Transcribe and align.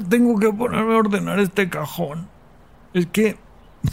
tengo 0.00 0.38
que 0.38 0.52
ponerme 0.52 0.94
a 0.94 0.98
ordenar 0.98 1.38
este 1.40 1.68
cajón. 1.68 2.28
Es 2.94 3.06
que 3.06 3.36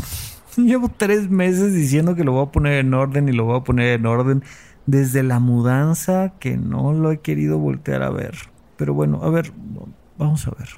llevo 0.58 0.90
tres 0.90 1.30
meses 1.30 1.74
diciendo 1.74 2.16
que 2.16 2.24
lo 2.24 2.32
voy 2.32 2.46
a 2.46 2.52
poner 2.52 2.80
en 2.80 2.94
orden 2.94 3.28
y 3.30 3.34
lo 3.34 3.46
voy 3.46 3.58
a 3.58 3.64
poner 3.64 4.00
en 4.00 4.06
orden 4.06 4.44
desde 4.86 5.24
la 5.24 5.40
mudanza 5.40 6.34
que 6.40 6.58
no 6.58 6.94
lo 6.94 7.12
he 7.12 7.20
querido 7.20 7.58
voltear 7.58 8.04
a 8.04 8.10
ver. 8.10 8.36
Pero 8.78 8.94
bueno, 8.94 9.22
a 9.24 9.30
ver, 9.30 9.52
vamos 10.18 10.48
a 10.48 10.52
ver. 10.52 10.70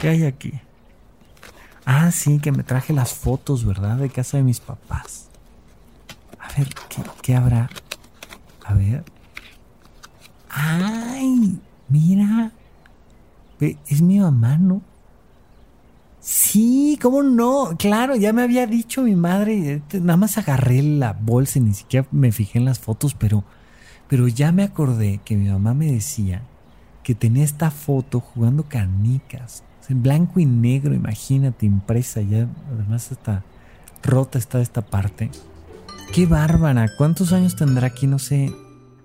¿Qué 0.00 0.08
hay 0.08 0.24
aquí? 0.24 0.52
Ah, 1.84 2.10
sí, 2.10 2.38
que 2.38 2.52
me 2.52 2.64
traje 2.64 2.92
las 2.92 3.14
fotos, 3.14 3.64
¿verdad? 3.64 3.96
De 3.96 4.10
casa 4.10 4.36
de 4.36 4.42
mis 4.42 4.60
papás. 4.60 5.28
A 6.38 6.48
ver, 6.58 6.68
¿qué, 6.88 7.02
qué 7.22 7.34
habrá? 7.34 7.70
A 8.64 8.74
ver. 8.74 9.04
¡Ay! 10.48 11.58
Mira. 11.88 12.52
Es 13.60 14.02
mi 14.02 14.18
mamá, 14.18 14.58
¿no? 14.58 14.82
Sí, 16.20 16.98
¿cómo 17.00 17.22
no? 17.22 17.76
Claro, 17.78 18.16
ya 18.16 18.32
me 18.32 18.42
había 18.42 18.66
dicho 18.66 19.02
mi 19.02 19.14
madre. 19.14 19.74
Este, 19.74 20.00
nada 20.00 20.16
más 20.16 20.38
agarré 20.38 20.82
la 20.82 21.12
bolsa 21.12 21.58
y 21.58 21.62
ni 21.62 21.74
siquiera 21.74 22.06
me 22.10 22.32
fijé 22.32 22.58
en 22.58 22.64
las 22.64 22.78
fotos, 22.78 23.14
pero, 23.14 23.44
pero 24.08 24.26
ya 24.28 24.52
me 24.52 24.64
acordé 24.64 25.20
que 25.24 25.36
mi 25.36 25.48
mamá 25.48 25.72
me 25.74 25.92
decía 25.92 26.42
que 27.02 27.14
tenía 27.14 27.44
esta 27.44 27.70
foto 27.70 28.20
jugando 28.20 28.64
canicas. 28.64 29.62
En 29.88 30.02
blanco 30.02 30.40
y 30.40 30.46
negro, 30.46 30.94
imagínate, 30.94 31.64
impresa. 31.64 32.20
Ya, 32.22 32.48
además, 32.72 33.12
está 33.12 33.44
rota 34.06 34.38
está 34.38 34.60
esta 34.60 34.82
parte. 34.82 35.30
Qué 36.12 36.26
bárbara. 36.26 36.88
¿Cuántos 36.96 37.32
años 37.32 37.56
tendrá 37.56 37.88
aquí? 37.88 38.06
No 38.06 38.18
sé. 38.18 38.52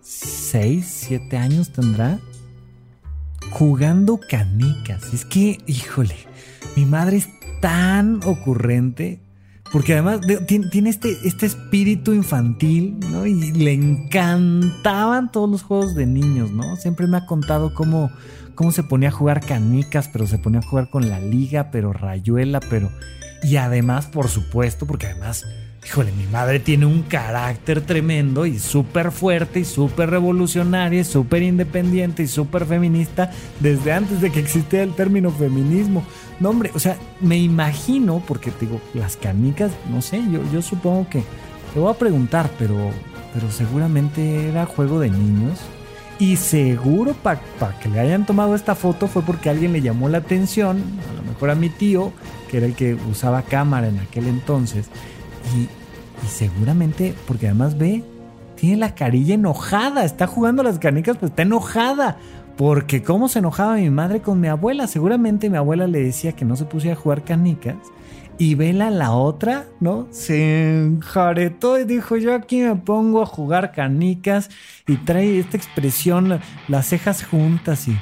¿Seis? 0.02 0.88
¿Siete 0.88 1.38
años 1.38 1.72
tendrá? 1.74 2.20
Jugando 3.52 4.20
canicas. 4.28 5.14
Es 5.14 5.26
que, 5.26 5.60
híjole 5.68 6.16
mi 6.76 6.86
madre 6.86 7.18
es 7.18 7.30
tan 7.60 8.20
ocurrente. 8.24 9.22
Porque 9.72 9.94
además 9.94 10.20
tiene 10.48 10.90
este, 10.90 11.16
este 11.24 11.46
espíritu 11.46 12.12
infantil, 12.12 13.00
¿no? 13.10 13.26
Y 13.26 13.54
le 13.54 13.72
encantaban 13.72 15.32
todos 15.32 15.50
los 15.50 15.64
juegos 15.64 15.96
de 15.96 16.06
niños, 16.06 16.52
¿no? 16.52 16.76
Siempre 16.76 17.08
me 17.08 17.16
ha 17.16 17.26
contado 17.26 17.74
cómo, 17.74 18.12
cómo 18.54 18.74
se 18.74 18.84
ponía 18.84 19.08
a 19.08 19.14
jugar 19.14 19.40
canicas, 19.40 20.10
pero 20.10 20.28
se 20.28 20.38
ponía 20.40 20.60
a 20.60 20.68
jugar 20.68 20.90
con 20.90 21.08
la 21.08 21.22
liga, 21.22 21.72
pero 21.72 21.94
rayuela, 21.94 22.60
pero... 22.70 22.92
Y 23.44 23.56
además, 23.56 24.08
por 24.08 24.28
supuesto, 24.28 24.86
porque 24.86 25.08
además 25.08 25.46
Híjole, 25.84 26.12
mi 26.12 26.28
madre 26.28 26.60
tiene 26.60 26.86
un 26.86 27.02
carácter 27.02 27.82
tremendo 27.82 28.46
y 28.46 28.60
súper 28.60 29.12
fuerte 29.12 29.62
y 29.62 29.66
súper 29.66 30.12
revolucionaria 30.12 31.02
y 31.02 31.04
súper 31.04 31.42
independiente 31.42 32.22
y 32.22 32.28
súper 32.28 32.66
feminista 32.66 33.32
desde 33.60 33.92
antes 33.92 34.22
de 34.22 34.32
que 34.32 34.40
existiera 34.40 34.84
el 34.84 34.94
término 34.94 35.32
feminismo. 35.32 36.04
No, 36.40 36.52
hombre, 36.52 36.70
o 36.76 36.80
sea, 36.80 36.98
me 37.20 37.38
imagino, 37.40 38.24
porque 38.28 38.52
te 38.52 38.68
digo, 38.68 38.80
las 38.94 39.18
canicas, 39.18 39.72
no 39.90 40.04
sé, 40.04 40.22
yo, 40.32 40.40
yo 40.54 40.62
supongo 40.62 41.10
que, 41.10 41.24
te 41.74 41.80
voy 41.80 41.92
a 41.92 41.98
preguntar, 41.98 42.52
pero, 42.60 42.92
pero 43.34 43.50
seguramente 43.50 44.50
era 44.50 44.68
juego 44.68 45.00
de 45.00 45.10
niños. 45.10 45.60
Y 46.20 46.36
seguro 46.36 47.16
para 47.16 47.42
que 47.82 47.90
le 47.90 48.00
hayan 48.00 48.28
tomado 48.28 48.54
esta 48.54 48.76
foto 48.76 49.08
fue 49.08 49.24
porque 49.24 49.50
alguien 49.50 49.74
le 49.74 49.82
llamó 49.82 50.08
la 50.10 50.20
atención, 50.20 50.84
a 51.10 51.14
lo 51.16 51.24
mejor 51.24 51.50
a 51.50 51.56
mi 51.56 51.70
tío, 51.70 52.14
que 52.52 52.58
era 52.58 52.68
el 52.68 52.76
que 52.76 52.94
usaba 52.94 53.42
cámara 53.42 53.88
en 53.88 53.98
aquel 53.98 54.28
entonces 54.28 54.92
y, 55.56 55.68
seguramente, 56.28 57.14
porque 57.28 57.48
además 57.48 57.78
ve, 57.78 58.04
tiene 58.56 58.78
la 58.78 58.96
carilla 58.96 59.36
enojada, 59.36 60.06
está 60.06 60.28
jugando 60.28 60.64
las 60.64 60.80
canicas, 60.80 61.18
pues 61.18 61.32
está 61.32 61.44
enojada. 61.44 62.18
Porque 62.58 63.02
cómo 63.02 63.28
se 63.28 63.40
enojaba 63.40 63.76
mi 63.76 63.90
madre 63.90 64.22
con 64.22 64.40
mi 64.40 64.48
abuela. 64.48 64.86
Seguramente 64.86 65.50
mi 65.50 65.58
abuela 65.58 65.88
le 65.88 66.04
decía 66.04 66.34
que 66.34 66.46
no 66.46 66.56
se 66.56 66.66
pusiera 66.66 66.96
a 66.96 67.00
jugar 67.00 67.24
canicas. 67.24 67.78
Y 68.38 68.56
Vela, 68.56 68.90
la 68.90 69.12
otra, 69.12 69.66
¿no? 69.80 70.08
Se 70.12 70.84
enjaretó 70.84 71.80
y 71.80 71.86
dijo, 71.86 72.18
yo 72.18 72.34
aquí 72.34 72.62
me 72.62 72.76
pongo 72.76 73.22
a 73.22 73.26
jugar 73.26 73.72
canicas. 73.72 74.50
Y 74.88 74.98
trae 74.98 75.40
esta 75.40 75.58
expresión, 75.58 76.40
las 76.68 76.88
cejas 76.88 77.24
juntas 77.24 77.88
y 77.88 77.98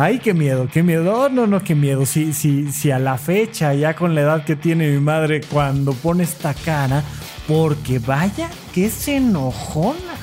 Ay, 0.00 0.20
qué 0.20 0.32
miedo, 0.32 0.68
qué 0.72 0.84
miedo. 0.84 1.28
no, 1.28 1.48
no, 1.48 1.64
qué 1.64 1.74
miedo. 1.74 2.06
Si, 2.06 2.32
si, 2.32 2.70
si 2.70 2.92
a 2.92 3.00
la 3.00 3.18
fecha, 3.18 3.74
ya 3.74 3.96
con 3.96 4.14
la 4.14 4.20
edad 4.20 4.44
que 4.44 4.54
tiene 4.54 4.88
mi 4.92 5.00
madre, 5.00 5.40
cuando 5.40 5.92
pone 5.92 6.22
esta 6.22 6.54
cara, 6.54 7.02
porque 7.48 7.98
vaya 7.98 8.48
que 8.72 8.90
se 8.90 9.16
enojona. 9.16 10.14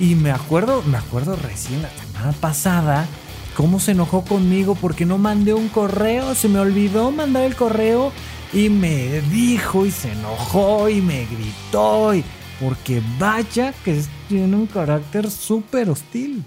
Y 0.00 0.14
me 0.14 0.30
acuerdo, 0.30 0.82
me 0.84 0.96
acuerdo 0.96 1.36
recién 1.36 1.82
la 1.82 1.90
semana 1.90 2.32
pasada, 2.40 3.06
cómo 3.54 3.78
se 3.78 3.90
enojó 3.90 4.24
conmigo 4.24 4.74
porque 4.74 5.04
no 5.04 5.18
mandé 5.18 5.52
un 5.52 5.68
correo, 5.68 6.34
se 6.34 6.48
me 6.48 6.58
olvidó 6.58 7.10
mandar 7.10 7.42
el 7.42 7.56
correo 7.56 8.12
y 8.54 8.70
me 8.70 9.20
dijo 9.30 9.84
y 9.84 9.90
se 9.90 10.12
enojó 10.12 10.88
y 10.88 11.02
me 11.02 11.26
gritó 11.26 12.14
y 12.14 12.24
porque 12.58 13.02
vaya 13.18 13.74
que 13.84 14.02
tiene 14.28 14.56
un 14.56 14.66
carácter 14.66 15.30
súper 15.30 15.90
hostil. 15.90 16.42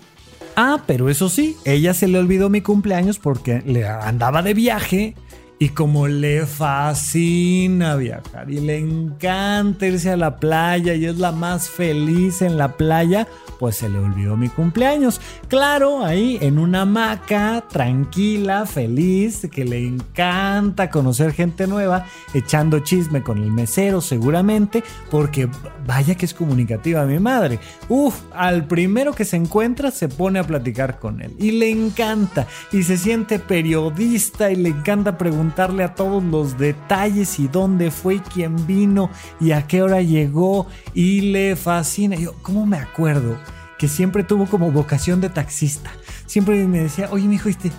Ah, 0.55 0.83
pero 0.85 1.09
eso 1.09 1.29
sí, 1.29 1.57
ella 1.65 1.93
se 1.93 2.07
le 2.07 2.19
olvidó 2.19 2.49
mi 2.49 2.61
cumpleaños 2.61 3.17
porque 3.17 3.63
le 3.65 3.87
andaba 3.87 4.43
de 4.43 4.53
viaje 4.53 5.15
y 5.63 5.69
como 5.69 6.09
le 6.09 6.45
fascina 6.45 7.95
viajar 7.95 8.51
y 8.51 8.59
le 8.59 8.79
encanta 8.79 9.87
irse 9.87 10.11
a 10.11 10.17
la 10.17 10.35
playa 10.35 10.93
y 10.93 11.05
es 11.05 11.19
la 11.19 11.31
más 11.31 11.69
feliz 11.69 12.41
en 12.41 12.57
la 12.57 12.75
playa, 12.75 13.29
pues 13.59 13.77
se 13.77 13.87
le 13.87 13.97
olvidó 13.97 14.35
mi 14.35 14.49
cumpleaños. 14.49 15.21
Claro, 15.47 16.03
ahí 16.03 16.37
en 16.41 16.59
una 16.59 16.81
hamaca, 16.81 17.63
tranquila, 17.69 18.65
feliz, 18.65 19.47
que 19.49 19.63
le 19.63 19.87
encanta 19.87 20.89
conocer 20.89 21.31
gente 21.31 21.65
nueva, 21.65 22.07
echando 22.33 22.79
chisme 22.79 23.23
con 23.23 23.37
el 23.37 23.49
mesero 23.49 24.01
seguramente, 24.01 24.83
porque 25.09 25.47
vaya 25.87 26.15
que 26.15 26.25
es 26.25 26.33
comunicativa 26.33 27.05
mi 27.05 27.19
madre. 27.19 27.57
Uf, 27.87 28.19
al 28.33 28.65
primero 28.65 29.13
que 29.13 29.23
se 29.23 29.37
encuentra 29.37 29.91
se 29.91 30.09
pone 30.09 30.39
a 30.39 30.43
platicar 30.43 30.99
con 30.99 31.21
él 31.21 31.33
y 31.39 31.51
le 31.51 31.69
encanta 31.69 32.47
y 32.73 32.83
se 32.83 32.97
siente 32.97 33.39
periodista 33.39 34.51
y 34.51 34.57
le 34.57 34.69
encanta 34.69 35.17
preguntarle 35.53 35.83
a 35.83 35.93
todos 35.93 36.23
los 36.23 36.57
detalles 36.57 37.39
y 37.39 37.47
dónde 37.47 37.91
fue 37.91 38.21
quién 38.21 38.65
vino 38.65 39.11
y 39.39 39.51
a 39.51 39.67
qué 39.67 39.83
hora 39.83 40.01
llegó 40.01 40.65
y 40.95 41.31
le 41.31 41.55
fascina. 41.55 42.15
Yo, 42.15 42.33
¿cómo 42.41 42.65
me 42.65 42.77
acuerdo? 42.77 43.37
que 43.77 43.89
siempre 43.89 44.23
tuvo 44.23 44.45
como 44.45 44.71
vocación 44.71 45.19
de 45.19 45.29
taxista. 45.29 45.91
Siempre 46.25 46.65
me 46.67 46.79
decía, 46.79 47.09
oye, 47.11 47.27
mi 47.27 47.35
hijo, 47.35 47.49
este, 47.49 47.69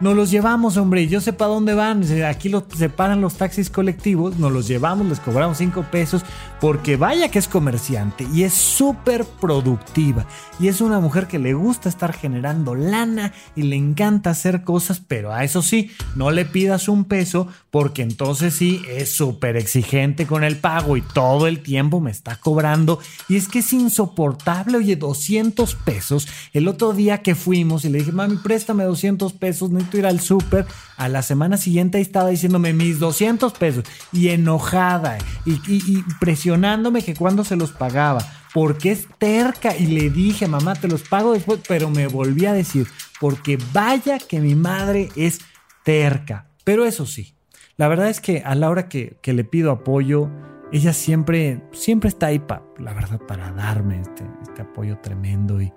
nos 0.00 0.14
los 0.14 0.30
llevamos, 0.30 0.76
hombre, 0.76 1.08
yo 1.08 1.20
sé 1.20 1.32
para 1.32 1.50
dónde 1.50 1.74
van. 1.74 2.04
Aquí 2.24 2.48
los 2.48 2.64
separan 2.76 3.20
los 3.20 3.34
taxis 3.34 3.70
colectivos, 3.70 4.38
nos 4.38 4.52
los 4.52 4.68
llevamos, 4.68 5.06
les 5.06 5.20
cobramos 5.20 5.58
5 5.58 5.86
pesos, 5.90 6.22
porque 6.60 6.96
vaya 6.96 7.30
que 7.30 7.38
es 7.38 7.48
comerciante 7.48 8.26
y 8.32 8.42
es 8.42 8.52
súper 8.52 9.24
productiva. 9.24 10.26
Y 10.58 10.68
es 10.68 10.80
una 10.80 11.00
mujer 11.00 11.26
que 11.26 11.38
le 11.38 11.54
gusta 11.54 11.88
estar 11.88 12.12
generando 12.12 12.74
lana 12.74 13.32
y 13.54 13.62
le 13.62 13.76
encanta 13.76 14.30
hacer 14.30 14.64
cosas, 14.64 15.00
pero 15.06 15.32
a 15.32 15.44
eso 15.44 15.62
sí, 15.62 15.90
no 16.14 16.30
le 16.30 16.44
pidas 16.44 16.88
un 16.88 17.04
peso, 17.04 17.48
porque 17.70 18.02
entonces 18.02 18.54
sí 18.54 18.82
es 18.88 19.14
súper 19.14 19.56
exigente 19.56 20.26
con 20.26 20.44
el 20.44 20.56
pago 20.56 20.96
y 20.96 21.02
todo 21.02 21.46
el 21.46 21.62
tiempo 21.62 22.00
me 22.00 22.10
está 22.10 22.36
cobrando. 22.36 22.98
Y 23.28 23.36
es 23.36 23.48
que 23.48 23.58
es 23.58 23.72
insoportable, 23.72 24.78
oye, 24.78 24.96
200 24.96 25.74
pesos. 25.74 26.26
El 26.52 26.68
otro 26.68 26.92
día 26.92 27.22
que 27.22 27.34
fuimos 27.34 27.84
y 27.84 27.90
le 27.90 27.98
dije, 27.98 28.12
mami, 28.12 28.36
préstame 28.36 28.84
200 28.84 29.32
pesos, 29.34 29.70
ir 29.92 30.06
al 30.06 30.20
súper, 30.20 30.66
a 30.96 31.08
la 31.08 31.22
semana 31.22 31.56
siguiente 31.56 32.00
estaba 32.00 32.28
diciéndome 32.30 32.72
mis 32.72 32.98
200 32.98 33.52
pesos 33.52 33.84
y 34.12 34.28
enojada 34.28 35.18
y, 35.44 36.02
presionándome 36.20 37.02
que 37.02 37.14
cuando 37.14 37.44
se 37.44 37.56
los 37.56 37.72
pagaba, 37.72 38.24
porque 38.54 38.92
es 38.92 39.06
terca 39.18 39.76
y 39.76 39.86
le 39.86 40.10
dije, 40.10 40.48
mamá, 40.48 40.74
te 40.74 40.88
los 40.88 41.02
pago 41.02 41.34
después, 41.34 41.60
pero 41.68 41.90
me 41.90 42.06
volví 42.06 42.46
a 42.46 42.52
decir, 42.52 42.86
porque 43.20 43.58
vaya 43.72 44.18
que 44.18 44.40
mi 44.40 44.54
madre 44.54 45.10
es 45.16 45.40
terca. 45.84 46.48
Pero 46.64 46.84
eso 46.84 47.06
sí, 47.06 47.34
la 47.76 47.88
verdad 47.88 48.08
es 48.08 48.20
que 48.20 48.42
a 48.44 48.54
la 48.54 48.70
hora 48.70 48.88
que, 48.88 49.18
le 49.22 49.44
pido 49.44 49.70
apoyo, 49.70 50.30
ella 50.72 50.92
siempre, 50.92 51.62
siempre 51.72 52.08
está 52.08 52.26
ahí, 52.26 52.38
para 52.38 52.62
la 52.78 52.94
verdad, 52.94 53.20
para 53.20 53.52
darme 53.52 54.00
este, 54.00 54.24
este 54.42 54.62
apoyo 54.62 54.98
tremendo 54.98 55.60
y, 55.60 55.72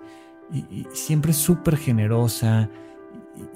y 0.52 0.86
siempre 0.92 1.32
súper 1.32 1.76
generosa 1.76 2.68
y 2.68 2.89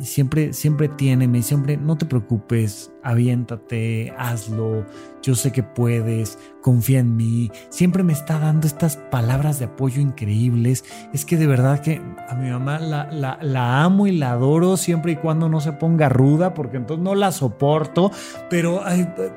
siempre, 0.01 0.53
siempre 0.53 0.89
tiene, 0.89 1.29
me 1.29 1.39
dice, 1.39 1.55
hombre, 1.55 1.77
no 1.77 1.97
te 1.97 2.07
preocupes, 2.07 2.91
aviéntate, 3.05 4.13
hazlo, 4.19 4.85
yo 5.25 5.35
sé 5.35 5.53
que 5.53 5.63
puedes, 5.63 6.39
confía 6.61 6.99
en 7.01 7.17
mí. 7.17 7.51
Siempre 7.71 8.03
me 8.03 8.13
está 8.13 8.39
dando 8.39 8.67
estas 8.67 8.97
palabras 8.97 9.59
de 9.59 9.67
apoyo 9.67 10.03
increíbles. 10.03 10.85
Es 11.15 11.25
que 11.25 11.39
de 11.39 11.47
verdad 11.47 11.81
que 11.81 12.03
a 12.29 12.35
mi 12.35 12.51
mamá 12.51 12.79
la, 12.79 13.39
la, 13.41 13.83
amo 13.83 14.07
y 14.07 14.13
la 14.13 14.33
adoro 14.33 14.77
siempre 14.77 15.13
y 15.13 15.17
cuando 15.17 15.49
no 15.49 15.61
se 15.61 15.73
ponga 15.73 16.11
ruda, 16.11 16.53
porque 16.53 16.77
entonces 16.77 17.03
no 17.03 17.15
la 17.15 17.33
soporto. 17.33 18.11
Pero, 18.51 18.83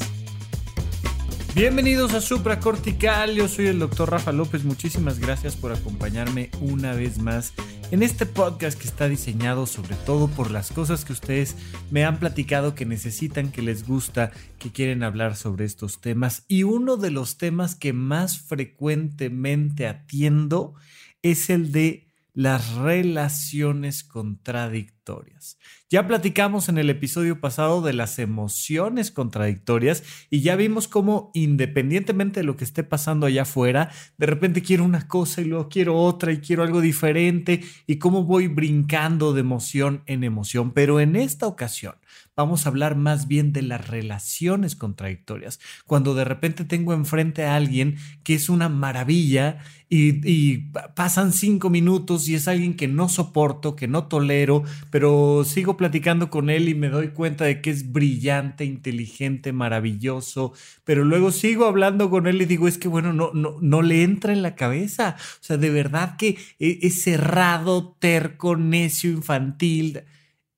Bienvenidos 1.55 2.15
a 2.15 2.21
Supra 2.21 2.59
Cortical, 2.59 3.37
yo 3.37 3.47
soy 3.47 3.69
el 3.69 3.79
doctor 3.79 4.11
Rafa 4.11 4.33
López, 4.33 4.65
muchísimas 4.65 5.21
gracias 5.21 5.55
por 5.55 5.71
acompañarme 5.71 6.51
una 6.61 6.95
vez 6.95 7.19
más 7.19 7.53
en 7.91 8.03
este 8.03 8.27
podcast 8.27 8.79
que 8.79 8.87
está 8.87 9.09
diseñado 9.09 9.67
sobre 9.67 9.97
todo 9.97 10.29
por 10.29 10.51
las 10.51 10.71
cosas 10.73 11.05
que 11.05 11.15
ustedes 11.15 11.57
me 11.91 12.05
han 12.05 12.19
platicado 12.19 12.75
que 12.75 12.85
necesitan, 12.85 13.51
que 13.51 13.63
les 13.63 13.87
gusta, 13.87 14.31
que 14.59 14.71
quieren 14.71 15.03
hablar 15.03 15.37
sobre 15.37 15.65
estos 15.65 16.01
temas. 16.01 16.45
Y 16.49 16.65
uno 16.65 16.97
de 16.97 17.11
los 17.11 17.39
temas 17.39 17.75
que 17.75 17.95
más 17.95 18.41
frecuentemente 18.41 19.87
atiendo 19.87 20.75
es 21.23 21.49
el 21.49 21.73
de 21.73 22.09
las 22.35 22.75
relaciones 22.75 24.05
contradictorias. 24.05 25.59
Ya 25.91 26.07
platicamos 26.07 26.69
en 26.69 26.77
el 26.77 26.91
episodio 26.91 27.41
pasado 27.41 27.81
de 27.81 27.95
las 27.95 28.19
emociones 28.19 29.11
contradictorias 29.11 30.03
y 30.29 30.43
ya 30.43 30.55
vimos 30.55 30.87
cómo 30.87 31.31
independientemente 31.33 32.41
de 32.41 32.45
lo 32.45 32.59
que 32.59 32.65
esté 32.65 32.85
pasando 32.85 33.25
allá 33.25 33.43
afuera, 33.43 33.91
de 34.19 34.27
repente 34.27 34.61
quiero 34.61 34.85
una 34.85 35.09
cosa 35.09 35.41
y 35.41 35.47
luego 35.47 35.71
quiero 35.71 35.97
otra 35.97 36.31
y 36.31 36.41
quiero 36.41 36.63
algo 36.63 36.83
diferente 36.83 37.63
y 37.87 37.97
cómo 37.97 38.25
voy 38.25 38.49
brincando 38.49 39.33
de 39.33 39.41
emoción 39.41 40.03
en 40.05 40.25
emoción. 40.25 40.73
Pero 40.73 41.01
en 41.01 41.17
esta 41.17 41.47
ocasión 41.47 41.95
vamos 42.39 42.65
a 42.65 42.69
hablar 42.69 42.95
más 42.95 43.27
bien 43.27 43.53
de 43.53 43.63
las 43.63 43.89
relaciones 43.89 44.77
contradictorias. 44.77 45.59
Cuando 45.87 46.15
de 46.15 46.25
repente 46.25 46.65
tengo 46.65 46.95
enfrente 46.95 47.45
a 47.45 47.57
alguien 47.57 47.97
que 48.23 48.35
es 48.35 48.49
una 48.49 48.69
maravilla 48.69 49.59
y, 49.91 50.59
pasan 50.95 51.33
cinco 51.33 51.69
minutos 51.69 52.29
y 52.29 52.37
es 52.37 52.47
alguien 52.47 52.77
que 52.77 52.87
no 52.87 53.09
soporto, 53.09 53.75
que 53.75 53.89
no 53.89 54.07
tolero, 54.07 54.63
pero 54.91 55.43
sigo 55.45 55.77
platicando 55.77 56.31
con 56.31 56.49
él 56.49 56.69
y 56.69 56.75
me 56.77 56.91
doy 56.91 57.09
cuenta 57.09 57.45
de 57.45 57.61
que 57.61 57.71
es 57.71 57.91
brillante, 57.91 58.65
inteligente, 58.65 59.53
maravilloso, 59.53 60.53
pero 60.85 61.05
luego 61.05 61.33
sigo 61.33 61.65
hablando 61.65 62.09
con 62.09 62.29
él 62.29 62.41
y 62.41 62.45
digo, 62.45 62.69
es 62.69 62.79
que 62.79 62.87
bueno, 62.87 63.13
no, 63.13 63.33
no, 63.33 63.57
no 63.61 63.83
le 63.83 64.05
entra 64.05 64.33
en 64.33 64.43
la 64.43 64.55
cabeza. 64.55 65.17
O 65.19 65.45
sea, 65.45 65.57
de 65.57 65.71
verdad 65.71 66.17
que 66.17 66.39
e, 66.61 66.79
es 66.83 67.03
cerrado, 67.03 67.97
terco, 67.99 68.57
necio, 68.57 69.11
infantil 69.11 70.03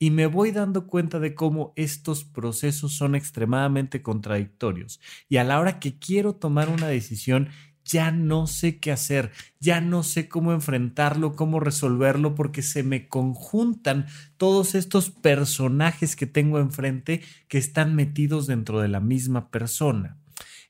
y 0.03 0.11
me 0.11 0.27
voy 0.27 0.51
dando 0.51 0.87
cuenta 0.87 1.21
de 1.21 1.35
cómo 1.35 1.75
estos 1.77 2.25
procesos 2.25 2.95
son 2.95 3.15
extremadamente 3.15 4.01
contradictorios. 4.01 4.99
Y 5.29 5.37
a 5.37 5.45
la 5.45 5.61
hora 5.61 5.79
que 5.79 5.99
quiero 5.99 6.35
tomar 6.35 6.71
una 6.71 6.89
decisión, 6.89 7.51
ya 7.85 8.11
no 8.11 8.47
sé 8.47 8.79
qué 8.79 8.93
hacer, 8.93 9.31
ya 9.61 9.83
no 9.83 10.03
sé 10.03 10.27
cómo 10.27 10.53
enfrentarlo, 10.53 11.37
cómo 11.37 11.61
resolverlo, 11.61 12.35
porque 12.35 12.63
se 12.63 12.83
me 12.83 13.09
conjuntan 13.09 14.07
todos 14.39 14.75
estos 14.75 15.11
personajes 15.11 16.17
que 16.17 16.27
tengo 16.27 16.61
enfrente 16.61 17.21
que 17.47 17.59
están 17.59 17.95
metidos 17.95 18.47
dentro 18.47 18.81
de 18.81 18.89
la 18.89 19.01
misma 19.01 19.51
persona. 19.51 20.17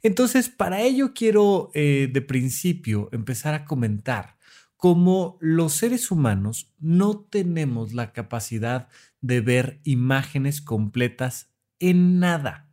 Entonces, 0.03 0.49
para 0.49 0.81
ello 0.81 1.13
quiero 1.15 1.71
eh, 1.75 2.11
de 2.13 2.21
principio 2.21 3.09
empezar 3.13 3.55
a 3.55 3.65
comentar 3.65 4.40
cómo 4.81 5.37
los 5.41 5.75
seres 5.75 6.11
humanos 6.11 6.73
no 6.81 7.21
tenemos 7.21 7.93
la 7.93 8.13
capacidad 8.15 8.89
de 9.21 9.43
ver 9.43 9.81
imágenes 9.85 10.63
completas 10.63 11.51
en 11.79 12.19
nada. 12.19 12.67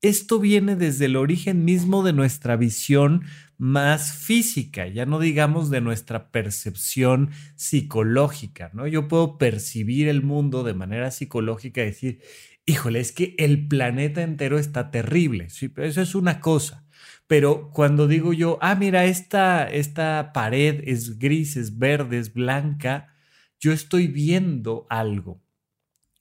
Esto 0.00 0.40
viene 0.40 0.76
desde 0.76 1.04
el 1.04 1.14
origen 1.14 1.66
mismo 1.66 2.02
de 2.02 2.14
nuestra 2.14 2.56
visión 2.56 3.24
más 3.58 4.14
física, 4.14 4.88
ya 4.88 5.04
no 5.04 5.20
digamos 5.20 5.68
de 5.68 5.82
nuestra 5.82 6.30
percepción 6.30 7.30
psicológica, 7.54 8.70
¿no? 8.72 8.86
Yo 8.86 9.06
puedo 9.06 9.36
percibir 9.36 10.08
el 10.08 10.22
mundo 10.22 10.64
de 10.64 10.72
manera 10.72 11.10
psicológica 11.10 11.82
y 11.82 11.84
decir, 11.84 12.22
híjole, 12.64 12.98
es 13.00 13.12
que 13.12 13.34
el 13.38 13.68
planeta 13.68 14.22
entero 14.22 14.58
está 14.58 14.90
terrible, 14.90 15.50
sí, 15.50 15.70
eso 15.76 16.00
es 16.00 16.14
una 16.14 16.40
cosa. 16.40 16.86
Pero 17.32 17.70
cuando 17.70 18.08
digo 18.08 18.34
yo, 18.34 18.58
ah, 18.60 18.74
mira, 18.74 19.06
esta, 19.06 19.64
esta 19.64 20.32
pared 20.34 20.82
es 20.84 21.18
gris, 21.18 21.56
es 21.56 21.78
verde, 21.78 22.18
es 22.18 22.34
blanca, 22.34 23.14
yo 23.58 23.72
estoy 23.72 24.06
viendo 24.06 24.86
algo. 24.90 25.40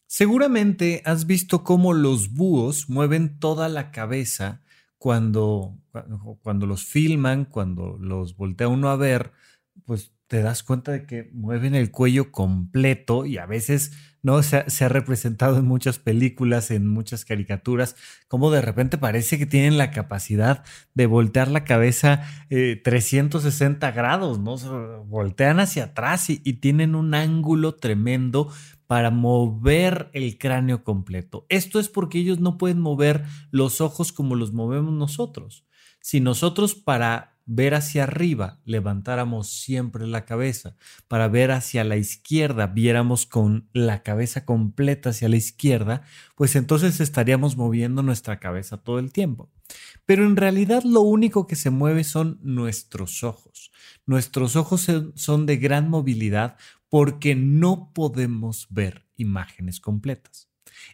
Seguramente 0.08 1.02
has 1.04 1.25
visto 1.25 1.66
cómo 1.66 1.92
los 1.92 2.34
búhos 2.34 2.90
mueven 2.90 3.40
toda 3.40 3.68
la 3.68 3.92
cabeza 3.92 4.62
cuando, 4.98 5.78
cuando 6.44 6.66
los 6.66 6.86
filman, 6.86 7.44
cuando 7.44 7.98
los 8.00 8.38
voltea 8.38 8.69
uno 8.69 8.88
a 8.88 8.96
ver, 8.96 9.34
pues 9.84 10.14
te 10.31 10.42
das 10.42 10.63
cuenta 10.63 10.94
de 10.94 11.06
que 11.06 11.30
mueven 11.33 11.75
el 11.75 11.92
cuello 11.92 12.31
completo 12.31 13.25
y 13.25 13.38
a 13.38 13.45
veces 13.45 13.92
no 14.24 14.42
se 14.42 14.86
ha, 14.86 14.88
representado 14.88 15.57
en 15.57 15.66
muchas 15.66 16.00
películas, 16.00 16.72
en 16.72 16.88
muchas 16.88 17.25
caricaturas, 17.25 17.98
como 18.30 18.50
de 18.50 18.62
repente 18.62 18.98
parece 18.98 19.38
que 19.38 19.45
tienen 19.45 19.78
la 19.78 19.92
capacidad 19.92 20.63
de 20.94 21.06
voltear 21.06 21.50
la 21.50 21.66
cabeza 21.66 22.22
360 22.47 23.90
eh, 23.90 23.92
grados, 23.92 24.40
¿no? 24.40 24.56
voltean 25.04 25.59
hacia 25.59 25.83
atrás 25.83 26.30
y 26.30 26.54
tienen 26.61 26.95
un 26.95 27.14
ángulo 27.14 27.76
tremendo 27.76 28.54
para 28.88 29.11
mover 29.11 30.11
el 30.14 30.38
cráneo 30.38 30.85
completo. 30.85 31.45
Esto 31.50 31.78
es 31.78 31.90
porque 31.90 32.19
ellos 32.19 32.40
no 32.40 32.57
pueden 32.57 32.80
mover 32.80 33.26
los 33.50 33.81
ojos 33.81 34.14
como 34.14 34.35
los 34.35 34.54
movemos 34.54 34.94
nosotros. 34.94 35.66
Si 36.00 36.21
nosotros 36.21 36.73
para 36.73 37.31
ver 37.45 37.74
hacia 37.74 38.04
arriba, 38.04 38.60
levantáramos 38.66 39.50
siempre 39.50 40.07
la 40.07 40.26
cabeza, 40.26 40.76
para 41.07 41.28
ver 41.28 41.52
hacia 41.52 41.83
la 41.83 41.98
izquierda, 41.98 42.68
viéramos 42.68 43.26
con 43.26 43.69
la 43.74 44.04
cabeza 44.04 44.45
completa 44.45 45.10
hacia 45.10 45.30
la 45.30 45.38
izquierda, 45.38 46.04
pues 46.36 46.56
entonces 46.56 47.00
estaríamos 47.00 47.57
moviendo 47.57 48.04
nuestra 48.04 48.40
cabeza 48.40 48.78
todo 48.78 49.00
el 49.00 49.12
tiempo. 49.12 49.50
Pero 50.06 50.26
en 50.26 50.36
realidad 50.36 50.83
lo 50.83 51.02
único 51.02 51.48
que 51.48 51.56
se 51.56 51.69
mueve 51.69 52.04
son 52.04 52.40
nuestros 52.42 53.24
ojos. 53.24 53.71
Nuestros 54.06 54.56
ojos 54.56 54.88
son 55.16 55.45
de 55.45 55.57
gran 55.57 55.90
movilidad 55.90 56.57
porque 56.90 57.36
no 57.36 57.92
podemos 57.94 58.68
ver 58.69 59.07
imágenes 59.16 59.80
completas. 59.80 60.50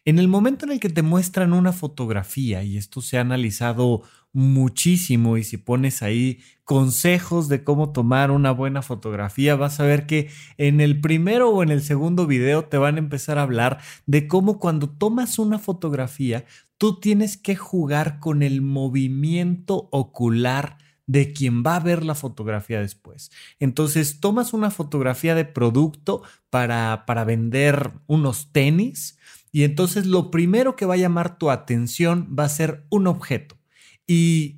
En 0.05 0.19
el 0.19 0.27
momento 0.27 0.65
en 0.65 0.71
el 0.71 0.79
que 0.79 0.89
te 0.89 1.01
muestran 1.01 1.53
una 1.53 1.73
fotografía, 1.73 2.63
y 2.63 2.77
esto 2.77 3.01
se 3.01 3.17
ha 3.17 3.21
analizado 3.21 4.03
muchísimo 4.33 5.37
y 5.37 5.43
si 5.43 5.57
pones 5.57 6.03
ahí 6.03 6.39
consejos 6.63 7.47
de 7.47 7.63
cómo 7.63 7.91
tomar 7.91 8.29
una 8.31 8.51
buena 8.51 8.81
fotografía, 8.81 9.55
vas 9.55 9.79
a 9.79 9.83
ver 9.85 10.05
que 10.05 10.29
en 10.57 10.81
el 10.81 11.01
primero 11.01 11.49
o 11.49 11.63
en 11.63 11.69
el 11.69 11.81
segundo 11.81 12.27
video 12.27 12.65
te 12.65 12.77
van 12.77 12.95
a 12.95 12.99
empezar 12.99 13.37
a 13.39 13.43
hablar 13.43 13.79
de 14.05 14.27
cómo 14.27 14.59
cuando 14.59 14.89
tomas 14.89 15.39
una 15.39 15.59
fotografía, 15.59 16.45
tú 16.77 16.99
tienes 16.99 17.37
que 17.37 17.55
jugar 17.55 18.19
con 18.19 18.43
el 18.43 18.61
movimiento 18.61 19.87
ocular 19.91 20.77
de 21.07 21.31
quien 21.33 21.63
va 21.63 21.77
a 21.77 21.79
ver 21.79 22.03
la 22.03 22.15
fotografía 22.15 22.81
después. 22.81 23.31
Entonces, 23.59 24.19
tomas 24.19 24.53
una 24.53 24.71
fotografía 24.71 25.35
de 25.35 25.45
producto 25.45 26.21
para, 26.49 27.05
para 27.07 27.23
vender 27.23 27.93
unos 28.07 28.51
tenis 28.51 29.17
Y 29.53 29.63
entonces 29.63 30.05
lo 30.05 30.29
primero 30.29 30.75
que 30.75 30.85
va 30.85 30.95
a 30.95 30.97
llamar 30.97 31.37
tu 31.37 31.49
atención 31.49 32.35
va 32.37 32.43
a 32.43 32.49
ser 32.49 32.85
un 32.89 33.07
objeto. 33.07 33.57
Y, 34.07 34.55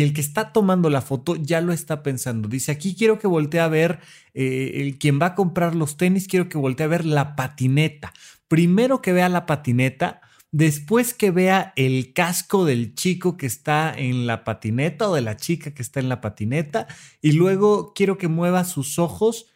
el 0.00 0.12
que 0.12 0.20
está 0.20 0.52
tomando 0.52 0.90
la 0.90 1.02
foto 1.02 1.36
ya 1.36 1.60
lo 1.60 1.72
está 1.72 2.02
pensando. 2.02 2.48
Dice, 2.48 2.72
aquí 2.72 2.94
quiero 2.94 3.18
que 3.18 3.26
voltee 3.26 3.60
a 3.60 3.68
ver, 3.68 4.00
eh, 4.34 4.72
el, 4.76 4.98
quien 4.98 5.20
va 5.20 5.26
a 5.26 5.34
comprar 5.34 5.74
los 5.74 5.96
tenis, 5.96 6.26
quiero 6.26 6.48
que 6.48 6.58
voltee 6.58 6.84
a 6.84 6.88
ver 6.88 7.04
la 7.04 7.36
patineta. 7.36 8.12
Primero 8.48 9.00
que 9.02 9.12
vea 9.12 9.28
la 9.28 9.46
patineta, 9.46 10.22
después 10.50 11.14
que 11.14 11.30
vea 11.30 11.72
el 11.76 12.12
casco 12.14 12.64
del 12.64 12.94
chico 12.94 13.36
que 13.36 13.46
está 13.46 13.94
en 13.96 14.26
la 14.26 14.44
patineta 14.44 15.08
o 15.08 15.14
de 15.14 15.20
la 15.20 15.36
chica 15.36 15.72
que 15.72 15.82
está 15.82 16.00
en 16.00 16.08
la 16.08 16.20
patineta, 16.20 16.88
y 17.20 17.32
luego 17.32 17.92
quiero 17.94 18.18
que 18.18 18.28
mueva 18.28 18.64
sus 18.64 18.98
ojos 18.98 19.46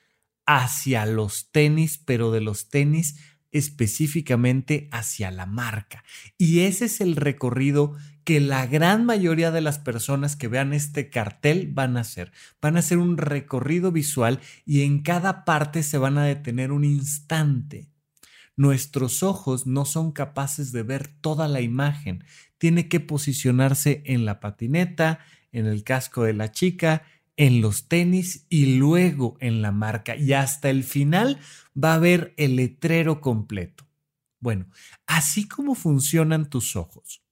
hacia 0.47 1.07
los 1.07 1.51
tenis, 1.51 1.99
pero 1.99 2.31
de 2.31 2.41
los 2.41 2.69
tenis 2.69 3.17
específicamente 3.55 4.89
hacia 4.91 5.31
la 5.31 5.47
marca. 5.47 6.05
Y 6.37 6.61
ese 6.61 6.87
es 6.87 7.01
el 7.01 7.15
recorrido 7.15 7.97
que 8.25 8.41
la 8.41 8.67
gran 8.67 9.05
mayoría 9.05 9.51
de 9.51 9.61
las 9.61 9.79
personas 9.79 10.35
que 10.35 10.49
vean 10.49 10.73
este 10.73 11.11
cartel 11.11 11.69
van 11.73 11.97
a 11.97 12.01
hacer. 12.01 12.33
Van 12.61 12.77
a 12.77 12.81
hacer 12.81 12.99
un 12.99 13.19
recorrido 13.19 13.93
visual 13.93 14.41
y 14.65 14.83
en 14.83 15.03
cada 15.03 15.45
parte 15.45 15.83
se 15.83 15.99
van 15.99 16.19
a 16.19 16.25
detener 16.25 16.73
un 16.73 16.85
instante. 16.85 17.89
Nuestros 18.57 19.23
ojos 19.23 19.67
no 19.67 19.85
son 19.85 20.13
capaces 20.13 20.73
de 20.73 20.83
ver 20.83 21.09
toda 21.09 21.49
la 21.49 21.61
imagen. 21.61 22.25
Tiene 22.59 22.89
que 22.89 23.01
posicionarse 23.01 24.03
en 24.07 24.25
la 24.25 24.41
patineta, 24.41 25.19
en 25.53 25.67
el 25.67 25.85
casco 25.85 26.23
de 26.23 26.35
la 26.35 26.51
chica, 26.51 27.03
en 27.37 27.61
los 27.61 27.89
tenis 27.89 28.47
y 28.49 28.77
luego 28.77 29.37
en 29.41 29.61
la 29.61 29.73
marca. 29.73 30.17
Y 30.17 30.33
hasta 30.33 30.71
el 30.71 30.85
final 30.85 31.39
va 31.77 31.95
a 31.95 31.99
ver 31.99 32.33
el 32.37 32.57
letrero 32.57 33.21
completo. 33.21 33.87
Bueno, 34.39 34.67
así 35.07 35.49
como 35.49 35.75
funcionan 35.75 36.49
tus 36.49 36.77
ojos, 36.77 37.24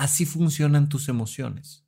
así 0.00 0.24
funcionan 0.24 0.88
tus 0.88 1.10
emociones. 1.10 1.84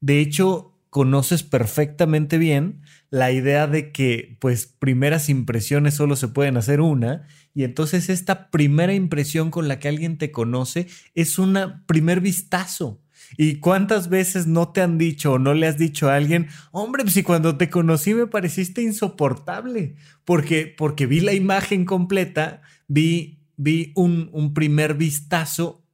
De 0.00 0.20
hecho, 0.20 0.78
conoces 0.90 1.42
perfectamente 1.42 2.38
bien 2.38 2.82
la 3.10 3.32
idea 3.32 3.66
de 3.66 3.90
que 3.90 4.36
pues 4.40 4.66
primeras 4.78 5.28
impresiones 5.28 5.94
solo 5.94 6.14
se 6.14 6.28
pueden 6.28 6.56
hacer 6.56 6.80
una 6.80 7.26
y 7.54 7.64
entonces 7.64 8.10
esta 8.10 8.50
primera 8.50 8.94
impresión 8.94 9.50
con 9.50 9.66
la 9.66 9.80
que 9.80 9.88
alguien 9.88 10.18
te 10.18 10.30
conoce 10.30 10.86
es 11.16 11.38
un 11.40 11.58
primer 11.86 12.20
vistazo. 12.20 13.02
¿Y 13.36 13.56
cuántas 13.56 14.08
veces 14.08 14.46
no 14.46 14.70
te 14.70 14.80
han 14.80 14.96
dicho 14.96 15.32
o 15.32 15.38
no 15.40 15.52
le 15.52 15.66
has 15.66 15.76
dicho 15.76 16.08
a 16.08 16.14
alguien, 16.14 16.46
hombre, 16.70 17.02
pues 17.02 17.14
si 17.14 17.24
cuando 17.24 17.58
te 17.58 17.68
conocí 17.68 18.14
me 18.14 18.28
pareciste 18.28 18.82
insoportable? 18.82 19.96
Porque, 20.24 20.72
porque 20.78 21.06
vi 21.06 21.20
la 21.20 21.34
imagen 21.34 21.84
completa, 21.84 22.62
vi, 22.86 23.40
vi 23.56 23.92
un, 23.96 24.30
un 24.32 24.54
primer 24.54 24.94
vistazo 24.94 25.84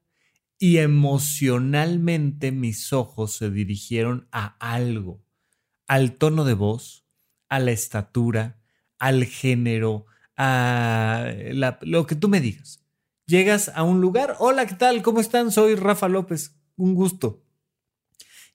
y 0.59 0.79
emocionalmente 0.79 2.53
mis 2.53 2.93
ojos 2.93 3.37
se 3.37 3.51
dirigieron 3.51 4.29
a 4.33 4.57
algo, 4.59 5.23
al 5.87 6.13
tono 6.17 6.45
de 6.45 6.55
voz, 6.55 7.07
a 7.49 7.59
la 7.59 7.73
estatura, 7.73 8.61
al 8.99 9.25
género, 9.25 10.07
a 10.37 11.27
lo 11.83 12.07
que 12.07 12.15
tú 12.15 12.29
me 12.29 12.41
digas. 12.41 12.83
Llegas 13.27 13.71
a 13.75 13.83
un 13.83 14.01
lugar, 14.01 14.37
hola, 14.39 14.67
¿qué 14.67 14.75
tal? 14.75 15.03
¿Cómo 15.03 15.21
están? 15.21 15.51
Soy 15.51 15.75
Rafa 15.75 16.09
López 16.09 16.57
un 16.77 16.95
gusto. 16.95 17.45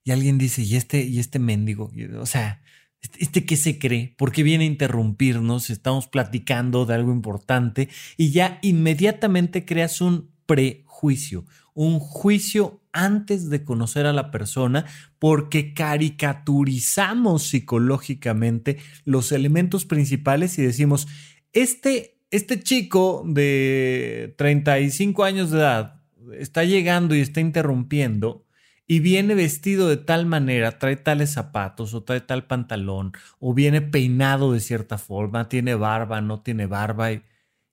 Y 0.03 0.11
alguien 0.11 0.37
dice, 0.37 0.61
¿y 0.63 0.75
este, 0.75 1.03
y 1.03 1.19
este 1.19 1.39
mendigo? 1.39 1.91
O 2.19 2.25
sea, 2.25 2.61
¿este, 3.01 3.23
¿este 3.23 3.45
qué 3.45 3.57
se 3.57 3.79
cree? 3.79 4.15
¿Por 4.17 4.31
qué 4.31 4.43
viene 4.43 4.63
a 4.63 4.67
interrumpirnos? 4.67 5.69
Estamos 5.69 6.07
platicando 6.07 6.85
de 6.85 6.95
algo 6.95 7.11
importante 7.11 7.89
y 8.17 8.31
ya 8.31 8.59
inmediatamente 8.61 9.65
creas 9.65 10.01
un 10.01 10.31
prejuicio, 10.45 11.45
un 11.73 11.99
juicio 11.99 12.81
antes 12.91 13.49
de 13.49 13.63
conocer 13.63 14.05
a 14.05 14.13
la 14.13 14.31
persona 14.31 14.85
porque 15.19 15.73
caricaturizamos 15.73 17.43
psicológicamente 17.43 18.77
los 19.05 19.31
elementos 19.31 19.85
principales 19.85 20.57
y 20.59 20.63
decimos, 20.63 21.07
este, 21.53 22.19
este 22.31 22.61
chico 22.61 23.23
de 23.25 24.33
35 24.37 25.23
años 25.23 25.51
de 25.51 25.59
edad 25.59 26.01
está 26.37 26.63
llegando 26.63 27.15
y 27.15 27.21
está 27.21 27.41
interrumpiendo 27.41 28.45
y 28.87 28.99
viene 29.01 29.35
vestido 29.35 29.87
de 29.87 29.97
tal 29.97 30.25
manera, 30.25 30.79
trae 30.79 30.95
tales 30.95 31.31
zapatos 31.31 31.93
o 31.93 32.03
trae 32.03 32.21
tal 32.21 32.47
pantalón 32.47 33.13
o 33.39 33.53
viene 33.53 33.81
peinado 33.81 34.51
de 34.51 34.59
cierta 34.59 34.97
forma, 34.97 35.47
tiene 35.47 35.75
barba, 35.75 36.21
no 36.21 36.41
tiene 36.41 36.65
barba 36.65 37.11
y, 37.11 37.21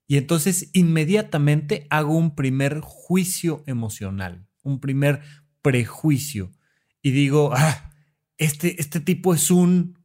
entonces 0.09 0.71
inmediatamente 0.73 1.89
hago 1.91 2.17
un 2.17 2.37
primer 2.37 2.81
juicio 2.81 3.65
emocional, 3.67 4.47
un 4.63 4.79
primer 4.79 5.23
prejuicio 5.63 6.53
y 7.03 7.11
digo, 7.11 7.51
ah, 7.55 7.93
este, 8.39 8.81
este 8.81 9.01
tipo 9.01 9.35
es 9.35 9.51
un 9.51 9.99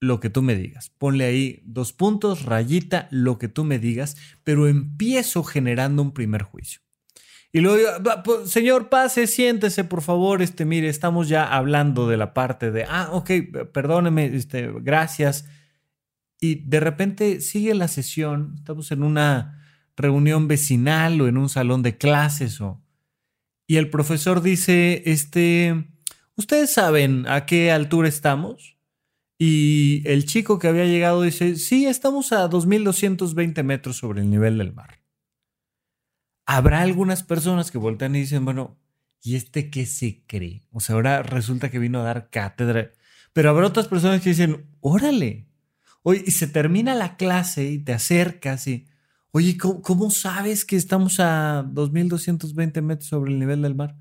lo 0.00 0.20
que 0.20 0.30
tú 0.30 0.42
me 0.42 0.54
digas. 0.54 0.90
Ponle 0.98 1.24
ahí 1.24 1.62
dos 1.64 1.92
puntos, 1.92 2.44
rayita, 2.44 3.08
lo 3.10 3.38
que 3.38 3.48
tú 3.48 3.64
me 3.64 3.78
digas, 3.78 4.16
pero 4.44 4.68
empiezo 4.68 5.42
generando 5.42 6.02
un 6.02 6.12
primer 6.12 6.42
juicio. 6.42 6.80
Y 7.50 7.60
luego, 7.60 7.88
pues, 8.24 8.50
señor, 8.50 8.90
pase, 8.90 9.26
siéntese, 9.26 9.82
por 9.82 10.02
favor. 10.02 10.42
Este, 10.42 10.64
mire, 10.64 10.88
estamos 10.88 11.28
ya 11.28 11.44
hablando 11.44 12.08
de 12.08 12.16
la 12.18 12.34
parte 12.34 12.70
de, 12.70 12.84
ah, 12.84 13.08
ok, 13.12 13.30
perdóneme, 13.72 14.26
este, 14.26 14.70
gracias. 14.80 15.46
Y 16.40 16.56
de 16.66 16.80
repente 16.80 17.40
sigue 17.40 17.74
la 17.74 17.88
sesión, 17.88 18.54
estamos 18.56 18.92
en 18.92 19.02
una 19.02 19.64
reunión 19.96 20.48
vecinal 20.48 21.20
o 21.20 21.28
en 21.28 21.36
un 21.36 21.48
salón 21.48 21.82
de 21.82 21.96
clases 21.96 22.60
o... 22.60 22.82
Y 23.66 23.76
el 23.76 23.90
profesor 23.90 24.40
dice, 24.40 25.02
este, 25.04 25.90
¿ustedes 26.36 26.72
saben 26.72 27.26
a 27.28 27.44
qué 27.44 27.70
altura 27.70 28.08
estamos? 28.08 28.78
Y 29.38 30.02
el 30.08 30.24
chico 30.24 30.58
que 30.58 30.68
había 30.68 30.86
llegado 30.86 31.20
dice, 31.22 31.56
sí, 31.56 31.86
estamos 31.86 32.32
a 32.32 32.48
2.220 32.48 33.62
metros 33.64 33.98
sobre 33.98 34.22
el 34.22 34.30
nivel 34.30 34.56
del 34.56 34.72
mar 34.72 34.98
habrá 36.48 36.80
algunas 36.80 37.22
personas 37.22 37.70
que 37.70 37.76
voltean 37.76 38.16
y 38.16 38.20
dicen, 38.20 38.46
bueno, 38.46 38.80
¿y 39.20 39.36
este 39.36 39.68
qué 39.68 39.84
se 39.84 40.24
cree? 40.26 40.64
O 40.70 40.80
sea, 40.80 40.94
ahora 40.94 41.22
resulta 41.22 41.70
que 41.70 41.78
vino 41.78 42.00
a 42.00 42.04
dar 42.04 42.30
cátedra. 42.30 42.90
Pero 43.34 43.50
habrá 43.50 43.66
otras 43.66 43.86
personas 43.86 44.22
que 44.22 44.30
dicen, 44.30 44.66
órale. 44.80 45.46
Oye, 46.08 46.24
y 46.26 46.30
se 46.30 46.46
termina 46.46 46.94
la 46.94 47.18
clase 47.18 47.70
y 47.70 47.78
te 47.80 47.92
acercas 47.92 48.66
y, 48.66 48.86
oye, 49.30 49.58
¿cómo, 49.58 49.82
cómo 49.82 50.10
sabes 50.10 50.64
que 50.64 50.74
estamos 50.74 51.20
a 51.20 51.66
2.220 51.68 52.80
metros 52.80 53.10
sobre 53.10 53.30
el 53.30 53.38
nivel 53.38 53.60
del 53.60 53.74
mar? 53.74 53.94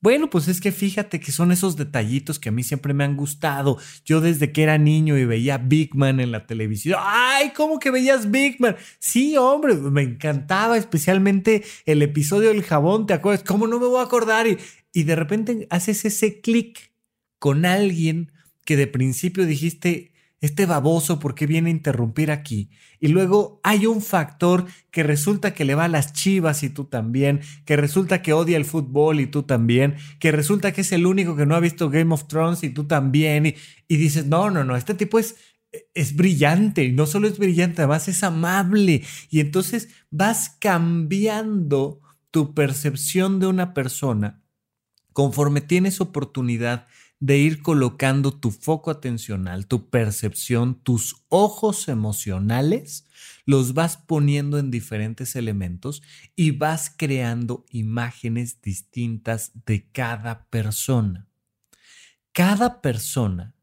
Bueno, 0.00 0.30
pues 0.30 0.48
es 0.48 0.60
que 0.60 0.72
fíjate 0.72 1.20
que 1.20 1.30
son 1.30 1.52
esos 1.52 1.76
detallitos 1.76 2.40
que 2.40 2.48
a 2.48 2.52
mí 2.52 2.64
siempre 2.64 2.92
me 2.92 3.04
han 3.04 3.16
gustado. 3.16 3.78
Yo 4.04 4.20
desde 4.20 4.50
que 4.50 4.64
era 4.64 4.78
niño 4.78 5.16
y 5.16 5.26
veía 5.26 5.58
Big 5.58 5.94
Man 5.94 6.18
en 6.18 6.32
la 6.32 6.44
televisión. 6.44 6.98
¡Ay! 7.00 7.52
¿Cómo 7.54 7.78
que 7.78 7.92
veías 7.92 8.32
Big 8.32 8.60
Man? 8.60 8.74
Sí, 8.98 9.36
hombre, 9.36 9.76
me 9.76 10.02
encantaba 10.02 10.76
especialmente 10.76 11.62
el 11.86 12.02
episodio 12.02 12.48
del 12.48 12.64
jabón, 12.64 13.06
¿te 13.06 13.14
acuerdas? 13.14 13.44
¿Cómo 13.46 13.68
no 13.68 13.78
me 13.78 13.86
voy 13.86 14.00
a 14.00 14.06
acordar? 14.06 14.48
Y, 14.48 14.58
y 14.92 15.04
de 15.04 15.14
repente 15.14 15.68
haces 15.70 16.04
ese 16.04 16.40
clic 16.40 16.90
con 17.38 17.64
alguien 17.64 18.32
que 18.64 18.76
de 18.76 18.88
principio 18.88 19.46
dijiste, 19.46 20.17
este 20.40 20.66
baboso, 20.66 21.18
¿por 21.18 21.34
qué 21.34 21.46
viene 21.46 21.68
a 21.68 21.72
interrumpir 21.72 22.30
aquí? 22.30 22.70
Y 23.00 23.08
luego 23.08 23.60
hay 23.64 23.86
un 23.86 24.00
factor 24.00 24.66
que 24.90 25.02
resulta 25.02 25.52
que 25.52 25.64
le 25.64 25.74
va 25.74 25.84
a 25.84 25.88
las 25.88 26.12
chivas 26.12 26.62
y 26.62 26.70
tú 26.70 26.84
también, 26.84 27.40
que 27.64 27.76
resulta 27.76 28.22
que 28.22 28.32
odia 28.32 28.56
el 28.56 28.64
fútbol 28.64 29.20
y 29.20 29.26
tú 29.26 29.42
también, 29.42 29.96
que 30.20 30.30
resulta 30.32 30.72
que 30.72 30.82
es 30.82 30.92
el 30.92 31.06
único 31.06 31.36
que 31.36 31.46
no 31.46 31.54
ha 31.54 31.60
visto 31.60 31.90
Game 31.90 32.14
of 32.14 32.28
Thrones 32.28 32.62
y 32.62 32.70
tú 32.70 32.84
también, 32.84 33.46
y, 33.46 33.54
y 33.88 33.96
dices, 33.96 34.26
no, 34.26 34.50
no, 34.50 34.64
no, 34.64 34.76
este 34.76 34.94
tipo 34.94 35.18
es, 35.18 35.36
es 35.94 36.14
brillante, 36.14 36.84
y 36.84 36.92
no 36.92 37.06
solo 37.06 37.26
es 37.28 37.38
brillante, 37.38 37.82
además 37.82 38.08
es 38.08 38.22
amable, 38.22 39.02
y 39.30 39.40
entonces 39.40 39.88
vas 40.10 40.56
cambiando 40.60 42.00
tu 42.30 42.54
percepción 42.54 43.40
de 43.40 43.46
una 43.46 43.74
persona 43.74 44.42
conforme 45.12 45.60
tienes 45.60 46.00
oportunidad 46.00 46.86
de 47.20 47.38
ir 47.38 47.62
colocando 47.62 48.32
tu 48.32 48.50
foco 48.50 48.90
atencional, 48.90 49.66
tu 49.66 49.90
percepción, 49.90 50.80
tus 50.82 51.24
ojos 51.28 51.88
emocionales, 51.88 53.06
los 53.44 53.74
vas 53.74 53.96
poniendo 53.96 54.58
en 54.58 54.70
diferentes 54.70 55.34
elementos 55.34 56.02
y 56.36 56.52
vas 56.52 56.92
creando 56.96 57.64
imágenes 57.70 58.60
distintas 58.62 59.52
de 59.66 59.90
cada 59.90 60.46
persona. 60.48 61.28
Cada 62.32 62.80
persona 62.80 63.54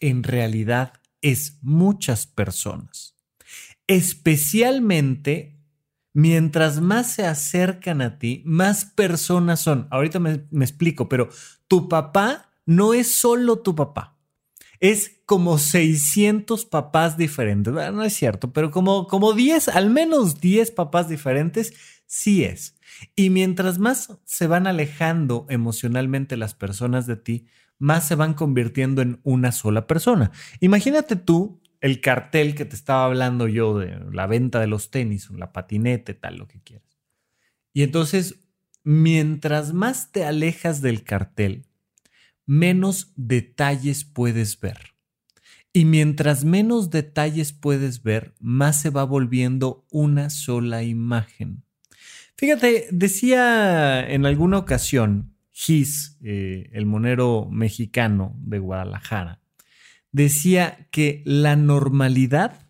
en 0.00 0.22
realidad 0.22 0.94
es 1.20 1.58
muchas 1.62 2.26
personas, 2.26 3.14
especialmente 3.86 5.54
mientras 6.14 6.80
más 6.80 7.12
se 7.12 7.26
acercan 7.26 8.00
a 8.00 8.18
ti, 8.18 8.42
más 8.46 8.84
personas 8.86 9.60
son. 9.60 9.88
Ahorita 9.90 10.20
me, 10.20 10.46
explico, 10.60 11.08
pero 11.08 11.28
tu 11.68 11.88
papá 11.88 12.50
no 12.66 12.94
es 12.94 13.12
solo 13.12 13.60
tu 13.60 13.74
papá. 13.74 14.18
Es 14.80 15.20
como 15.24 15.58
600 15.58 16.66
papás 16.66 17.16
diferentes. 17.16 17.72
no 17.72 18.02
es 18.02 18.12
cierto, 18.12 18.52
pero 18.52 18.70
como, 18.70 19.06
como 19.06 19.32
10, 19.32 19.68
al 19.68 19.88
menos 19.90 20.40
10 20.40 20.72
papás 20.72 21.08
diferentes 21.08 21.72
Sí 22.06 22.44
es. 22.44 22.76
Y 23.16 23.30
mientras 23.30 23.78
más 23.78 24.18
se 24.24 24.46
van 24.46 24.66
alejando 24.66 25.46
emocionalmente 25.48 26.36
las 26.36 26.54
personas 26.54 27.06
de 27.06 27.16
ti, 27.16 27.46
más 27.78 28.06
se 28.06 28.14
van 28.14 28.34
convirtiendo 28.34 29.02
en 29.02 29.20
una 29.24 29.52
sola 29.52 29.86
persona. 29.86 30.30
Imagínate 30.60 31.16
tú 31.16 31.60
el 31.80 32.00
cartel 32.00 32.54
que 32.54 32.64
te 32.64 32.76
estaba 32.76 33.04
hablando 33.04 33.48
yo 33.48 33.78
de 33.78 33.98
la 34.12 34.26
venta 34.26 34.60
de 34.60 34.68
los 34.68 34.90
tenis, 34.90 35.28
la 35.30 35.52
patinete, 35.52 36.14
tal, 36.14 36.36
lo 36.36 36.46
que 36.46 36.60
quieras. 36.62 36.96
Y 37.72 37.82
entonces, 37.82 38.46
mientras 38.84 39.72
más 39.72 40.12
te 40.12 40.24
alejas 40.24 40.80
del 40.80 41.02
cartel, 41.02 41.66
menos 42.46 43.12
detalles 43.16 44.04
puedes 44.04 44.58
ver. 44.60 44.94
Y 45.72 45.84
mientras 45.84 46.44
menos 46.44 46.90
detalles 46.90 47.52
puedes 47.52 48.02
ver, 48.02 48.34
más 48.38 48.80
se 48.80 48.90
va 48.90 49.04
volviendo 49.04 49.86
una 49.90 50.30
sola 50.30 50.84
imagen. 50.84 51.64
Fíjate, 52.36 52.86
decía 52.90 54.08
en 54.08 54.26
alguna 54.26 54.58
ocasión 54.58 55.34
Gis, 55.50 56.18
eh, 56.22 56.68
el 56.72 56.84
monero 56.84 57.48
mexicano 57.50 58.34
de 58.38 58.58
Guadalajara, 58.58 59.40
decía 60.10 60.88
que 60.90 61.22
la 61.24 61.54
normalidad 61.56 62.68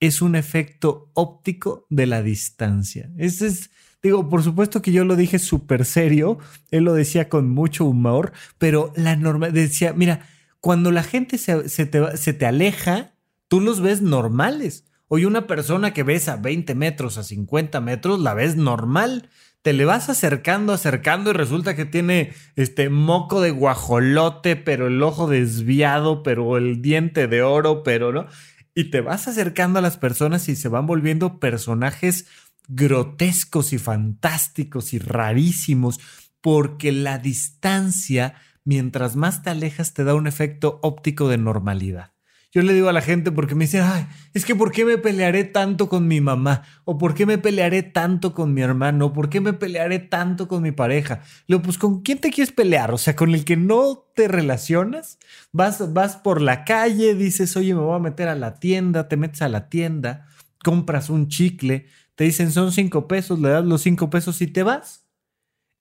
es 0.00 0.22
un 0.22 0.36
efecto 0.36 1.10
óptico 1.14 1.86
de 1.90 2.06
la 2.06 2.22
distancia. 2.22 3.10
Ese 3.16 3.46
es, 3.46 3.70
digo, 4.04 4.28
por 4.28 4.42
supuesto 4.42 4.82
que 4.82 4.92
yo 4.92 5.04
lo 5.04 5.16
dije 5.16 5.38
súper 5.38 5.86
serio, 5.86 6.38
él 6.70 6.84
lo 6.84 6.92
decía 6.92 7.30
con 7.30 7.48
mucho 7.48 7.86
humor, 7.86 8.32
pero 8.58 8.92
la 8.96 9.16
norma 9.16 9.48
decía, 9.48 9.94
mira, 9.94 10.28
cuando 10.60 10.92
la 10.92 11.02
gente 11.02 11.38
se, 11.38 11.86
te, 11.86 12.16
se 12.18 12.32
te 12.34 12.46
aleja, 12.46 13.14
tú 13.48 13.60
los 13.60 13.80
ves 13.80 14.02
normales. 14.02 14.84
Hoy 15.08 15.24
una 15.24 15.46
persona 15.46 15.94
que 15.94 16.02
ves 16.02 16.28
a 16.28 16.36
20 16.36 16.74
metros, 16.74 17.16
a 17.16 17.22
50 17.22 17.80
metros, 17.80 18.20
la 18.20 18.34
ves 18.34 18.56
normal. 18.56 19.30
Te 19.62 19.72
le 19.72 19.86
vas 19.86 20.10
acercando, 20.10 20.74
acercando 20.74 21.30
y 21.30 21.32
resulta 21.32 21.74
que 21.74 21.86
tiene 21.86 22.34
este 22.56 22.90
moco 22.90 23.40
de 23.40 23.52
guajolote, 23.52 24.56
pero 24.56 24.88
el 24.88 25.02
ojo 25.02 25.28
desviado, 25.28 26.22
pero 26.22 26.58
el 26.58 26.82
diente 26.82 27.26
de 27.26 27.42
oro, 27.42 27.82
pero 27.82 28.12
no. 28.12 28.26
Y 28.74 28.90
te 28.90 29.00
vas 29.00 29.28
acercando 29.28 29.78
a 29.78 29.82
las 29.82 29.96
personas 29.96 30.48
y 30.48 30.56
se 30.56 30.68
van 30.68 30.86
volviendo 30.86 31.38
personajes 31.38 32.26
grotescos 32.68 33.72
y 33.72 33.78
fantásticos 33.78 34.92
y 34.92 34.98
rarísimos, 34.98 36.00
porque 36.40 36.92
la 36.92 37.18
distancia, 37.18 38.34
mientras 38.64 39.16
más 39.16 39.42
te 39.42 39.50
alejas, 39.50 39.94
te 39.94 40.04
da 40.04 40.14
un 40.14 40.26
efecto 40.26 40.78
óptico 40.82 41.28
de 41.28 41.38
normalidad. 41.38 42.14
Yo 42.54 42.62
le 42.62 42.72
digo 42.72 42.88
a 42.88 42.92
la 42.92 43.00
gente 43.00 43.32
porque 43.32 43.56
me 43.56 43.64
dicen, 43.64 43.82
ay, 43.82 44.06
es 44.32 44.44
que 44.44 44.54
¿por 44.54 44.70
qué 44.70 44.84
me 44.84 44.96
pelearé 44.96 45.42
tanto 45.42 45.88
con 45.88 46.06
mi 46.06 46.20
mamá? 46.20 46.62
¿O 46.84 46.98
por 46.98 47.12
qué 47.12 47.26
me 47.26 47.36
pelearé 47.36 47.82
tanto 47.82 48.32
con 48.32 48.54
mi 48.54 48.60
hermano? 48.60 49.06
¿O 49.06 49.12
por 49.12 49.28
qué 49.28 49.40
me 49.40 49.54
pelearé 49.54 49.98
tanto 49.98 50.46
con 50.46 50.62
mi 50.62 50.70
pareja? 50.70 51.22
Le 51.48 51.56
digo, 51.56 51.62
pues 51.62 51.78
¿con 51.78 52.02
quién 52.02 52.18
te 52.18 52.30
quieres 52.30 52.54
pelear? 52.54 52.92
O 52.92 52.98
sea, 52.98 53.16
con 53.16 53.34
el 53.34 53.44
que 53.44 53.56
no 53.56 54.06
te 54.14 54.28
relacionas. 54.28 55.18
Vas, 55.50 55.92
vas 55.92 56.14
por 56.14 56.40
la 56.40 56.64
calle, 56.64 57.16
dices, 57.16 57.56
oye, 57.56 57.74
me 57.74 57.80
voy 57.80 57.96
a 57.96 57.98
meter 57.98 58.28
a 58.28 58.36
la 58.36 58.54
tienda, 58.60 59.08
te 59.08 59.16
metes 59.16 59.42
a 59.42 59.48
la 59.48 59.68
tienda, 59.68 60.28
compras 60.62 61.10
un 61.10 61.26
chicle, 61.26 61.86
te 62.14 62.24
dicen, 62.24 62.52
son 62.52 62.72
cinco 62.72 63.08
pesos, 63.08 63.38
le 63.40 63.48
das 63.50 63.64
los 63.64 63.82
cinco 63.82 64.10
pesos 64.10 64.40
y 64.42 64.46
te 64.46 64.62
vas. 64.62 65.06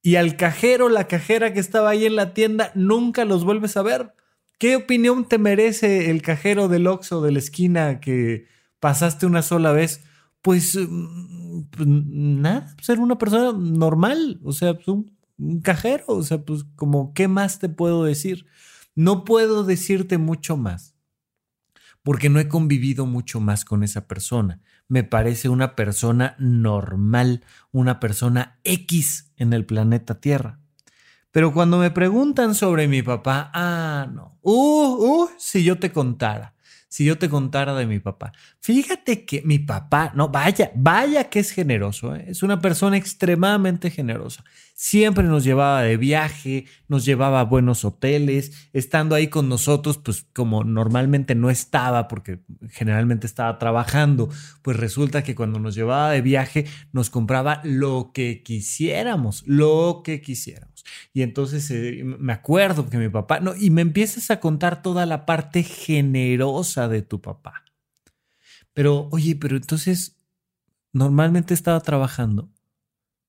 Y 0.01 0.15
al 0.15 0.35
cajero, 0.37 0.89
la 0.89 1.07
cajera 1.07 1.53
que 1.53 1.59
estaba 1.59 1.89
ahí 1.89 2.05
en 2.05 2.15
la 2.15 2.33
tienda, 2.33 2.71
nunca 2.75 3.25
los 3.25 3.45
vuelves 3.45 3.77
a 3.77 3.83
ver 3.83 4.13
¿Qué 4.63 4.77
opinión 4.77 5.27
te 5.27 5.37
merece 5.37 6.09
el 6.09 6.21
cajero 6.21 6.69
del 6.69 6.87
Oxxo 6.87 7.21
de 7.21 7.33
la 7.33 7.39
esquina 7.39 7.99
que 7.99 8.47
pasaste 8.79 9.25
una 9.25 9.41
sola 9.41 9.73
vez? 9.73 10.05
Pues, 10.41 10.77
mm, 10.77 11.63
pues 11.69 11.85
nada, 11.85 12.73
ser 12.81 12.99
una 12.99 13.17
persona 13.17 13.51
normal, 13.51 14.39
o 14.41 14.53
sea, 14.53 14.75
pues, 14.75 14.87
un, 14.87 15.17
un 15.37 15.59
cajero, 15.59 16.05
o 16.07 16.23
sea, 16.23 16.45
pues 16.45 16.63
como, 16.77 17.13
¿qué 17.13 17.27
más 17.27 17.59
te 17.59 17.67
puedo 17.67 18.05
decir? 18.05 18.45
No 18.95 19.25
puedo 19.25 19.65
decirte 19.65 20.17
mucho 20.17 20.55
más, 20.55 20.92
porque 22.03 22.29
no 22.29 22.39
he 22.39 22.47
convivido 22.47 23.05
mucho 23.05 23.39
más 23.39 23.65
con 23.65 23.83
esa 23.83 24.07
persona. 24.07 24.59
Me 24.87 25.03
parece 25.03 25.49
una 25.49 25.75
persona 25.75 26.35
normal, 26.37 27.43
una 27.71 27.99
persona 27.99 28.59
X 28.63 29.31
en 29.37 29.53
el 29.53 29.65
planeta 29.65 30.19
Tierra. 30.19 30.59
Pero 31.31 31.51
cuando 31.51 31.79
me 31.79 31.89
preguntan 31.89 32.53
sobre 32.53 32.87
mi 32.87 33.01
papá, 33.01 33.49
ah, 33.53 34.07
no. 34.13 34.37
Uh, 34.41 35.23
uh, 35.23 35.29
si 35.39 35.63
yo 35.63 35.79
te 35.79 35.91
contara, 35.91 36.52
si 36.93 37.05
yo 37.05 37.17
te 37.17 37.27
contara 37.27 37.73
de 37.73 37.87
mi 37.87 37.97
papá. 37.97 38.33
Fíjate 38.59 39.25
que 39.25 39.41
mi 39.43 39.57
papá, 39.57 40.11
no, 40.13 40.29
vaya, 40.29 40.71
vaya 40.75 41.27
que 41.27 41.39
es 41.39 41.49
generoso, 41.49 42.15
¿eh? 42.15 42.25
es 42.27 42.43
una 42.43 42.61
persona 42.61 42.97
extremadamente 42.97 43.89
generosa. 43.89 44.43
Siempre 44.75 45.23
nos 45.23 45.43
llevaba 45.43 45.81
de 45.81 45.97
viaje, 45.97 46.65
nos 46.87 47.03
llevaba 47.03 47.39
a 47.39 47.45
buenos 47.45 47.83
hoteles, 47.83 48.69
estando 48.73 49.15
ahí 49.15 49.27
con 49.27 49.49
nosotros, 49.49 49.97
pues 49.97 50.27
como 50.33 50.63
normalmente 50.63 51.33
no 51.33 51.49
estaba, 51.49 52.07
porque 52.07 52.41
generalmente 52.69 53.25
estaba 53.25 53.57
trabajando, 53.57 54.29
pues 54.61 54.77
resulta 54.77 55.23
que 55.23 55.33
cuando 55.33 55.57
nos 55.57 55.73
llevaba 55.73 56.11
de 56.11 56.21
viaje 56.21 56.67
nos 56.91 57.09
compraba 57.09 57.59
lo 57.63 58.11
que 58.13 58.43
quisiéramos, 58.43 59.43
lo 59.47 60.03
que 60.05 60.21
quisiéramos. 60.21 60.72
Y 61.13 61.21
entonces 61.21 61.69
eh, 61.71 62.03
me 62.03 62.33
acuerdo 62.33 62.89
que 62.89 62.97
mi 62.97 63.09
papá, 63.09 63.39
no, 63.39 63.55
y 63.55 63.69
me 63.69 63.81
empiezas 63.81 64.31
a 64.31 64.39
contar 64.39 64.81
toda 64.81 65.05
la 65.05 65.25
parte 65.25 65.63
generosa 65.63 66.87
de 66.87 67.01
tu 67.01 67.21
papá. 67.21 67.63
Pero, 68.73 69.07
oye, 69.11 69.35
pero 69.35 69.55
entonces, 69.55 70.17
normalmente 70.91 71.53
estaba 71.53 71.79
trabajando. 71.79 72.49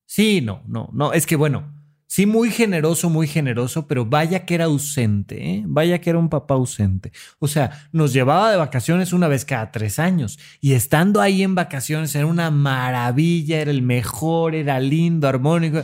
Sí, 0.05 0.41
no, 0.41 0.63
no, 0.67 0.89
no, 0.93 1.13
es 1.13 1.25
que 1.25 1.35
bueno, 1.35 1.73
sí, 2.07 2.25
muy 2.25 2.51
generoso, 2.51 3.09
muy 3.09 3.27
generoso, 3.27 3.87
pero 3.87 4.05
vaya 4.05 4.45
que 4.45 4.55
era 4.55 4.65
ausente, 4.65 5.51
¿eh? 5.51 5.63
vaya 5.65 5.99
que 5.99 6.11
era 6.11 6.19
un 6.19 6.29
papá 6.29 6.55
ausente. 6.55 7.11
O 7.39 7.47
sea, 7.47 7.87
nos 7.91 8.13
llevaba 8.13 8.51
de 8.51 8.57
vacaciones 8.57 9.13
una 9.13 9.27
vez 9.27 9.45
cada 9.45 9.71
tres 9.71 9.99
años 9.99 10.39
y 10.61 10.73
estando 10.73 11.21
ahí 11.21 11.43
en 11.43 11.55
vacaciones 11.55 12.13
era 12.15 12.27
una 12.27 12.51
maravilla, 12.51 13.59
era 13.59 13.71
el 13.71 13.81
mejor, 13.81 14.55
era 14.55 14.79
lindo, 14.79 15.27
armónico 15.27 15.83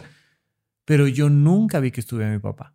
pero 0.91 1.08
yo 1.08 1.30
nunca 1.30 1.80
vi 1.80 1.89
que 1.89 2.01
estuviera 2.01 2.34
mi 2.34 2.39
papá. 2.39 2.73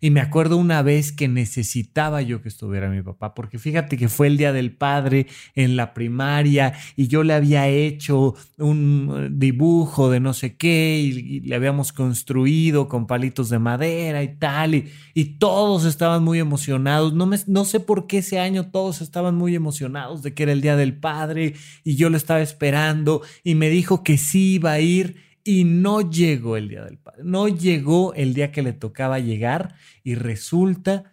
Y 0.00 0.10
me 0.10 0.20
acuerdo 0.20 0.56
una 0.56 0.82
vez 0.82 1.12
que 1.12 1.28
necesitaba 1.28 2.20
yo 2.20 2.42
que 2.42 2.48
estuviera 2.48 2.90
mi 2.90 3.02
papá, 3.02 3.34
porque 3.34 3.56
fíjate 3.56 3.96
que 3.96 4.08
fue 4.08 4.26
el 4.26 4.36
Día 4.36 4.52
del 4.52 4.72
Padre 4.72 5.28
en 5.54 5.76
la 5.76 5.94
primaria 5.94 6.72
y 6.96 7.06
yo 7.06 7.22
le 7.22 7.34
había 7.34 7.68
hecho 7.68 8.34
un 8.58 9.38
dibujo 9.38 10.10
de 10.10 10.18
no 10.18 10.34
sé 10.34 10.56
qué 10.56 10.98
y, 10.98 11.38
le 11.42 11.54
habíamos 11.54 11.92
construido 11.92 12.88
con 12.88 13.06
palitos 13.06 13.48
de 13.48 13.60
madera 13.60 14.24
y 14.24 14.36
tal, 14.38 14.74
y, 14.74 14.90
todos 15.38 15.84
estaban 15.84 16.24
muy 16.24 16.40
emocionados. 16.40 17.14
No, 17.14 17.26
me, 17.26 17.38
no 17.46 17.64
sé 17.64 17.78
por 17.78 18.08
qué 18.08 18.18
ese 18.18 18.40
año 18.40 18.72
todos 18.72 19.02
estaban 19.02 19.36
muy 19.36 19.54
emocionados 19.54 20.24
de 20.24 20.34
que 20.34 20.42
era 20.42 20.52
el 20.52 20.62
Día 20.62 20.74
del 20.74 20.98
Padre 20.98 21.54
y 21.84 21.94
yo 21.94 22.10
lo 22.10 22.16
estaba 22.16 22.40
esperando 22.40 23.22
y 23.44 23.54
me 23.54 23.70
dijo 23.70 24.02
que 24.02 24.18
sí 24.18 24.54
iba 24.54 24.72
a 24.72 24.80
ir 24.80 25.30
y 25.44 25.64
no 25.64 26.00
llegó 26.10 26.56
el 26.56 26.68
día 26.68 26.84
del 26.84 26.98
padre, 26.98 27.22
no 27.24 27.48
llegó 27.48 28.14
el 28.14 28.34
día 28.34 28.52
que 28.52 28.62
le 28.62 28.72
tocaba 28.72 29.18
llegar 29.18 29.74
y 30.02 30.14
resulta 30.14 31.12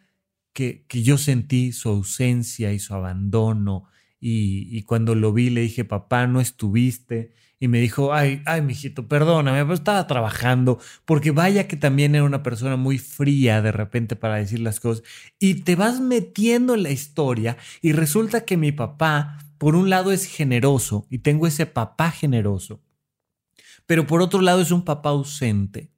que, 0.54 0.86
que 0.88 1.04
yo 1.04 1.18
sentí 1.18 1.72
su 1.72 1.90
ausencia 1.90 2.74
y 2.74 2.80
su 2.80 2.94
abandono 2.94 3.90
y, 4.22 4.84
cuando 4.84 5.16
lo 5.16 5.32
vi 5.34 5.50
le 5.50 5.62
dije, 5.62 5.86
papá, 5.86 6.28
no 6.28 6.42
estuviste. 6.42 7.32
Y 7.62 7.68
me 7.68 7.80
dijo, 7.80 8.14
ay, 8.14 8.42
ay, 8.46 8.62
mijito, 8.62 9.08
perdóname, 9.08 9.62
pero 9.64 9.74
estaba 9.74 10.08
trabajando, 10.08 10.80
porque 11.04 11.32
vaya 11.32 11.68
que 11.68 11.76
también 11.76 12.16
era 12.16 12.24
una 12.24 12.42
persona 12.42 12.78
muy 12.78 12.98
fría 12.98 13.62
de 13.62 13.74
repente 13.74 14.16
para 14.16 14.36
decir 14.36 14.62
las 14.62 14.80
cosas. 14.80 15.04
Y 15.40 15.56
te 15.56 15.76
vas 15.76 16.00
metiendo 16.00 16.74
en 16.74 16.84
la 16.84 16.92
historia 16.92 17.58
y 17.82 17.92
resulta 17.92 18.46
que 18.46 18.56
mi 18.56 18.72
papá, 18.72 19.40
por 19.58 19.76
un 19.76 19.90
lado, 19.90 20.14
es 20.14 20.26
generoso 20.26 21.06
y 21.10 21.20
tengo 21.20 21.48
ese 21.48 21.66
papá 21.66 22.12
generoso 22.12 22.82
pero 23.90 24.06
por 24.06 24.22
otro 24.22 24.42
lado 24.42 24.62
es 24.62 24.70
un 24.70 24.84
papá 24.84 25.10
ausente, 25.10 25.90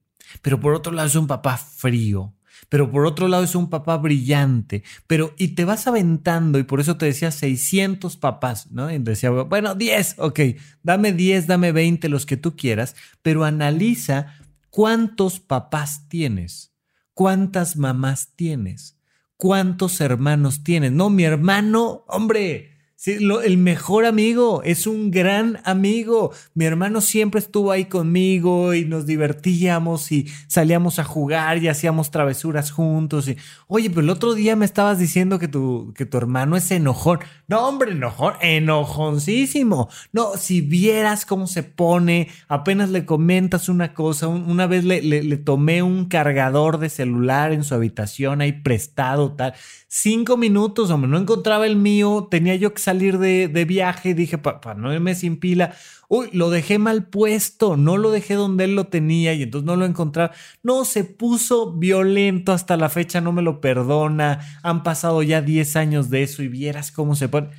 pero 0.42 0.62
por 0.62 0.74
otro 0.74 0.94
lado 0.94 1.10
es 1.10 1.16
un 1.16 1.28
papá 1.28 1.58
frío, 1.58 2.34
pero 2.70 2.90
por 2.90 3.06
otro 3.06 3.28
lado 3.28 3.44
es 3.44 3.54
un 3.54 3.70
papá 3.70 3.98
brillante, 3.98 4.86
pero 5.08 5.36
y 5.38 5.50
te 5.50 5.66
vas 5.66 5.88
aventando 5.88 6.58
y 6.58 6.64
por 6.64 6.80
eso 6.80 6.96
te 6.96 7.08
decía 7.08 7.32
600 7.32 8.16
papás, 8.16 8.72
¿no? 8.72 8.90
Y 8.90 8.98
decía, 9.00 9.30
bueno, 9.32 9.76
10, 9.76 10.20
ok, 10.20 10.40
dame 10.84 11.12
10, 11.12 11.48
dame 11.48 11.74
20, 11.74 12.08
los 12.08 12.26
que 12.26 12.38
tú 12.38 12.56
quieras, 12.56 12.96
pero 13.22 13.44
analiza 13.44 14.38
cuántos 14.70 15.42
papás 15.42 16.08
tienes, 16.08 16.74
cuántas 17.14 17.76
mamás 17.76 18.30
tienes, 18.38 19.02
cuántos 19.36 20.00
hermanos 20.00 20.64
tienes. 20.64 20.94
No, 20.94 21.10
mi 21.10 21.26
hermano, 21.26 22.06
hombre, 22.08 22.71
El 23.04 23.58
mejor 23.58 24.06
amigo, 24.06 24.62
es 24.64 24.86
un 24.86 25.10
gran 25.10 25.60
amigo. 25.64 26.34
Mi 26.54 26.66
hermano 26.66 27.02
siempre 27.02 27.40
estuvo 27.40 27.72
ahí 27.72 27.86
conmigo 27.86 28.76
y 28.76 28.86
nos 28.86 29.08
divertíamos 29.08 30.12
y 30.12 30.28
salíamos 30.46 31.00
a 31.00 31.04
jugar 31.04 31.64
y 31.64 31.68
hacíamos 31.68 32.12
travesuras 32.12 32.70
juntos. 32.70 33.28
Y, 33.28 33.38
Oye, 33.66 33.90
pero 33.90 34.02
el 34.02 34.10
otro 34.12 34.36
día 34.36 34.56
me 34.56 34.66
estabas 34.66 35.00
diciendo 35.00 35.40
que 35.40 35.48
tu, 35.48 35.94
que 35.96 36.06
tu 36.06 36.16
hermano 36.18 36.56
es 36.56 36.70
enojón. 36.70 37.22
No, 37.48 37.68
hombre, 37.68 37.94
enojón, 37.94 38.36
enojoncísimo. 38.40 39.90
No, 40.12 40.38
si 40.38 40.62
vieras 40.62 41.26
cómo 41.26 41.48
se 41.48 41.64
pone, 41.64 42.28
apenas 42.48 42.92
le 42.92 43.08
comentas 43.08 43.68
una 43.68 43.96
cosa. 43.96 44.28
una 44.28 44.68
vez 44.68 44.84
le, 44.84 45.02
le 45.02 45.38
tomé 45.38 45.82
un 45.82 46.06
cargador 46.06 46.78
de 46.78 46.90
celular 46.90 47.52
en 47.52 47.64
su 47.64 47.74
habitación 47.74 48.42
ahí 48.42 48.52
prestado, 48.52 49.32
tal. 49.32 49.56
Cinco 49.88 50.38
minutos, 50.38 50.92
hombre, 50.92 51.10
no 51.10 51.18
encontraba 51.18 51.66
el 51.66 51.76
mío, 51.76 52.28
tenía 52.30 52.56
yo 52.56 52.74
que 52.74 52.82
salir 52.92 53.18
de, 53.18 53.66
viaje, 53.66 54.14
dije, 54.14 54.38
para 54.38 54.76
no 54.76 54.94
irme 54.94 55.16
sin 55.16 55.38
pila, 55.38 55.74
uy, 56.08 56.30
lo 56.34 56.50
dejé 56.50 56.78
mal 56.80 57.08
puesto, 57.08 57.78
no 57.78 57.98
lo 57.98 58.12
dejé 58.12 58.36
donde 58.36 58.66
él 58.66 58.76
lo 58.76 58.88
tenía 58.88 59.34
y 59.34 59.44
entonces 59.44 59.66
no 59.66 59.76
lo 59.76 59.86
encontraba. 59.86 60.34
No, 60.64 60.86
se 60.86 61.04
puso 61.04 61.74
violento 61.74 62.52
hasta 62.52 62.78
la 62.78 62.90
fecha, 62.90 63.22
no 63.22 63.32
me 63.32 63.42
lo 63.42 63.62
perdona, 63.62 64.40
han 64.64 64.84
pasado 64.84 65.24
ya 65.24 65.42
10 65.42 65.76
años 65.76 66.10
de 66.10 66.24
eso 66.24 66.44
y 66.44 66.48
vieras 66.48 66.92
cómo 66.92 67.16
se 67.16 67.30
pone. 67.30 67.50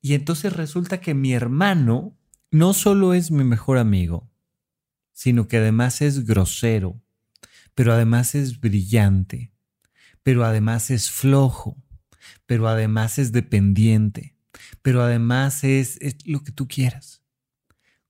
Y 0.00 0.14
entonces 0.14 0.52
resulta 0.52 1.00
que 1.00 1.14
mi 1.14 1.32
hermano 1.32 2.16
no 2.50 2.74
solo 2.74 3.14
es 3.14 3.30
mi 3.30 3.44
mejor 3.44 3.78
amigo, 3.78 4.30
sino 5.12 5.48
que 5.48 5.56
además 5.56 6.02
es 6.02 6.26
grosero, 6.26 7.00
pero 7.74 7.92
además 7.92 8.34
es 8.34 8.60
brillante 8.60 9.54
pero 10.24 10.44
además 10.44 10.90
es 10.90 11.10
flojo, 11.10 11.76
pero 12.46 12.66
además 12.66 13.18
es 13.18 13.30
dependiente, 13.30 14.33
pero 14.84 15.02
además 15.02 15.64
es, 15.64 15.98
lo 16.26 16.44
que 16.44 16.52
tú 16.52 16.68
quieras. 16.68 17.22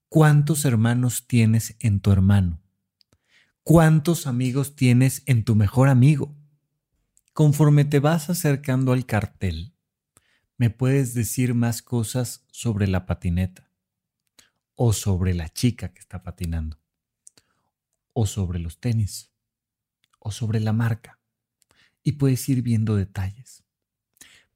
¿Cuántos 0.09 0.65
hermanos 0.65 1.29
tienes 1.29 1.77
en 1.79 2.01
tu 2.01 2.11
hermano? 2.11 2.61
¿Cuántos 3.63 4.27
amigos 4.27 4.75
tienes 4.75 5.23
en 5.27 5.45
tu 5.45 5.55
mejor 5.55 5.89
amigo? 5.89 6.35
Conforme 7.33 7.85
te 7.85 8.01
vas 8.01 8.29
acercando 8.29 8.93
al 8.93 9.07
cartel, 9.07 9.73
me 10.57 10.69
puedes 10.69 11.15
decir 11.15 11.55
más 11.55 11.81
cosas 11.81 12.45
sobre 12.51 12.89
la 12.89 13.07
patineta, 13.07 13.71
o 14.75 14.93
sobre 14.93 15.33
la 15.33 15.49
chica 15.49 15.95
que 15.95 16.01
está 16.01 16.25
patinando, 16.25 16.81
o 18.15 18.27
sobre 18.27 18.59
los 18.59 18.81
tenis, 18.81 19.31
o 20.19 20.33
sobre 20.33 20.59
la 20.59 20.73
marca 20.73 21.21
y 22.03 22.13
puedes 22.13 22.49
ir 22.49 22.63
viendo 22.63 22.97
detalles. 22.97 23.64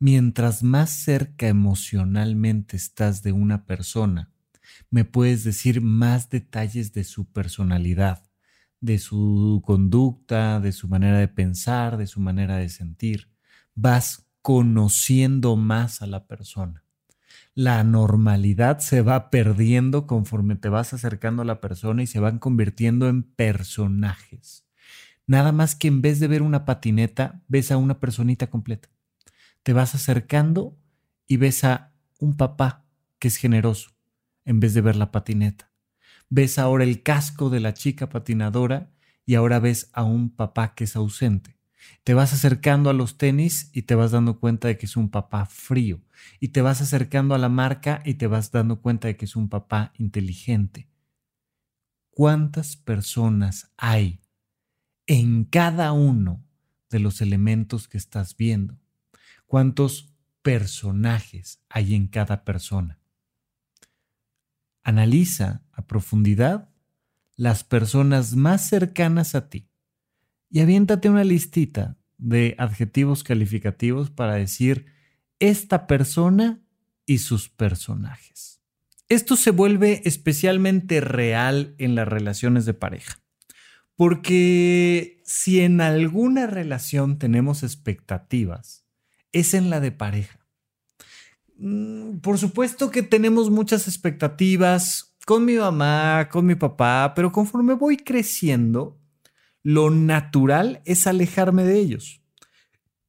Mientras 0.00 0.62
más 0.62 0.90
cerca 0.90 1.48
emocionalmente 1.48 2.76
estás 2.76 3.24
de 3.24 3.32
una 3.32 3.66
persona, 3.66 4.30
me 4.90 5.04
puedes 5.04 5.42
decir 5.42 5.80
más 5.80 6.30
detalles 6.30 6.92
de 6.92 7.02
su 7.02 7.24
personalidad, 7.24 8.22
de 8.80 8.98
su 8.98 9.60
conducta, 9.66 10.60
de 10.60 10.70
su 10.70 10.86
manera 10.86 11.18
de 11.18 11.26
pensar, 11.26 11.96
de 11.96 12.06
su 12.06 12.20
manera 12.20 12.58
de 12.58 12.68
sentir. 12.68 13.28
Vas 13.74 14.28
conociendo 14.40 15.56
más 15.56 16.00
a 16.00 16.06
la 16.06 16.28
persona. 16.28 16.84
La 17.56 17.82
normalidad 17.82 18.78
se 18.78 19.02
va 19.02 19.30
perdiendo 19.30 20.06
conforme 20.06 20.54
te 20.54 20.68
vas 20.68 20.94
acercando 20.94 21.42
a 21.42 21.44
la 21.44 21.60
persona 21.60 22.04
y 22.04 22.06
se 22.06 22.20
van 22.20 22.38
convirtiendo 22.38 23.08
en 23.08 23.24
personajes. 23.24 24.64
Nada 25.26 25.50
más 25.50 25.74
que 25.74 25.88
en 25.88 26.02
vez 26.02 26.20
de 26.20 26.28
ver 26.28 26.42
una 26.42 26.64
patineta, 26.64 27.42
ves 27.48 27.72
a 27.72 27.76
una 27.78 27.98
personita 27.98 28.48
completa. 28.48 28.88
Te 29.68 29.74
vas 29.74 29.94
acercando 29.94 30.80
y 31.26 31.36
ves 31.36 31.62
a 31.62 31.92
un 32.18 32.38
papá 32.38 32.86
que 33.18 33.28
es 33.28 33.36
generoso, 33.36 33.90
en 34.46 34.60
vez 34.60 34.72
de 34.72 34.80
ver 34.80 34.96
la 34.96 35.12
patineta. 35.12 35.70
Ves 36.30 36.58
ahora 36.58 36.84
el 36.84 37.02
casco 37.02 37.50
de 37.50 37.60
la 37.60 37.74
chica 37.74 38.08
patinadora 38.08 38.90
y 39.26 39.34
ahora 39.34 39.58
ves 39.58 39.90
a 39.92 40.04
un 40.04 40.30
papá 40.30 40.74
que 40.74 40.84
es 40.84 40.96
ausente. 40.96 41.58
Te 42.02 42.14
vas 42.14 42.32
acercando 42.32 42.88
a 42.88 42.94
los 42.94 43.18
tenis 43.18 43.68
y 43.74 43.82
te 43.82 43.94
vas 43.94 44.10
dando 44.10 44.40
cuenta 44.40 44.68
de 44.68 44.78
que 44.78 44.86
es 44.86 44.96
un 44.96 45.10
papá 45.10 45.44
frío. 45.44 46.00
Y 46.40 46.48
te 46.48 46.62
vas 46.62 46.80
acercando 46.80 47.34
a 47.34 47.38
la 47.38 47.50
marca 47.50 48.00
y 48.06 48.14
te 48.14 48.26
vas 48.26 48.50
dando 48.50 48.80
cuenta 48.80 49.08
de 49.08 49.18
que 49.18 49.26
es 49.26 49.36
un 49.36 49.50
papá 49.50 49.92
inteligente. 49.98 50.88
¿Cuántas 52.08 52.78
personas 52.78 53.70
hay 53.76 54.22
en 55.06 55.44
cada 55.44 55.92
uno 55.92 56.42
de 56.88 57.00
los 57.00 57.20
elementos 57.20 57.86
que 57.86 57.98
estás 57.98 58.34
viendo. 58.34 58.78
¿Cuántos 59.48 60.12
personajes 60.42 61.62
hay 61.70 61.94
en 61.94 62.06
cada 62.08 62.44
persona? 62.44 63.00
Analiza 64.82 65.62
a 65.72 65.86
profundidad 65.86 66.68
las 67.34 67.64
personas 67.64 68.36
más 68.36 68.68
cercanas 68.68 69.34
a 69.34 69.48
ti 69.48 69.70
y 70.50 70.60
aviéntate 70.60 71.08
una 71.08 71.24
listita 71.24 71.96
de 72.18 72.56
adjetivos 72.58 73.24
calificativos 73.24 74.10
para 74.10 74.34
decir 74.34 74.84
esta 75.38 75.86
persona 75.86 76.60
y 77.06 77.18
sus 77.18 77.48
personajes. 77.48 78.60
Esto 79.08 79.34
se 79.34 79.50
vuelve 79.50 80.02
especialmente 80.04 81.00
real 81.00 81.74
en 81.78 81.94
las 81.94 82.06
relaciones 82.06 82.66
de 82.66 82.74
pareja. 82.74 83.22
Porque 83.96 85.22
si 85.24 85.60
en 85.60 85.80
alguna 85.80 86.46
relación 86.46 87.18
tenemos 87.18 87.62
expectativas, 87.62 88.87
es 89.32 89.54
en 89.54 89.70
la 89.70 89.80
de 89.80 89.92
pareja. 89.92 90.38
Mm, 91.58 92.18
por 92.18 92.38
supuesto 92.38 92.90
que 92.90 93.02
tenemos 93.02 93.50
muchas 93.50 93.88
expectativas 93.88 95.16
con 95.26 95.44
mi 95.44 95.56
mamá, 95.56 96.28
con 96.30 96.46
mi 96.46 96.54
papá, 96.54 97.12
pero 97.14 97.32
conforme 97.32 97.74
voy 97.74 97.96
creciendo, 97.98 98.98
lo 99.62 99.90
natural 99.90 100.80
es 100.84 101.06
alejarme 101.06 101.64
de 101.64 101.78
ellos. 101.78 102.22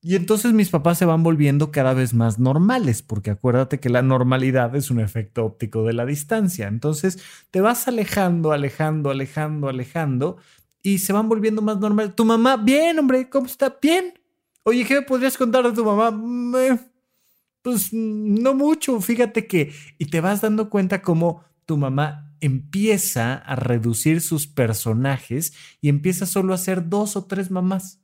Y 0.02 0.16
entonces 0.16 0.54
mis 0.54 0.70
papás 0.70 0.98
se 0.98 1.06
van 1.06 1.24
volviendo 1.24 1.72
cada 1.72 1.94
vez 1.94 2.14
más 2.14 2.40
normales, 2.40 3.02
porque 3.02 3.32
acuérdate 3.32 3.80
que 3.80 3.90
la 3.90 4.02
normalidad 4.02 4.76
es 4.76 4.92
un 4.92 5.00
efecto 5.00 5.46
óptico 5.46 5.84
de 5.84 5.94
la 5.94 6.06
distancia. 6.06 6.68
Entonces 6.68 7.20
te 7.52 7.60
vas 7.62 7.88
alejando, 7.88 8.52
alejando, 8.54 9.10
alejando, 9.10 9.68
alejando, 9.68 10.38
y 10.82 11.00
se 11.00 11.14
van 11.14 11.28
volviendo 11.28 11.62
más 11.62 11.80
normales. 11.80 12.16
Tu 12.16 12.24
mamá, 12.26 12.58
bien, 12.58 12.98
hombre, 12.98 13.30
¿cómo 13.30 13.46
está? 13.46 13.78
Bien. 13.82 14.19
Oye, 14.70 14.86
¿qué 14.86 14.94
me 14.94 15.02
podrías 15.02 15.36
contar 15.36 15.64
de 15.64 15.72
tu 15.72 15.84
mamá? 15.84 16.12
Pues 17.64 17.92
no 17.92 18.54
mucho, 18.54 19.02
fíjate 19.02 19.48
que... 19.48 19.74
Y 19.98 20.06
te 20.06 20.22
vas 20.22 20.42
dando 20.42 20.70
cuenta 20.70 21.02
cómo 21.02 21.44
tu 21.66 21.76
mamá 21.76 22.36
empieza 22.40 23.34
a 23.34 23.56
reducir 23.56 24.22
sus 24.22 24.46
personajes 24.46 25.54
y 25.82 25.90
empieza 25.90 26.28
solo 26.28 26.54
a 26.54 26.60
ser 26.60 26.88
dos 26.88 27.16
o 27.16 27.26
tres 27.26 27.50
mamás. 27.50 28.00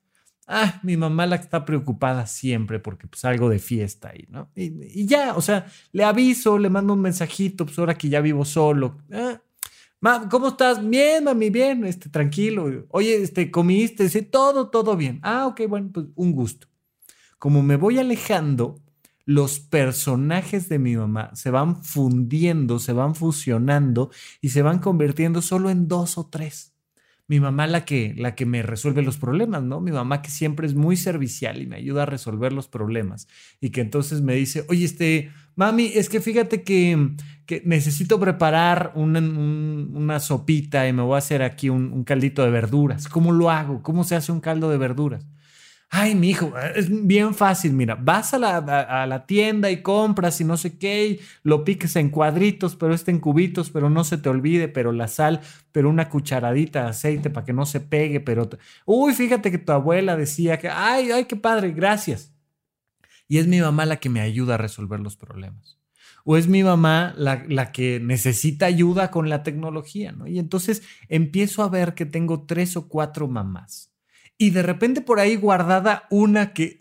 Ah, 0.47 0.79
mi 0.81 0.97
mamá 0.97 1.27
la 1.27 1.35
está 1.35 1.65
preocupada 1.65 2.25
siempre 2.25 2.79
porque 2.79 3.05
pues 3.05 3.23
algo 3.25 3.47
de 3.47 3.59
fiesta 3.59 4.09
ahí, 4.09 4.25
¿no? 4.29 4.49
Y, 4.55 5.05
ya, 5.05 5.35
o 5.35 5.41
sea, 5.41 5.67
le 5.91 6.03
aviso, 6.03 6.57
le 6.57 6.71
mando 6.71 6.93
un 6.93 7.01
mensajito, 7.01 7.67
pues 7.67 7.77
ahora 7.77 7.95
que 7.95 8.09
ya 8.09 8.21
vivo 8.21 8.43
solo. 8.43 8.97
Ah, 9.11 9.39
¿cómo 10.29 10.49
estás? 10.49 10.87
Bien, 10.87 11.23
mami, 11.23 11.49
bien, 11.49 11.83
este, 11.83 12.09
tranquilo. 12.09 12.85
Oye, 12.89 13.21
este, 13.21 13.49
comiste, 13.49 14.09
todo, 14.23 14.69
todo 14.69 14.95
bien. 14.95 15.19
Ah, 15.23 15.47
ok, 15.47 15.61
bueno, 15.67 15.89
pues 15.93 16.07
un 16.15 16.31
gusto. 16.31 16.67
Como 17.39 17.63
me 17.63 17.75
voy 17.75 17.97
alejando, 17.97 18.79
los 19.25 19.59
personajes 19.59 20.69
de 20.69 20.77
mi 20.77 20.95
mamá 20.95 21.31
se 21.33 21.49
van 21.49 21.83
fundiendo, 21.83 22.77
se 22.77 22.93
van 22.93 23.15
fusionando 23.15 24.11
y 24.41 24.49
se 24.49 24.61
van 24.61 24.79
convirtiendo 24.79 25.41
solo 25.41 25.69
en 25.71 25.87
dos 25.87 26.17
o 26.17 26.27
tres. 26.27 26.74
Mi 27.27 27.39
mamá 27.39 27.65
la 27.65 27.85
que, 27.85 28.13
la 28.15 28.35
que 28.35 28.45
me 28.45 28.61
resuelve 28.61 29.01
los 29.01 29.17
problemas, 29.17 29.63
¿no? 29.63 29.81
Mi 29.81 29.91
mamá 29.91 30.21
que 30.21 30.29
siempre 30.29 30.67
es 30.67 30.75
muy 30.75 30.95
servicial 30.95 31.61
y 31.61 31.65
me 31.65 31.77
ayuda 31.77 32.03
a 32.03 32.05
resolver 32.05 32.53
los 32.53 32.67
problemas 32.67 33.27
y 33.59 33.71
que 33.71 33.81
entonces 33.81 34.21
me 34.21 34.35
dice, 34.35 34.63
oye, 34.69 34.85
este, 34.85 35.31
mami, 35.55 35.91
es 35.95 36.07
que 36.07 36.21
fíjate 36.21 36.61
que, 36.61 37.15
necesito 37.63 38.19
preparar 38.19 38.91
una, 38.95 40.19
sopita 40.19 40.87
y 40.87 40.93
me 40.93 41.01
voy 41.01 41.15
a 41.15 41.17
hacer 41.17 41.41
aquí 41.41 41.69
un, 41.69 42.03
caldito 42.03 42.43
de 42.43 42.51
verduras. 42.51 43.07
¿Cómo 43.07 43.31
lo 43.31 43.49
hago? 43.49 43.81
¿Cómo 43.81 44.03
se 44.03 44.15
hace 44.15 44.31
un 44.31 44.39
caldo 44.39 44.69
de 44.69 44.77
verduras? 44.77 45.25
Ay, 45.97 46.13
mi 46.15 46.29
hijo, 46.31 46.53
es 46.75 46.89
bien 47.07 47.33
fácil. 47.33 47.73
Mira, 47.73 47.95
vas 47.95 48.33
a 48.33 48.39
la, 48.39 49.25
tienda 49.25 49.71
y 49.71 49.81
compras 49.81 50.41
y 50.41 50.43
no 50.43 50.57
sé 50.57 50.77
qué, 50.77 51.19
lo 51.43 51.63
piques 51.63 51.95
en 51.95 52.09
cuadritos, 52.09 52.75
pero 52.75 52.93
este 52.93 53.11
en 53.11 53.19
cubitos, 53.19 53.69
pero 53.69 53.89
no 53.89 54.03
se 54.03 54.17
te 54.17 54.29
olvide, 54.29 54.67
pero 54.67 54.91
la 54.91 55.07
sal, 55.07 55.41
pero 55.71 55.89
una 55.89 56.09
cucharadita 56.09 56.83
de 56.83 56.89
aceite 56.89 57.29
para 57.29 57.45
que 57.45 57.53
no 57.53 57.65
se 57.65 57.79
pegue, 57.79 58.19
pero. 58.19 58.49
Uy, 58.85 59.13
fíjate 59.13 59.51
que 59.51 59.57
tu 59.57 59.71
abuela 59.71 60.17
decía 60.17 60.59
que, 60.59 60.69
ay, 60.69 61.11
ay, 61.11 61.25
qué 61.25 61.35
padre, 61.35 61.71
gracias 61.71 62.35
y 63.27 63.37
es 63.39 63.47
mi 63.47 63.59
mamá 63.59 63.85
la 63.85 63.97
que 63.97 64.09
me 64.09 64.21
ayuda 64.21 64.55
a 64.55 64.57
resolver 64.57 64.99
los 64.99 65.15
problemas. 65.15 65.77
O 66.23 66.37
es 66.37 66.47
mi 66.47 66.63
mamá 66.63 67.13
la, 67.17 67.71
que 67.71 67.99
necesita 67.99 68.65
ayuda 68.65 69.11
con 69.11 69.29
la 69.29 69.43
tecnología, 69.43 70.11
¿no? 70.11 70.27
Y 70.27 70.39
entonces 70.39 70.81
empiezo 71.07 71.61
a 71.61 71.69
ver 71.69 71.93
que 71.93 72.05
tengo 72.05 72.45
tres 72.45 72.75
o 72.77 72.87
cuatro 72.87 73.27
mamás. 73.27 73.94
Y 74.37 74.49
de 74.49 74.63
repente 74.63 75.01
por 75.01 75.19
ahí 75.19 75.35
guardada 75.35 76.07
una 76.09 76.53
que, 76.53 76.77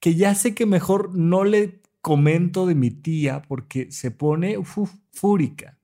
que 0.00 0.14
ya 0.14 0.34
sé 0.34 0.54
que 0.54 0.66
mejor 0.66 1.14
no 1.14 1.44
le 1.44 1.80
comento 2.00 2.66
de 2.66 2.74
mi 2.74 2.90
tía 2.90 3.42
porque 3.42 3.90
se 3.90 4.10
pone 4.10 4.56
fúrica. 5.12 5.78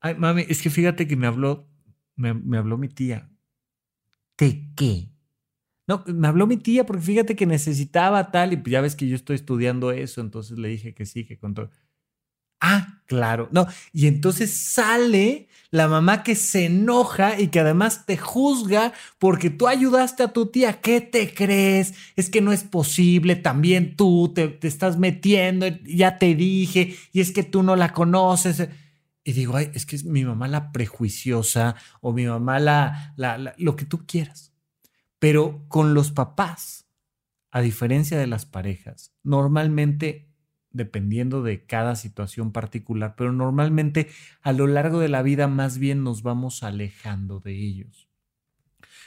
Ay, 0.00 0.14
mami, 0.14 0.44
es 0.48 0.62
que 0.62 0.70
fíjate 0.70 1.06
que 1.06 1.16
me 1.16 1.26
habló, 1.26 1.68
me, 2.16 2.32
me 2.34 2.56
habló 2.56 2.78
mi 2.78 2.88
tía. 2.88 3.30
¿De 4.38 4.72
qué? 4.74 5.10
No, 5.86 6.02
me 6.06 6.28
habló 6.28 6.46
mi 6.46 6.56
tía 6.56 6.86
porque 6.86 7.02
fíjate 7.02 7.36
que 7.36 7.46
necesitaba 7.46 8.30
tal 8.30 8.52
y 8.52 8.70
ya 8.70 8.80
ves 8.80 8.96
que 8.96 9.08
yo 9.08 9.16
estoy 9.16 9.36
estudiando 9.36 9.92
eso, 9.92 10.20
entonces 10.20 10.58
le 10.58 10.68
dije 10.68 10.94
que 10.94 11.04
sí, 11.04 11.26
que 11.26 11.38
con 11.38 11.52
todo. 11.52 11.70
Ah, 12.60 13.02
claro. 13.06 13.48
No, 13.52 13.66
y 13.92 14.06
entonces 14.06 14.54
sale 14.54 15.48
la 15.70 15.86
mamá 15.86 16.22
que 16.22 16.34
se 16.34 16.66
enoja 16.66 17.38
y 17.38 17.48
que 17.48 17.60
además 17.60 18.04
te 18.04 18.16
juzga 18.16 18.92
porque 19.18 19.50
tú 19.50 19.68
ayudaste 19.68 20.24
a 20.24 20.32
tu 20.32 20.46
tía. 20.46 20.80
¿Qué 20.80 21.00
te 21.00 21.32
crees? 21.32 21.94
Es 22.16 22.28
que 22.28 22.40
no 22.40 22.52
es 22.52 22.64
posible. 22.64 23.36
También 23.36 23.94
tú 23.96 24.32
te, 24.34 24.58
estás 24.62 24.98
metiendo. 24.98 25.66
Ya 25.84 26.18
te 26.18 26.34
dije. 26.34 26.96
Y 27.12 27.20
es 27.20 27.30
que 27.30 27.44
tú 27.44 27.62
no 27.62 27.76
la 27.76 27.92
conoces. 27.92 28.68
Y 29.22 29.32
digo, 29.32 29.58
es 29.58 29.86
que 29.86 29.96
es 29.96 30.04
mi 30.04 30.24
mamá 30.24 30.48
la 30.48 30.72
prejuiciosa 30.72 31.76
o 32.00 32.12
mi 32.12 32.26
mamá 32.26 32.58
la, 32.58 33.14
la 33.16 33.54
lo 33.56 33.76
que 33.76 33.84
tú 33.84 34.06
quieras. 34.06 34.52
Pero 35.20 35.66
con 35.68 35.94
los 35.94 36.10
papás, 36.10 36.86
a 37.52 37.60
diferencia 37.60 38.18
de 38.18 38.26
las 38.26 38.46
parejas, 38.46 39.12
normalmente 39.22 40.29
dependiendo 40.72 41.42
de 41.42 41.64
cada 41.64 41.96
situación 41.96 42.52
particular, 42.52 43.14
pero 43.16 43.32
normalmente 43.32 44.08
a 44.42 44.52
lo 44.52 44.66
largo 44.66 45.00
de 45.00 45.08
la 45.08 45.22
vida 45.22 45.48
más 45.48 45.78
bien 45.78 46.04
nos 46.04 46.22
vamos 46.22 46.62
alejando 46.62 47.40
de 47.40 47.56
ellos. 47.56 48.08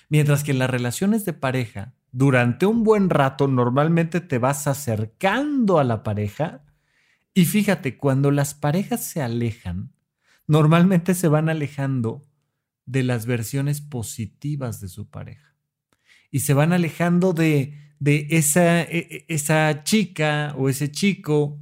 Mientras 0.09 0.43
que 0.43 0.51
en 0.51 0.59
las 0.59 0.69
relaciones 0.69 1.25
de 1.25 1.33
pareja, 1.33 1.93
durante 2.11 2.65
un 2.65 2.83
buen 2.83 3.09
rato 3.09 3.47
normalmente 3.47 4.21
te 4.21 4.37
vas 4.37 4.67
acercando 4.67 5.79
a 5.79 5.83
la 5.83 6.03
pareja 6.03 6.63
y 7.33 7.45
fíjate, 7.45 7.97
cuando 7.97 8.29
las 8.29 8.53
parejas 8.53 9.03
se 9.03 9.21
alejan, 9.21 9.91
normalmente 10.45 11.15
se 11.15 11.27
van 11.27 11.49
alejando 11.49 12.21
de 12.85 13.03
las 13.03 13.25
versiones 13.25 13.81
positivas 13.81 14.79
de 14.81 14.89
su 14.89 15.09
pareja 15.09 15.55
y 16.29 16.41
se 16.41 16.53
van 16.53 16.73
alejando 16.73 17.33
de 17.33 17.92
de 18.03 18.27
esa, 18.31 18.81
e, 18.81 18.97
e, 18.97 19.25
esa 19.29 19.83
chica 19.83 20.53
o 20.57 20.67
ese 20.67 20.91
chico 20.91 21.57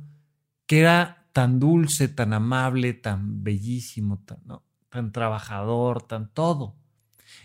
que 0.65 0.79
era 0.79 1.27
tan 1.33 1.59
dulce, 1.59 2.07
tan 2.07 2.33
amable, 2.33 2.93
tan 2.93 3.43
bellísimo, 3.43 4.23
tan, 4.25 5.11
trabajador, 5.11 6.01
tan 6.01 6.33
todo. 6.33 6.75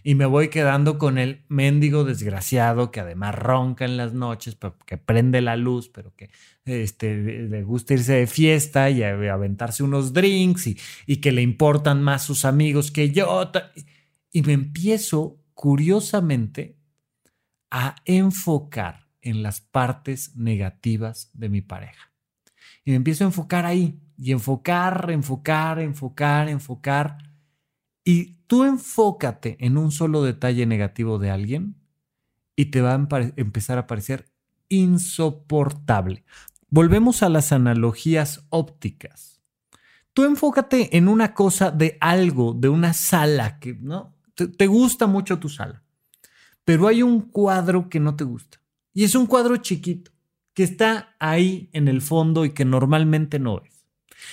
Y 0.03 0.15
me 0.15 0.25
voy 0.25 0.49
quedando 0.49 0.97
con 0.97 1.19
el 1.19 1.45
mendigo 1.49 2.05
desgraciado 2.05 2.91
que 2.91 3.01
además 3.01 3.35
ronca 3.35 3.85
en 3.85 3.99
las 3.99 4.15
noches, 4.15 4.55
pero 4.55 4.79
que 4.87 4.97
prende 4.97 5.43
la 5.43 5.57
luz, 5.57 5.91
pero 5.91 6.15
que 6.17 6.31
este, 6.65 7.17
le 7.17 7.63
gusta 7.65 7.95
irse 7.95 8.15
de 8.15 8.27
fiesta 8.27 8.89
y 8.89 9.03
aventarse 9.03 9.83
unos 9.83 10.15
drinks 10.15 10.69
y, 10.69 10.79
y 11.07 11.17
que 11.19 11.33
le 11.33 11.43
importan 11.43 12.03
más 12.03 12.23
sus 12.23 12.47
amigos 12.47 12.91
que 12.91 13.11
yo. 13.11 13.53
Y 14.33 14.41
me 14.43 14.55
empiezo, 14.55 15.39
curiosamente, 15.55 16.77
a 17.71 17.97
enfocar 18.05 19.09
en 19.21 19.43
las 19.43 19.61
partes 19.61 20.37
negativas 20.37 21.31
de 21.35 21.49
mi 21.49 21.61
pareja. 21.61 22.13
Y 22.85 22.95
empiezo 22.95 23.25
a 23.25 23.29
enfocar 23.29 23.67
ahí, 23.67 24.01
y 24.17 24.33
enfocar, 24.33 25.11
enfocar, 25.11 25.81
enfocar, 25.81 26.49
enfocar. 26.49 27.19
Y 28.05 28.37
tú 28.47 28.65
enfócate 28.65 29.57
en 29.61 29.77
un 29.77 29.91
solo 29.91 30.23
detalle 30.23 30.65
negativo 30.67 31.19
de 31.19 31.31
alguien 31.31 31.77
y 32.55 32.67
te 32.67 32.81
va 32.81 32.95
a 32.95 33.09
empezar 33.37 33.79
a 33.79 33.87
parecer 33.87 34.31
insoportable. 34.69 36.25
Volvemos 36.69 37.23
a 37.23 37.29
las 37.29 37.53
analogías 37.53 38.47
ópticas. 38.51 39.43
Tú 40.13 40.25
enfócate 40.25 40.97
en 40.97 41.09
una 41.09 41.35
cosa 41.35 41.71
de 41.71 41.99
algo, 42.01 42.55
de 42.55 42.69
una 42.69 42.95
sala 42.95 43.59
que 43.59 43.75
no 43.75 44.15
te 44.35 44.67
gusta 44.67 45.07
mucho 45.07 45.39
tu 45.39 45.49
sala 45.49 45.86
pero 46.67 46.89
hay 46.89 47.05
un 47.05 47.21
cuadro 47.21 47.89
que 47.89 48.01
no 48.01 48.17
te 48.17 48.25
gusta. 48.25 48.61
Y 48.93 49.05
es 49.05 49.15
un 49.15 49.27
cuadro 49.27 49.57
chiquito, 49.59 50.11
que 50.53 50.65
está 50.65 51.15
ahí 51.21 51.71
en 51.73 51.87
el 51.87 52.03
fondo 52.03 52.45
y 52.45 52.51
que 52.51 52.65
normalmente 52.65 53.39
no 53.39 53.61
ves. 53.61 53.87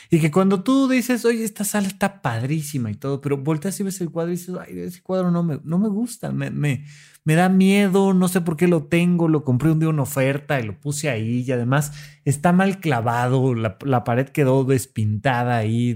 Y 0.10 0.20
que 0.20 0.32
cuando 0.32 0.64
tú 0.64 0.88
dices, 0.88 1.26
oye, 1.26 1.44
esta 1.44 1.64
sala 1.64 1.88
está 1.88 2.24
padrísima 2.24 2.90
y 2.90 2.96
todo, 2.96 3.22
pero 3.22 3.38
volteas 3.38 3.80
y 3.80 3.84
ves 3.84 4.02
el 4.02 4.10
cuadro 4.10 4.32
y 4.32 4.38
dices, 4.38 4.56
ay, 4.60 4.80
ese 4.80 5.04
cuadro 5.04 5.30
no 5.30 5.44
me, 5.44 5.60
no 5.64 5.78
me 5.78 5.90
gusta, 5.90 6.32
me, 6.32 6.50
me, 6.50 6.86
da 7.24 7.50
miedo, 7.50 8.16
no 8.16 8.28
sé 8.28 8.42
por 8.42 8.58
qué 8.58 8.68
lo 8.68 8.86
tengo, 8.86 9.28
lo 9.28 9.44
compré 9.44 9.70
un 9.70 9.80
día 9.80 9.90
en 9.90 10.00
oferta 10.00 10.60
y 10.60 10.64
lo 10.64 10.82
puse 10.82 11.10
ahí 11.10 11.42
y 11.42 11.52
además 11.52 11.92
está 12.26 12.52
mal 12.52 12.80
clavado, 12.80 13.54
la, 13.54 13.78
la 13.86 14.04
pared 14.04 14.28
quedó 14.30 14.64
despintada 14.64 15.58
ahí, 15.58 15.96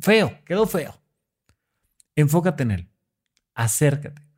feo, 0.00 0.38
quedó 0.44 0.66
feo. 0.68 1.00
Enfócate 2.14 2.62
en 2.62 2.70
él, 2.70 2.88
acércate 3.54 4.31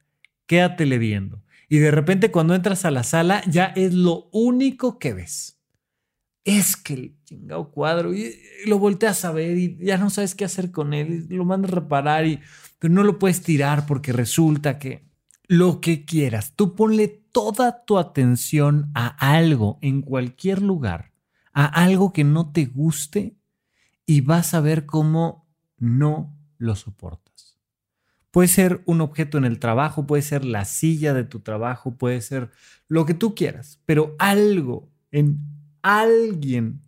quédatele 0.47 0.99
viendo. 0.99 1.43
Y 1.69 1.79
de 1.79 1.91
repente 1.91 2.31
cuando 2.31 2.55
entras 2.55 2.85
a 2.85 2.91
la 2.91 3.03
sala 3.03 3.43
ya 3.47 3.67
es 3.67 3.95
lo 3.95 4.29
único 4.33 4.99
que 4.99 5.15
ves. 5.15 5.59
Es 6.45 6.77
que 6.77 6.95
el 6.95 7.17
chingado 7.25 7.71
cuadro 7.71 8.15
y 8.15 8.37
lo 8.67 8.79
volteas 8.79 9.25
a 9.25 9.33
ver 9.33 9.57
y 9.57 9.79
ya 9.81 9.97
no 9.97 10.11
sabes 10.11 10.35
qué 10.35 10.45
hacer 10.45 10.71
con 10.71 10.93
él, 10.93 11.27
y 11.31 11.35
lo 11.35 11.45
mandas 11.45 11.73
a 11.73 11.77
reparar 11.77 12.27
y 12.27 12.41
pero 12.79 12.93
no 12.93 13.03
lo 13.03 13.19
puedes 13.19 13.43
tirar 13.43 13.87
porque 13.87 14.13
resulta 14.13 14.79
que 14.79 15.09
lo 15.47 15.81
que 15.81 16.05
quieras, 16.05 16.53
tú 16.55 16.75
ponle 16.75 17.09
toda 17.09 17.85
tu 17.85 17.99
atención 17.99 18.91
a 18.95 19.07
algo 19.35 19.79
en 19.81 20.03
cualquier 20.03 20.61
lugar, 20.61 21.13
a 21.53 21.65
algo 21.65 22.13
que 22.13 22.25
no 22.25 22.53
te 22.53 22.67
guste 22.67 23.37
y 24.05 24.21
vas 24.21 24.53
a 24.55 24.61
ver 24.61 24.85
cómo 24.85 25.49
no 25.79 26.37
lo 26.59 26.77
soportas. 26.77 27.24
Puede 28.35 28.49
ser 28.49 28.83
un 28.87 29.01
objeto 29.01 29.39
en 29.39 29.45
el 29.45 29.61
trabajo, 29.61 30.09
puede 30.09 30.23
ser 30.23 30.45
la 30.45 30.65
silla 30.65 31.15
de 31.15 31.23
tu 31.23 31.39
trabajo, 31.39 31.97
puede 31.97 32.21
ser 32.21 32.51
lo 32.89 33.07
que 33.07 33.15
tú 33.15 33.37
quieras, 33.37 33.81
pero 33.87 34.17
algo 34.19 34.91
en 35.13 35.39
alguien 35.83 36.81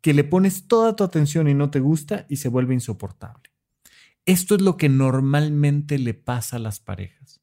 que 0.00 0.14
le 0.14 0.24
pones 0.24 0.66
toda 0.66 0.96
tu 0.96 1.04
atención 1.04 1.46
y 1.46 1.54
no 1.54 1.70
te 1.70 1.78
gusta 1.78 2.26
y 2.28 2.38
se 2.38 2.48
vuelve 2.48 2.74
insoportable. 2.74 3.52
Esto 4.26 4.56
es 4.56 4.62
lo 4.62 4.76
que 4.76 4.88
normalmente 4.88 5.96
le 5.96 6.12
pasa 6.12 6.56
a 6.56 6.58
las 6.58 6.80
parejas, 6.80 7.40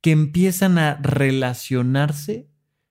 que 0.00 0.12
empiezan 0.12 0.78
a 0.78 0.94
relacionarse 1.02 2.46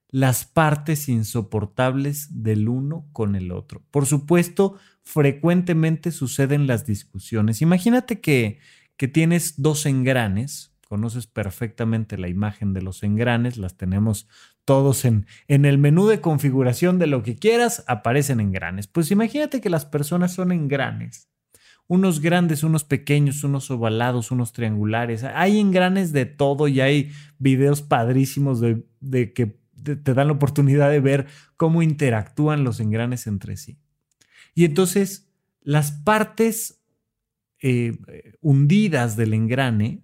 las 0.10 0.44
partes 0.44 1.08
insoportables 1.08 2.44
del 2.44 2.68
uno 2.68 3.08
con 3.14 3.34
el 3.38 3.54
otro. 3.54 3.82
Por 3.92 4.08
supuesto, 4.08 4.78
frecuentemente 5.04 6.12
suceden 6.12 6.68
las 6.68 6.86
discusiones. 6.86 7.62
Imagínate 7.62 8.20
que 8.20 8.60
que 9.00 9.08
tienes 9.08 9.62
dos 9.62 9.86
engranes, 9.86 10.74
conoces 10.90 11.26
perfectamente 11.26 12.18
la 12.18 12.28
imagen 12.28 12.74
de 12.74 12.82
los 12.82 13.02
engranes, 13.02 13.56
las 13.56 13.78
tenemos 13.78 14.28
todos 14.66 15.06
en, 15.06 15.26
en 15.48 15.64
el 15.64 15.78
menú 15.78 16.08
de 16.08 16.20
configuración 16.20 17.00
de 17.00 17.08
lo 17.08 17.24
que 17.24 17.38
quieras, 17.38 17.86
aparecen 17.88 18.42
engranes. 18.42 18.88
Pues 18.88 19.10
imagínate 19.10 19.62
que 19.62 19.70
las 19.70 19.86
personas 19.86 20.34
son 20.34 20.52
engranes, 20.52 21.30
unos 21.88 22.20
grandes, 22.20 22.62
unos 22.62 22.84
pequeños, 22.84 23.46
unos 23.46 23.72
ovalados, 23.72 24.32
unos 24.32 24.52
triangulares, 24.52 25.24
hay 25.24 25.60
engranes 25.60 26.12
de 26.12 26.26
todo 26.26 26.68
y 26.68 26.82
hay 26.82 27.14
videos 27.38 27.82
padrísimos 27.82 28.60
de, 28.60 28.86
de 29.00 29.32
que 29.32 29.62
te 29.82 30.14
dan 30.14 30.28
la 30.28 30.34
oportunidad 30.34 30.90
de 30.90 31.00
ver 31.00 31.28
cómo 31.56 31.82
interactúan 31.84 32.66
los 32.66 32.82
engranes 32.82 33.28
entre 33.28 33.56
sí. 33.56 33.80
Y 34.56 34.66
entonces 34.66 35.32
las 35.62 35.94
partes 35.94 36.79
eh, 37.62 37.98
hundidas 38.42 39.16
del 39.16 39.34
engrane 39.34 40.04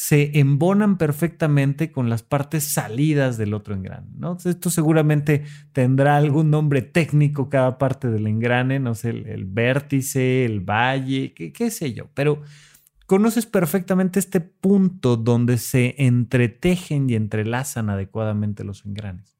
se 0.00 0.38
embonan 0.38 0.96
perfectamente 0.96 1.90
con 1.90 2.08
las 2.08 2.22
partes 2.22 2.62
salidas 2.62 3.36
del 3.36 3.52
otro 3.52 3.74
engrane. 3.74 4.06
¿no? 4.16 4.38
Esto 4.44 4.70
seguramente 4.70 5.42
tendrá 5.72 6.16
algún 6.16 6.50
nombre 6.50 6.82
técnico 6.82 7.48
cada 7.48 7.78
parte 7.78 8.08
del 8.08 8.28
engrane, 8.28 8.78
no 8.78 8.94
sé, 8.94 9.10
el, 9.10 9.44
vértice, 9.44 10.44
el 10.44 10.60
valle, 10.60 11.34
qué, 11.34 11.52
qué 11.52 11.72
sé 11.72 11.94
yo, 11.94 12.08
pero 12.14 12.42
conoces 13.06 13.46
perfectamente 13.46 14.20
este 14.20 14.40
punto 14.40 15.16
donde 15.16 15.58
se 15.58 15.96
entretejen 15.98 17.10
y 17.10 17.16
entrelazan 17.16 17.90
adecuadamente 17.90 18.62
los 18.62 18.86
engranes. 18.86 19.36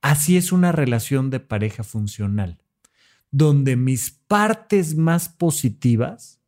Así 0.00 0.38
es 0.38 0.52
una 0.52 0.72
relación 0.72 1.28
de 1.28 1.40
pareja 1.40 1.84
funcional, 1.84 2.62
donde 3.30 3.76
mis 3.76 4.10
partes 4.10 4.96
más 4.96 5.28
positivas 5.28 6.41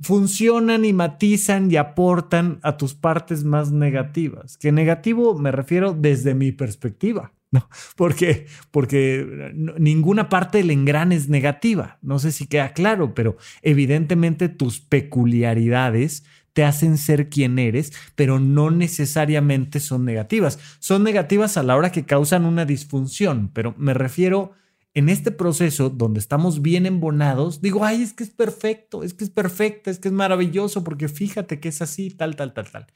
funcionan 0.00 0.84
y 0.84 0.92
matizan 0.92 1.70
y 1.70 1.76
aportan 1.76 2.58
a 2.62 2.76
tus 2.76 2.94
partes 2.94 3.44
más 3.44 3.72
negativas. 3.72 4.56
Que 4.56 4.72
negativo 4.72 5.38
me 5.38 5.52
refiero 5.52 5.92
desde 5.92 6.34
mi 6.34 6.52
perspectiva, 6.52 7.32
¿no? 7.50 7.68
Porque, 7.96 8.46
porque 8.70 9.52
ninguna 9.78 10.28
parte 10.28 10.58
del 10.58 10.70
engrane 10.70 11.16
es 11.16 11.28
negativa. 11.28 11.98
No 12.02 12.18
sé 12.18 12.32
si 12.32 12.46
queda 12.46 12.72
claro, 12.72 13.14
pero 13.14 13.36
evidentemente 13.62 14.48
tus 14.48 14.80
peculiaridades 14.80 16.24
te 16.52 16.64
hacen 16.64 16.96
ser 16.96 17.28
quien 17.28 17.58
eres, 17.58 17.92
pero 18.14 18.40
no 18.40 18.70
necesariamente 18.70 19.78
son 19.78 20.06
negativas. 20.06 20.58
Son 20.78 21.02
negativas 21.02 21.58
a 21.58 21.62
la 21.62 21.76
hora 21.76 21.92
que 21.92 22.06
causan 22.06 22.46
una 22.46 22.64
disfunción, 22.64 23.50
pero 23.52 23.74
me 23.76 23.92
refiero 23.92 24.52
en 24.96 25.10
este 25.10 25.30
proceso 25.30 25.90
donde 25.90 26.20
estamos 26.20 26.62
bien 26.62 26.86
embonados, 26.86 27.60
digo, 27.60 27.84
ay, 27.84 28.00
es 28.00 28.14
que 28.14 28.24
es 28.24 28.30
perfecto, 28.30 29.02
es 29.02 29.12
que 29.12 29.24
es 29.24 29.30
perfecta, 29.30 29.90
es 29.90 29.98
que 29.98 30.08
es 30.08 30.14
maravilloso, 30.14 30.82
porque 30.84 31.08
fíjate 31.08 31.60
que 31.60 31.68
es 31.68 31.82
así, 31.82 32.08
tal, 32.08 32.34
tal, 32.34 32.54
tal, 32.54 32.70
tal. 32.70 32.86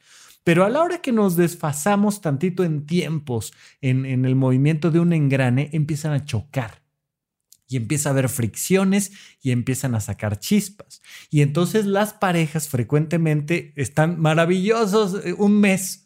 Pero 0.43 0.65
a 0.65 0.69
la 0.71 0.81
hora 0.81 1.03
que 1.03 1.11
nos 1.11 1.35
desfasamos 1.35 2.19
tantito 2.19 2.63
en 2.63 2.87
tiempos, 2.87 3.53
en, 3.81 4.25
el 4.25 4.35
movimiento 4.35 4.89
de 4.89 4.99
un 4.99 5.13
engrane, 5.13 5.69
empiezan 5.73 6.13
a 6.13 6.25
chocar 6.25 6.81
y 7.67 7.77
empieza 7.77 8.09
a 8.09 8.13
haber 8.13 8.29
fricciones 8.29 9.11
y 9.39 9.51
empiezan 9.51 9.93
a 9.93 9.99
sacar 9.99 10.39
chispas. 10.39 11.03
Y 11.29 11.41
entonces 11.41 11.85
las 11.85 12.13
parejas 12.13 12.67
frecuentemente 12.67 13.73
están 13.75 14.19
maravillosos 14.19 15.23
eh, 15.23 15.35
un 15.37 15.59
mes 15.59 16.00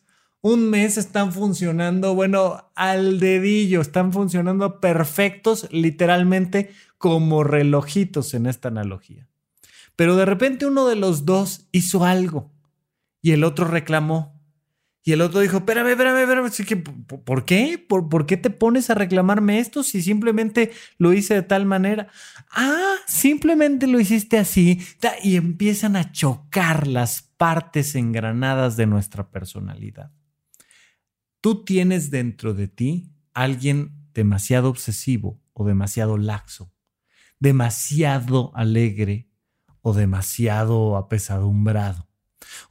un 0.45 0.69
mes 0.69 0.99
están 0.99 1.33
funcionando, 1.33 2.13
bueno, 2.13 2.71
al 2.75 3.19
dedillo, 3.19 3.81
están 3.81 4.13
funcionando 4.13 4.79
perfectos, 4.79 5.67
literalmente 5.71 6.69
como 6.99 7.43
relojitos 7.43 8.35
en 8.35 8.45
esta 8.45 8.67
analogía. 8.67 9.27
Pero 9.95 10.15
de 10.15 10.23
repente 10.23 10.67
uno 10.67 10.87
de 10.87 10.97
los 10.97 11.25
dos 11.25 11.65
hizo 11.71 12.05
algo 12.05 12.51
y 13.23 13.31
el 13.31 13.43
otro 13.43 13.65
reclamó. 13.65 14.39
Y 15.03 15.13
el 15.13 15.21
otro 15.21 15.39
dijo, 15.39 15.57
espérame, 15.57 15.87
espérame, 15.87 16.19
espérame. 16.19 16.83
¿Por 17.23 17.45
qué? 17.45 17.83
¿Por, 17.89 18.07
¿Por 18.07 18.27
qué 18.27 18.37
te 18.37 18.51
pones 18.51 18.91
a 18.91 18.93
reclamarme 18.93 19.57
esto 19.57 19.81
si 19.81 20.03
simplemente 20.03 20.71
lo 20.99 21.11
hice 21.13 21.33
de 21.33 21.41
tal 21.41 21.65
manera? 21.65 22.09
Ah, 22.51 22.97
simplemente 23.07 23.87
lo 23.87 23.99
hiciste 23.99 24.37
así. 24.37 24.79
Y 25.23 25.37
empiezan 25.37 25.95
a 25.95 26.11
chocar 26.11 26.85
las 26.85 27.23
partes 27.23 27.95
engranadas 27.95 28.77
de 28.77 28.85
nuestra 28.85 29.31
personalidad. 29.31 30.11
Tú 31.45 31.63
tienes 31.63 32.09
dentro 32.09 32.55
de 32.55 32.67
ti 32.67 33.11
alguien 33.35 33.91
demasiado 34.15 34.67
obsesivo 34.67 35.39
o 35.53 35.63
demasiado 35.63 36.17
laxo, 36.17 36.73
demasiado 37.39 38.51
alegre 38.55 39.29
o 39.81 39.93
demasiado 39.93 40.97
apesadumbrado. 40.97 42.07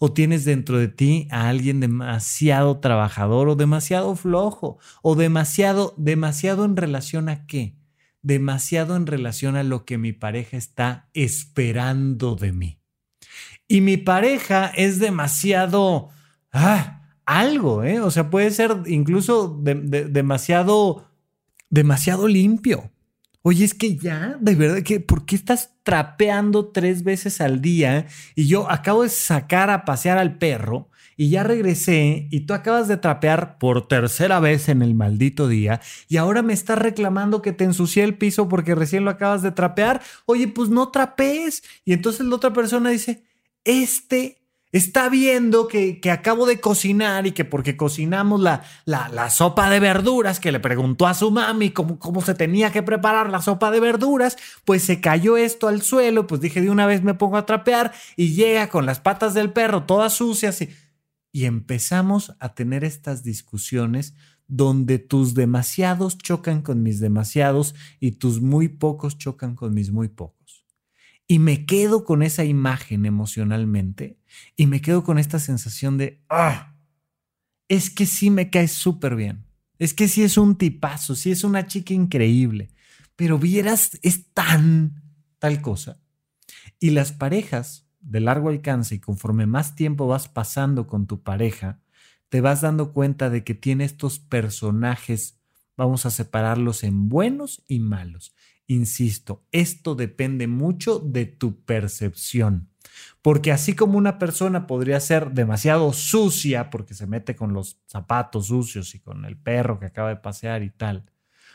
O 0.00 0.12
tienes 0.12 0.44
dentro 0.44 0.80
de 0.80 0.88
ti 0.88 1.28
a 1.30 1.48
alguien 1.48 1.78
demasiado 1.78 2.80
trabajador 2.80 3.48
o 3.48 3.54
demasiado 3.54 4.16
flojo 4.16 4.80
o 5.02 5.14
demasiado, 5.14 5.94
demasiado 5.96 6.64
en 6.64 6.76
relación 6.76 7.28
a 7.28 7.46
qué? 7.46 7.76
Demasiado 8.22 8.96
en 8.96 9.06
relación 9.06 9.54
a 9.54 9.62
lo 9.62 9.84
que 9.84 9.98
mi 9.98 10.12
pareja 10.12 10.56
está 10.56 11.08
esperando 11.14 12.34
de 12.34 12.50
mí. 12.50 12.80
Y 13.68 13.82
mi 13.82 13.98
pareja 13.98 14.66
es 14.66 14.98
demasiado, 14.98 16.08
ah, 16.50 17.03
algo, 17.26 17.82
¿eh? 17.82 18.00
O 18.00 18.10
sea, 18.10 18.30
puede 18.30 18.50
ser 18.50 18.82
incluso 18.86 19.58
demasiado, 19.60 21.10
demasiado 21.70 22.28
limpio. 22.28 22.90
Oye, 23.42 23.64
es 23.64 23.74
que 23.74 23.96
ya, 23.96 24.38
de 24.40 24.54
verdad, 24.54 24.82
que 24.82 25.00
¿por 25.00 25.26
qué 25.26 25.36
estás 25.36 25.74
trapeando 25.82 26.68
tres 26.68 27.04
veces 27.04 27.42
al 27.42 27.60
día? 27.60 28.06
Y 28.34 28.46
yo 28.46 28.70
acabo 28.70 29.02
de 29.02 29.10
sacar 29.10 29.68
a 29.68 29.84
pasear 29.84 30.16
al 30.16 30.38
perro 30.38 30.88
y 31.16 31.28
ya 31.28 31.42
regresé 31.42 32.26
y 32.30 32.40
tú 32.40 32.54
acabas 32.54 32.88
de 32.88 32.96
trapear 32.96 33.58
por 33.58 33.86
tercera 33.86 34.40
vez 34.40 34.68
en 34.68 34.82
el 34.82 34.94
maldito 34.94 35.46
día 35.46 35.80
y 36.08 36.16
ahora 36.16 36.42
me 36.42 36.52
estás 36.52 36.78
reclamando 36.78 37.42
que 37.42 37.52
te 37.52 37.64
ensucié 37.64 38.02
el 38.02 38.16
piso 38.16 38.48
porque 38.48 38.74
recién 38.74 39.04
lo 39.04 39.10
acabas 39.10 39.42
de 39.42 39.52
trapear. 39.52 40.00
Oye, 40.26 40.48
pues 40.48 40.70
no 40.70 40.90
trapees. 40.90 41.62
Y 41.84 41.92
entonces 41.92 42.26
la 42.26 42.36
otra 42.36 42.52
persona 42.52 42.90
dice, 42.90 43.24
este 43.64 44.43
está 44.74 45.08
viendo 45.08 45.68
que, 45.68 46.00
acabo 46.10 46.46
de 46.46 46.58
cocinar 46.58 47.28
y 47.28 47.32
que 47.32 47.44
porque 47.44 47.76
cocinamos 47.76 48.40
la, 48.40 48.64
la, 48.86 49.30
sopa 49.30 49.70
de 49.70 49.78
verduras, 49.78 50.40
que 50.40 50.50
le 50.50 50.58
preguntó 50.58 51.06
a 51.06 51.14
su 51.14 51.30
mami 51.30 51.70
cómo, 51.70 52.00
cómo 52.00 52.20
se 52.22 52.34
tenía 52.34 52.72
que 52.72 52.82
preparar 52.82 53.30
la 53.30 53.40
sopa 53.40 53.70
de 53.70 53.78
verduras, 53.78 54.36
pues 54.64 54.82
se 54.82 55.00
cayó 55.00 55.36
esto 55.36 55.68
al 55.68 55.80
suelo, 55.80 56.26
pues 56.26 56.40
dije 56.40 56.60
de 56.60 56.70
una 56.70 56.86
vez 56.86 57.04
me 57.04 57.14
pongo 57.14 57.36
a 57.36 57.46
trapear 57.46 57.92
y 58.16 58.34
llega 58.34 58.68
con 58.68 58.84
las 58.84 58.98
patas 58.98 59.32
del 59.32 59.52
perro 59.52 59.84
todas 59.84 60.14
sucias 60.14 60.60
y, 60.60 60.70
y 61.30 61.44
empezamos 61.44 62.34
a 62.40 62.54
tener 62.54 62.82
estas 62.82 63.22
discusiones 63.22 64.14
donde 64.48 64.98
tus 64.98 65.34
demasiados 65.34 66.18
chocan 66.18 66.62
con 66.62 66.82
mis 66.82 66.98
demasiados 66.98 67.76
y 68.00 68.12
tus 68.12 68.40
muy 68.40 68.66
pocos 68.66 69.18
chocan 69.18 69.54
con 69.54 69.72
mis 69.72 69.92
muy 69.92 70.08
pocos 70.08 70.43
y 71.26 71.38
me 71.38 71.66
quedo 71.66 72.04
con 72.04 72.22
esa 72.22 72.44
imagen 72.44 73.06
emocionalmente 73.06 74.18
y 74.56 74.66
me 74.66 74.80
quedo 74.80 75.04
con 75.04 75.18
esta 75.18 75.38
sensación 75.38 75.96
de, 75.98 76.22
ah, 76.28 76.74
es 77.68 77.90
que 77.90 78.06
sí 78.06 78.30
me 78.30 78.50
cae 78.50 78.68
súper 78.68 79.16
bien, 79.16 79.46
es 79.78 79.94
que 79.94 80.08
sí 80.08 80.22
es 80.22 80.36
un 80.36 80.56
tipazo, 80.56 81.14
sí 81.14 81.30
es 81.30 81.44
una 81.44 81.66
chica 81.66 81.94
increíble, 81.94 82.70
pero 83.16 83.38
vieras, 83.38 83.98
es 84.02 84.32
tan 84.32 85.02
tal 85.38 85.60
cosa. 85.60 86.00
Y 86.78 86.90
las 86.90 87.12
parejas 87.12 87.86
de 88.00 88.20
largo 88.20 88.50
alcance 88.50 88.96
y 88.96 89.00
conforme 89.00 89.46
más 89.46 89.74
tiempo 89.74 90.06
vas 90.06 90.28
pasando 90.28 90.86
con 90.86 91.06
tu 91.06 91.22
pareja, 91.22 91.80
te 92.28 92.40
vas 92.40 92.60
dando 92.60 92.92
cuenta 92.92 93.30
de 93.30 93.44
que 93.44 93.54
tiene 93.54 93.84
estos 93.84 94.18
personajes, 94.18 95.38
vamos 95.76 96.04
a 96.04 96.10
separarlos 96.10 96.84
en 96.84 97.08
buenos 97.08 97.64
y 97.68 97.80
malos. 97.80 98.34
Insisto, 98.66 99.44
esto 99.52 99.94
depende 99.94 100.46
mucho 100.46 100.98
de 100.98 101.26
tu 101.26 101.62
percepción. 101.64 102.68
Porque 103.22 103.52
así 103.52 103.74
como 103.74 103.98
una 103.98 104.18
persona 104.18 104.66
podría 104.66 105.00
ser 105.00 105.32
demasiado 105.32 105.92
sucia 105.92 106.70
porque 106.70 106.94
se 106.94 107.06
mete 107.06 107.34
con 107.34 107.52
los 107.52 107.80
zapatos 107.86 108.46
sucios 108.48 108.94
y 108.94 109.00
con 109.00 109.24
el 109.24 109.36
perro 109.36 109.78
que 109.78 109.86
acaba 109.86 110.10
de 110.10 110.16
pasear 110.16 110.62
y 110.62 110.70
tal, 110.70 111.04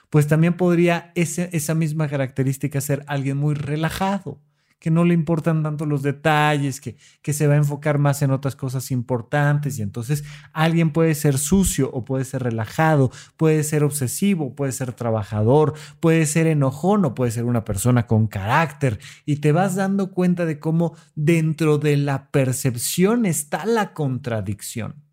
pues 0.09 0.27
también 0.27 0.57
podría 0.57 1.11
esa 1.15 1.75
misma 1.75 2.07
característica 2.07 2.81
ser 2.81 3.03
alguien 3.07 3.37
muy 3.37 3.53
relajado, 3.53 4.41
que 4.79 4.91
no 4.91 5.03
le 5.03 5.13
importan 5.13 5.61
tanto 5.61 5.85
los 5.85 6.01
detalles, 6.01 6.79
que, 6.79 6.95
que 7.21 7.33
se 7.33 7.47
va 7.47 7.53
a 7.53 7.57
enfocar 7.57 7.97
más 7.97 8.21
en 8.21 8.31
otras 8.31 8.55
cosas 8.55 8.91
importantes 8.91 9.77
y 9.77 9.81
entonces 9.81 10.23
alguien 10.53 10.91
puede 10.91 11.15
ser 11.15 11.37
sucio 11.37 11.91
o 11.91 12.05
puede 12.05 12.25
ser 12.25 12.43
relajado, 12.43 13.11
puede 13.37 13.63
ser 13.63 13.83
obsesivo, 13.83 14.55
puede 14.55 14.71
ser 14.71 14.93
trabajador, 14.93 15.73
puede 15.99 16.25
ser 16.25 16.47
enojón 16.47 17.03
o 17.05 17.13
puede 17.13 17.31
ser 17.31 17.43
una 17.43 17.65
persona 17.65 18.07
con 18.07 18.27
carácter 18.27 18.99
y 19.25 19.37
te 19.37 19.51
vas 19.51 19.75
dando 19.75 20.11
cuenta 20.11 20.45
de 20.45 20.59
cómo 20.59 20.95
dentro 21.15 21.77
de 21.77 21.97
la 21.97 22.31
percepción 22.31 23.25
está 23.25 23.65
la 23.65 23.93
contradicción. 23.93 25.03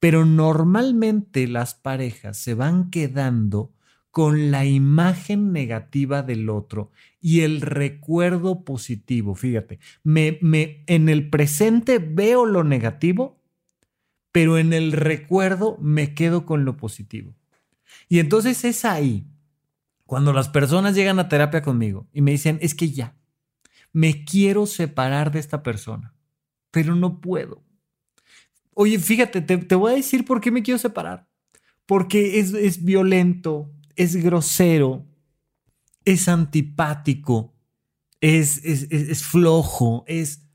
Pero 0.00 0.24
normalmente 0.24 1.46
las 1.46 1.74
parejas 1.74 2.38
se 2.38 2.54
van 2.54 2.90
quedando 2.90 3.72
con 4.10 4.50
la 4.50 4.64
imagen 4.64 5.52
negativa 5.52 6.22
del 6.22 6.48
otro 6.48 6.90
y 7.20 7.40
el 7.40 7.60
recuerdo 7.60 8.64
positivo. 8.64 9.34
Fíjate, 9.34 9.78
me, 10.02 10.38
me, 10.42 10.84
en 10.86 11.08
el 11.08 11.30
presente 11.30 11.98
veo 11.98 12.46
lo 12.46 12.64
negativo, 12.64 13.40
pero 14.32 14.58
en 14.58 14.72
el 14.72 14.92
recuerdo 14.92 15.76
me 15.80 16.14
quedo 16.14 16.44
con 16.44 16.64
lo 16.64 16.76
positivo. 16.76 17.34
Y 18.08 18.18
entonces 18.18 18.64
es 18.64 18.84
ahí, 18.84 19.26
cuando 20.06 20.32
las 20.32 20.48
personas 20.48 20.94
llegan 20.96 21.20
a 21.20 21.28
terapia 21.28 21.62
conmigo 21.62 22.08
y 22.12 22.20
me 22.20 22.32
dicen, 22.32 22.58
es 22.60 22.74
que 22.74 22.90
ya, 22.90 23.16
me 23.92 24.24
quiero 24.24 24.66
separar 24.66 25.30
de 25.30 25.38
esta 25.38 25.62
persona, 25.62 26.14
pero 26.72 26.96
no 26.96 27.20
puedo. 27.20 27.62
Oye, 28.74 28.98
fíjate, 28.98 29.40
te, 29.40 29.74
voy 29.74 29.92
a 29.92 29.96
decir 29.96 30.24
por 30.24 30.40
qué 30.40 30.50
me 30.50 30.62
quiero 30.62 30.78
separar. 30.78 31.28
Porque 31.86 32.38
es, 32.38 32.54
es 32.54 32.84
violento, 32.84 33.70
es 34.00 34.16
grosero, 34.16 35.04
es 36.06 36.26
antipático, 36.26 37.52
es, 38.22 38.64
es, 38.64 39.24
flojo, 39.24 40.04
es... 40.06 40.46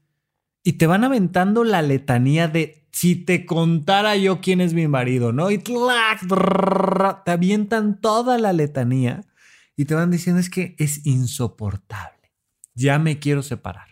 Y 0.63 0.73
te 0.73 0.87
van 0.87 1.03
aventando 1.03 1.63
la 1.63 1.83
letanía 1.83 2.47
de 2.47 2.87
si 2.91 3.15
te 3.15 3.45
contara 3.45 4.15
yo 4.15 4.41
quién 4.41 4.61
es 4.61 4.73
mi 4.73 4.87
marido, 4.87 5.31
¿no? 5.31 5.51
Y 5.51 5.59
te 5.59 5.71
avientan 7.27 8.01
toda 8.01 8.39
la 8.39 8.51
letanía 8.51 9.23
y 9.75 9.85
te 9.85 9.93
van 9.93 10.09
diciendo 10.09 10.39
es 10.39 10.49
que 10.49 10.75
es 10.79 11.05
insoportable. 11.05 12.33
Ya 12.73 12.97
me 12.97 13.19
quiero 13.19 13.43
separar. 13.43 13.89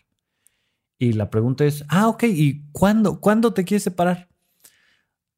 Y 0.98 1.14
la 1.14 1.30
pregunta 1.30 1.64
es, 1.64 1.86
ah, 1.90 2.08
ok, 2.08 2.24
¿y 2.24 2.72
cuándo? 2.72 3.20
¿Cuándo 3.20 3.54
te 3.54 3.66
quieres 3.66 3.84
separar? 3.84 4.33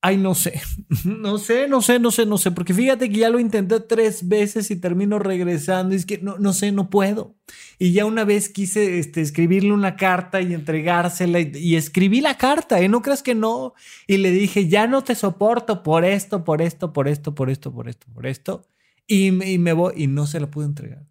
Ay, 0.08 0.18
no 0.18 0.36
sé, 0.36 0.62
no 1.04 1.40
sé, 1.40 1.68
no 1.68 1.82
sé, 1.82 1.98
no 2.00 2.12
sé, 2.12 2.28
no 2.28 2.38
sé, 2.38 2.52
porque 2.52 2.76
fíjate 2.76 3.10
que 3.10 3.18
ya 3.18 3.32
lo 3.32 3.40
intenté 3.40 3.80
tres 3.80 4.28
veces 4.28 4.70
y 4.70 4.76
termino 4.76 5.18
regresando 5.18 5.96
y 5.96 5.98
es 5.98 6.06
que 6.06 6.20
no, 6.20 6.38
no 6.38 6.54
sé, 6.54 6.72
no 6.72 6.92
puedo. 6.92 7.34
Y 7.80 7.92
ya 7.92 8.06
una 8.06 8.24
vez 8.24 8.50
quise 8.50 9.00
este, 9.00 9.22
escribirle 9.22 9.74
una 9.74 9.96
carta 9.96 10.42
y 10.42 10.54
entregársela 10.54 11.40
y, 11.40 11.76
escribí 11.76 12.22
la 12.22 12.38
carta, 12.38 12.80
¿eh? 12.82 12.88
No 12.88 13.02
creas 13.02 13.24
que 13.24 13.34
no. 13.34 13.74
Y 14.06 14.18
le 14.18 14.30
dije, 14.30 14.68
ya 14.68 14.86
no 14.86 15.04
te 15.04 15.16
soporto 15.16 15.82
por 15.82 16.06
esto, 16.06 16.44
por 16.44 16.62
esto, 16.62 16.94
por 16.94 17.08
esto, 17.08 17.34
por 17.34 17.50
esto, 17.50 17.74
por 17.74 17.90
esto, 17.90 18.06
por 18.14 18.28
esto. 18.28 18.68
Y, 19.08 19.30
y 19.44 19.58
me 19.58 19.74
voy 19.74 19.94
y 19.98 20.06
no 20.06 20.28
se 20.28 20.40
la 20.40 20.52
pude 20.52 20.66
entregar. 20.68 21.08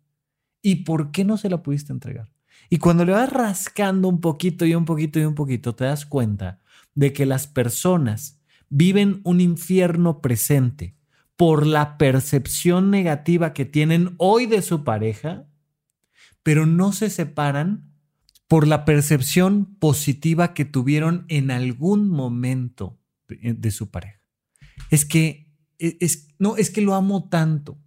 ¿Y 0.62 0.84
por 0.84 1.10
qué 1.10 1.24
no 1.24 1.36
se 1.36 1.50
la 1.50 1.64
pudiste 1.64 1.92
entregar? 1.92 2.30
Y 2.70 2.78
cuando 2.78 3.04
le 3.04 3.10
vas 3.10 3.32
rascando 3.32 4.06
un 4.06 4.20
poquito 4.20 4.64
y 4.64 4.76
un 4.76 4.84
poquito 4.84 5.18
y 5.18 5.24
un 5.24 5.34
poquito, 5.34 5.74
te 5.74 5.82
das 5.82 6.06
cuenta 6.06 6.60
de 6.94 7.12
que 7.12 7.26
las 7.26 7.48
personas 7.48 8.40
viven 8.68 9.20
un 9.24 9.40
infierno 9.40 10.20
presente 10.20 10.96
por 11.36 11.66
la 11.66 11.98
percepción 11.98 12.90
negativa 12.90 13.52
que 13.52 13.64
tienen 13.64 14.14
hoy 14.18 14.46
de 14.46 14.62
su 14.62 14.84
pareja, 14.84 15.48
pero 16.42 16.66
no 16.66 16.92
se 16.92 17.10
separan 17.10 17.90
por 18.46 18.68
la 18.68 18.84
percepción 18.84 19.76
positiva 19.78 20.54
que 20.54 20.64
tuvieron 20.64 21.24
en 21.28 21.50
algún 21.50 22.08
momento 22.08 23.00
de, 23.26 23.70
su 23.70 23.90
pareja. 23.90 24.20
Es 24.90 25.04
que, 25.04 25.50
e, 25.78 25.96
es, 26.00 26.28
no, 26.38 26.56
es 26.56 26.70
que 26.70 26.82
lo 26.82 26.94
amo 26.94 27.28
tanto. 27.28 27.78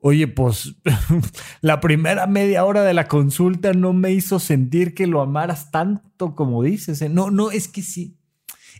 Oye, 0.00 0.28
pues 0.28 0.76
la 1.60 1.80
primera 1.80 2.26
media 2.26 2.64
hora 2.64 2.82
de 2.82 2.94
la 2.94 3.08
consulta 3.08 3.72
no 3.72 3.92
me 3.92 4.12
hizo 4.12 4.38
sentir 4.38 4.94
que 4.94 5.06
lo 5.06 5.22
amaras 5.22 5.70
tanto 5.70 6.34
como 6.34 6.62
dices. 6.62 7.00
¿eh? 7.02 7.08
No, 7.08 7.30
no, 7.30 7.50
es 7.50 7.68
que 7.68 7.82
sí. 7.82 8.17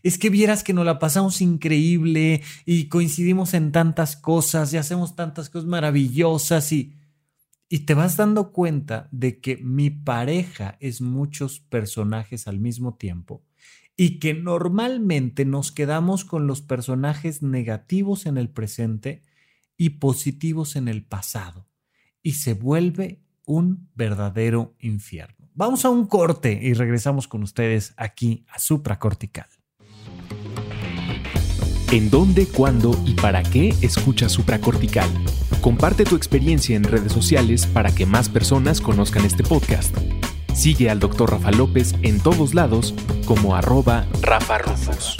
Es 0.03 0.18
que 0.18 0.30
vieras 0.30 0.62
que 0.62 0.72
nos 0.72 0.84
la 0.84 0.99
pasamos 0.99 1.40
increíble 1.40 2.42
y 2.64 2.88
coincidimos 2.88 3.55
en 3.55 3.72
tantas 3.72 4.16
cosas 4.16 4.72
y 4.72 4.76
hacemos 4.76 5.16
tantas 5.16 5.51
cosas 5.51 5.68
maravillosas 5.68 6.72
y, 6.72 6.94
y 7.68 7.80
te 7.80 7.94
vas 7.94 8.16
dando 8.16 8.53
cuenta 8.53 9.09
de 9.11 9.40
que 9.40 9.57
mi 9.59 9.90
pareja 9.90 10.76
es 10.80 11.01
muchos 11.01 11.61
personajes 11.61 12.49
al 12.49 12.61
mismo 12.61 12.94
tiempo 12.94 13.42
y 13.96 14.20
que 14.20 14.32
normalmente 14.32 15.44
nos 15.44 15.72
quedamos 15.72 16.24
con 16.24 16.46
los 16.46 16.62
personajes 16.62 17.42
negativos 17.42 18.26
en 18.26 18.38
el 18.38 18.49
presente 18.49 19.22
y 19.76 19.90
positivos 19.90 20.76
en 20.76 20.88
el 20.88 21.05
pasado 21.05 21.66
y 22.22 22.32
se 22.32 22.55
vuelve 22.55 23.20
un 23.44 23.88
verdadero 23.94 24.76
infierno. 24.78 25.49
Vamos 25.55 25.84
a 25.84 25.90
un 25.90 26.07
corte 26.07 26.61
y 26.62 26.74
regresamos 26.74 27.26
con 27.26 27.42
ustedes 27.42 27.94
aquí 27.96 28.44
a 28.51 28.61
Supracortical. 28.61 29.49
¿En 31.91 32.11
dónde, 32.11 32.47
cuándo 32.47 32.95
y 33.07 33.14
para 33.14 33.43
qué 33.43 33.74
escucha 33.80 34.28
Supracortical? 34.28 35.09
Comparte 35.62 36.05
tu 36.05 36.16
experiencia 36.16 36.76
en 36.76 36.84
redes 36.84 37.12
sociales 37.12 37.64
para 37.64 37.95
que 37.95 38.05
más 38.05 38.28
personas 38.28 38.82
conozcan 38.82 39.24
este 39.24 39.43
podcast. 39.43 39.97
Sigue 40.55 40.91
al 40.91 41.01
Dr. 41.01 41.30
Rafa 41.30 41.51
López 41.51 41.95
en 42.03 42.20
todos 42.20 42.53
lados 42.53 42.95
como 43.24 43.57
arroba 43.57 44.07
Rafa 44.20 44.59
Rufus. 44.59 45.16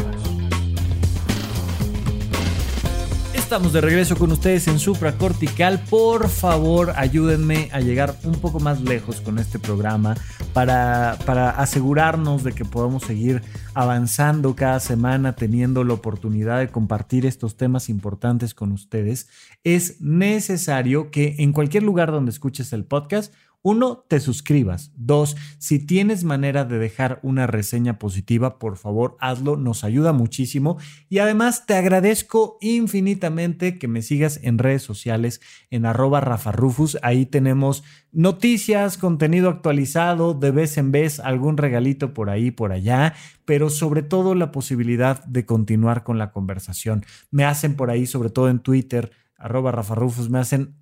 Estamos 3.49 3.73
de 3.73 3.81
regreso 3.81 4.15
con 4.15 4.31
ustedes 4.31 4.69
en 4.69 4.79
Supracortical. 4.79 5.83
Por 5.89 6.29
favor, 6.29 6.93
ayúdenme 6.97 7.71
a 7.73 7.81
llegar 7.81 8.15
un 8.25 8.35
poco 8.35 8.61
más 8.61 8.83
lejos 8.83 9.23
con 9.23 9.39
este 9.39 9.59
programa 9.59 10.19
para, 10.53 11.17
para 11.25 11.49
asegurarnos 11.49 12.45
de 12.45 12.53
que 12.53 12.67
podamos 12.67 13.05
seguir 13.05 13.41
avanzando 13.73 14.55
cada 14.55 14.81
semana, 14.81 15.35
teniendo 15.35 15.83
la 15.83 15.95
oportunidad 15.95 16.59
de 16.59 16.69
compartir 16.69 17.25
estos 17.25 17.57
temas 17.57 17.89
importantes 17.89 18.53
con 18.53 18.71
ustedes. 18.71 19.31
Es 19.65 19.99
necesario 20.03 21.11
que 21.11 21.37
en 21.39 21.55
cualquier 21.55 21.85
lugar 21.85 22.13
donde 22.13 22.33
escuches 22.33 22.75
el 22.75 22.85
podcast, 22.85 23.33
uno, 23.63 24.05
te 24.09 24.21
suscribas. 24.21 24.93
Dos, 24.97 25.37
si 25.59 25.85
tienes 25.85 26.23
manera 26.23 26.65
de 26.65 26.79
dejar 26.79 27.19
una 27.23 27.47
reseña 27.47 27.99
positiva, 27.99 28.59
por 28.59 28.77
favor 28.77 29.17
hazlo, 29.21 29.57
nos 29.57 29.85
ayuda 29.85 30.13
muchísimo. 30.13 30.79
Y 31.09 31.19
además 31.19 31.67
te 31.67 31.75
agradezco 31.75 32.59
infinitamente 32.61 33.79
que 33.79 33.89
me 33.89 34.03
sigas 34.03 34.39
en 34.43 34.59
redes 34.59 34.83
sociales 34.83 35.41
en 35.71 35.87
arroba 35.87 36.21
rafarufus. 36.21 36.99
Ahí 37.03 37.27
tenemos 37.27 37.83
noticias, 38.13 38.97
contenido 38.97 39.49
actualizado, 39.51 40.35
de 40.35 40.51
vez 40.51 40.79
en 40.79 40.93
vez 40.93 41.19
algún 41.19 41.57
regalito 41.57 42.15
por 42.15 42.31
ahí, 42.31 42.51
por 42.51 42.73
allá, 42.73 43.15
pero 43.45 43.71
sobre 43.71 44.03
todo 44.03 44.35
la 44.35 44.53
posibilidad 44.53 45.25
de 45.25 45.47
continuar 45.47 46.05
con 46.05 46.17
la 46.17 46.31
conversación. 46.31 47.05
Me 47.31 47.45
hacen 47.45 47.75
por 47.75 47.91
ahí, 47.91 48.07
sobre 48.07 48.31
todo 48.31 48.49
en 48.49 48.61
Twitter, 48.61 49.11
arroba 49.37 49.73
rafarufus, 49.73 50.31
me 50.31 50.39
hacen 50.39 50.75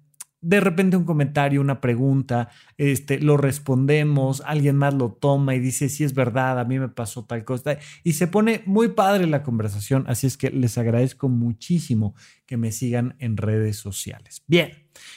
de 0.46 0.60
repente 0.60 0.96
un 0.96 1.04
comentario, 1.04 1.60
una 1.60 1.80
pregunta, 1.80 2.50
este, 2.76 3.18
lo 3.18 3.36
respondemos, 3.36 4.42
alguien 4.46 4.76
más 4.76 4.94
lo 4.94 5.10
toma 5.12 5.56
y 5.56 5.58
dice, 5.58 5.88
sí 5.88 6.04
es 6.04 6.14
verdad, 6.14 6.60
a 6.60 6.64
mí 6.64 6.78
me 6.78 6.88
pasó 6.88 7.24
tal 7.24 7.44
cosa, 7.44 7.78
y 8.04 8.12
se 8.12 8.28
pone 8.28 8.62
muy 8.64 8.88
padre 8.88 9.26
la 9.26 9.42
conversación, 9.42 10.04
así 10.06 10.28
es 10.28 10.36
que 10.36 10.50
les 10.50 10.78
agradezco 10.78 11.28
muchísimo 11.28 12.14
que 12.46 12.56
me 12.56 12.70
sigan 12.70 13.16
en 13.18 13.36
redes 13.36 13.76
sociales. 13.76 14.44
Bien, 14.46 14.70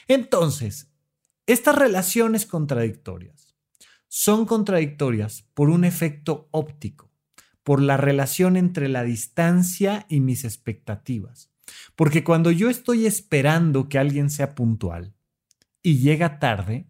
entonces, 0.08 0.92
estas 1.46 1.76
relaciones 1.76 2.48
contradictorias 2.48 3.56
son 4.08 4.48
contradictorias 4.48 5.48
por 5.54 5.70
un 5.70 5.86
efecto 5.86 6.50
óptico, 6.50 7.12
por 7.62 7.84
la 7.84 7.98
relación 7.98 8.58
entre 8.58 8.90
la 8.90 9.04
distancia 9.04 10.08
y 10.10 10.22
mis 10.22 10.44
expectativas. 10.44 11.52
Porque 11.96 12.24
cuando 12.24 12.50
yo 12.50 12.72
estoy 12.72 13.06
esperando 13.06 13.90
que 13.90 14.00
alguien 14.00 14.32
sea 14.32 14.56
puntual, 14.56 15.14
y 15.82 16.00
llega 16.00 16.40
tarde, 16.40 16.88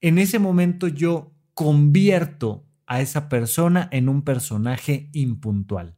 en 0.00 0.18
ese 0.18 0.38
momento 0.38 0.88
yo 0.88 1.34
convierto 1.54 2.66
a 2.86 3.00
esa 3.00 3.28
persona 3.28 3.88
en 3.92 4.08
un 4.08 4.22
personaje 4.22 5.10
impuntual. 5.12 5.96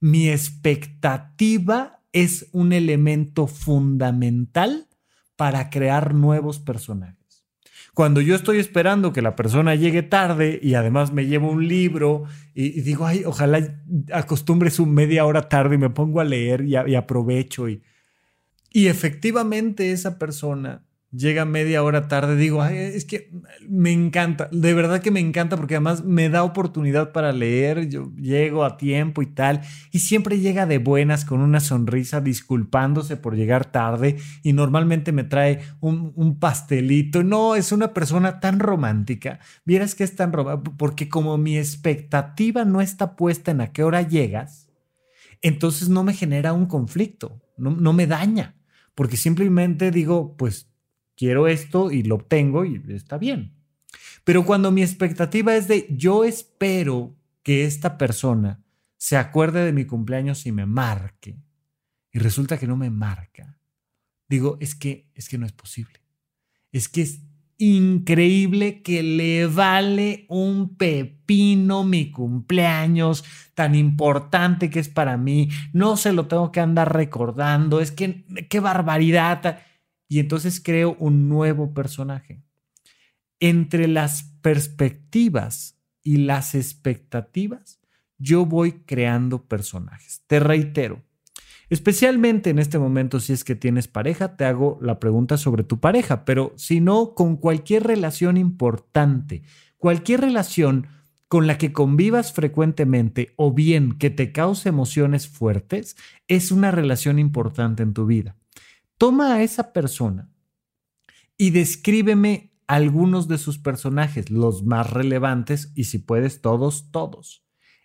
Mi 0.00 0.28
expectativa 0.28 2.00
es 2.12 2.48
un 2.52 2.72
elemento 2.72 3.46
fundamental 3.46 4.88
para 5.36 5.70
crear 5.70 6.14
nuevos 6.14 6.58
personajes. 6.58 7.20
Cuando 7.94 8.20
yo 8.20 8.34
estoy 8.34 8.58
esperando 8.58 9.12
que 9.12 9.22
la 9.22 9.36
persona 9.36 9.74
llegue 9.74 10.02
tarde 10.02 10.58
y 10.62 10.74
además 10.74 11.12
me 11.12 11.26
llevo 11.26 11.50
un 11.50 11.66
libro 11.66 12.24
y, 12.54 12.80
digo, 12.82 13.06
ay, 13.06 13.24
ojalá 13.24 13.82
acostumbre 14.12 14.70
su 14.70 14.86
media 14.86 15.24
hora 15.24 15.48
tarde 15.48 15.74
y 15.74 15.78
me 15.78 15.90
pongo 15.90 16.20
a 16.20 16.24
leer 16.24 16.62
y, 16.62 16.76
y 16.76 16.94
aprovecho. 16.94 17.68
Y, 17.68 17.82
y 18.70 18.86
efectivamente 18.86 19.92
esa 19.92 20.18
persona 20.18 20.84
llega 21.12 21.44
media 21.44 21.82
hora 21.82 22.06
tarde, 22.06 22.36
digo, 22.36 22.64
es 22.64 23.04
que 23.04 23.30
me 23.68 23.90
encanta, 23.90 24.48
de 24.52 24.74
verdad 24.74 25.00
que 25.00 25.10
me 25.10 25.20
encanta 25.20 25.56
porque 25.56 25.74
además 25.74 26.04
me 26.04 26.28
da 26.28 26.44
oportunidad 26.44 27.12
para 27.12 27.32
leer, 27.32 27.88
yo 27.88 28.12
llego 28.16 28.64
a 28.64 28.76
tiempo 28.76 29.20
y 29.22 29.26
tal, 29.26 29.62
y 29.90 30.00
siempre 30.00 30.38
llega 30.38 30.66
de 30.66 30.78
buenas 30.78 31.24
con 31.24 31.40
una 31.40 31.60
sonrisa 31.60 32.20
disculpándose 32.20 33.16
por 33.16 33.34
llegar 33.34 33.72
tarde 33.72 34.18
y 34.42 34.52
normalmente 34.52 35.10
me 35.10 35.24
trae 35.24 35.60
un, 35.80 36.12
un 36.14 36.38
pastelito. 36.38 37.24
No, 37.24 37.56
es 37.56 37.72
una 37.72 37.92
persona 37.92 38.38
tan 38.38 38.60
romántica, 38.60 39.40
vieras 39.64 39.94
que 39.94 40.04
es 40.04 40.14
tan 40.14 40.32
romántica, 40.32 40.76
porque 40.76 41.08
como 41.08 41.36
mi 41.38 41.58
expectativa 41.58 42.64
no 42.64 42.80
está 42.80 43.16
puesta 43.16 43.50
en 43.50 43.62
a 43.62 43.72
qué 43.72 43.82
hora 43.82 44.02
llegas, 44.02 44.68
entonces 45.42 45.88
no 45.88 46.04
me 46.04 46.14
genera 46.14 46.52
un 46.52 46.66
conflicto, 46.66 47.40
no, 47.56 47.70
no 47.70 47.92
me 47.92 48.06
daña. 48.06 48.56
Porque 48.94 49.16
simplemente 49.16 49.90
digo, 49.90 50.36
pues 50.36 50.69
quiero 51.20 51.48
esto 51.48 51.90
y 51.90 52.02
lo 52.02 52.14
obtengo 52.14 52.64
y 52.64 52.82
está 52.88 53.18
bien. 53.18 53.52
Pero 54.24 54.46
cuando 54.46 54.72
mi 54.72 54.80
expectativa 54.80 55.54
es 55.54 55.68
de 55.68 55.86
yo 55.90 56.24
espero 56.24 57.14
que 57.42 57.66
esta 57.66 57.98
persona 57.98 58.64
se 58.96 59.18
acuerde 59.18 59.62
de 59.62 59.74
mi 59.74 59.84
cumpleaños 59.84 60.46
y 60.46 60.52
me 60.52 60.64
marque, 60.64 61.36
y 62.10 62.18
resulta 62.20 62.58
que 62.58 62.66
no 62.66 62.74
me 62.74 62.88
marca, 62.88 63.58
digo, 64.30 64.56
es 64.60 64.74
que 64.74 65.10
es 65.14 65.28
que 65.28 65.36
no 65.36 65.44
es 65.44 65.52
posible. 65.52 66.00
Es 66.72 66.88
que 66.88 67.02
es 67.02 67.20
increíble 67.58 68.80
que 68.80 69.02
le 69.02 69.46
vale 69.46 70.24
un 70.30 70.74
pepino 70.78 71.84
mi 71.84 72.10
cumpleaños 72.10 73.24
tan 73.52 73.74
importante 73.74 74.70
que 74.70 74.80
es 74.80 74.88
para 74.88 75.18
mí. 75.18 75.50
No 75.74 75.98
se 75.98 76.14
lo 76.14 76.28
tengo 76.28 76.50
que 76.50 76.60
andar 76.60 76.94
recordando. 76.94 77.82
Es 77.82 77.92
que 77.92 78.24
qué 78.48 78.60
barbaridad 78.60 79.60
y 80.10 80.18
entonces 80.18 80.60
creo 80.60 80.96
un 80.98 81.28
nuevo 81.28 81.72
personaje. 81.72 82.42
Entre 83.38 83.86
las 83.86 84.24
perspectivas 84.42 85.78
y 86.02 86.16
las 86.16 86.56
expectativas, 86.56 87.80
yo 88.18 88.44
voy 88.44 88.72
creando 88.84 89.44
personajes. 89.44 90.22
Te 90.26 90.40
reitero, 90.40 91.00
especialmente 91.70 92.50
en 92.50 92.58
este 92.58 92.80
momento 92.80 93.20
si 93.20 93.32
es 93.32 93.44
que 93.44 93.54
tienes 93.54 93.86
pareja, 93.86 94.36
te 94.36 94.44
hago 94.44 94.80
la 94.82 94.98
pregunta 94.98 95.38
sobre 95.38 95.62
tu 95.62 95.78
pareja, 95.78 96.24
pero 96.24 96.52
si 96.56 96.80
no, 96.80 97.14
con 97.14 97.36
cualquier 97.36 97.84
relación 97.84 98.36
importante, 98.36 99.44
cualquier 99.78 100.22
relación 100.22 100.88
con 101.28 101.46
la 101.46 101.56
que 101.56 101.72
convivas 101.72 102.32
frecuentemente 102.32 103.32
o 103.36 103.52
bien 103.52 103.92
que 103.92 104.10
te 104.10 104.32
cause 104.32 104.68
emociones 104.68 105.28
fuertes, 105.28 105.96
es 106.26 106.50
una 106.50 106.72
relación 106.72 107.20
importante 107.20 107.84
en 107.84 107.94
tu 107.94 108.06
vida. 108.06 108.39
Toma 109.00 109.32
a 109.32 109.42
esa 109.42 109.72
persona 109.72 110.30
y 111.38 111.52
descríbeme 111.52 112.52
algunos 112.66 113.28
de 113.28 113.38
sus 113.38 113.56
personajes, 113.56 114.28
los 114.28 114.62
más 114.62 114.90
relevantes, 114.90 115.72
y 115.74 115.84
si 115.84 116.00
puedes, 116.00 116.42
todos, 116.42 116.90
todos. 116.90 117.42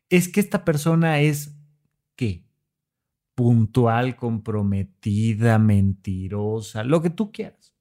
Es 0.09 0.27
que 0.27 0.41
esta 0.41 0.65
persona 0.65 1.21
es, 1.21 1.55
¿qué? 2.17 2.45
Puntual, 3.33 4.17
comprometida, 4.17 5.57
mentirosa, 5.57 6.83
lo 6.83 7.01
que 7.01 7.11
tú 7.11 7.31
quieras. 7.31 7.73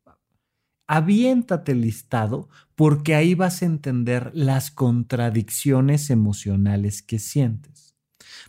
Aviéntate 0.86 1.72
el 1.72 1.80
listado 1.80 2.48
porque 2.76 3.16
ahí 3.16 3.34
vas 3.34 3.62
a 3.62 3.66
entender 3.66 4.30
las 4.32 4.70
contradicciones 4.70 6.08
emocionales 6.08 7.02
que 7.02 7.18
sientes. 7.18 7.96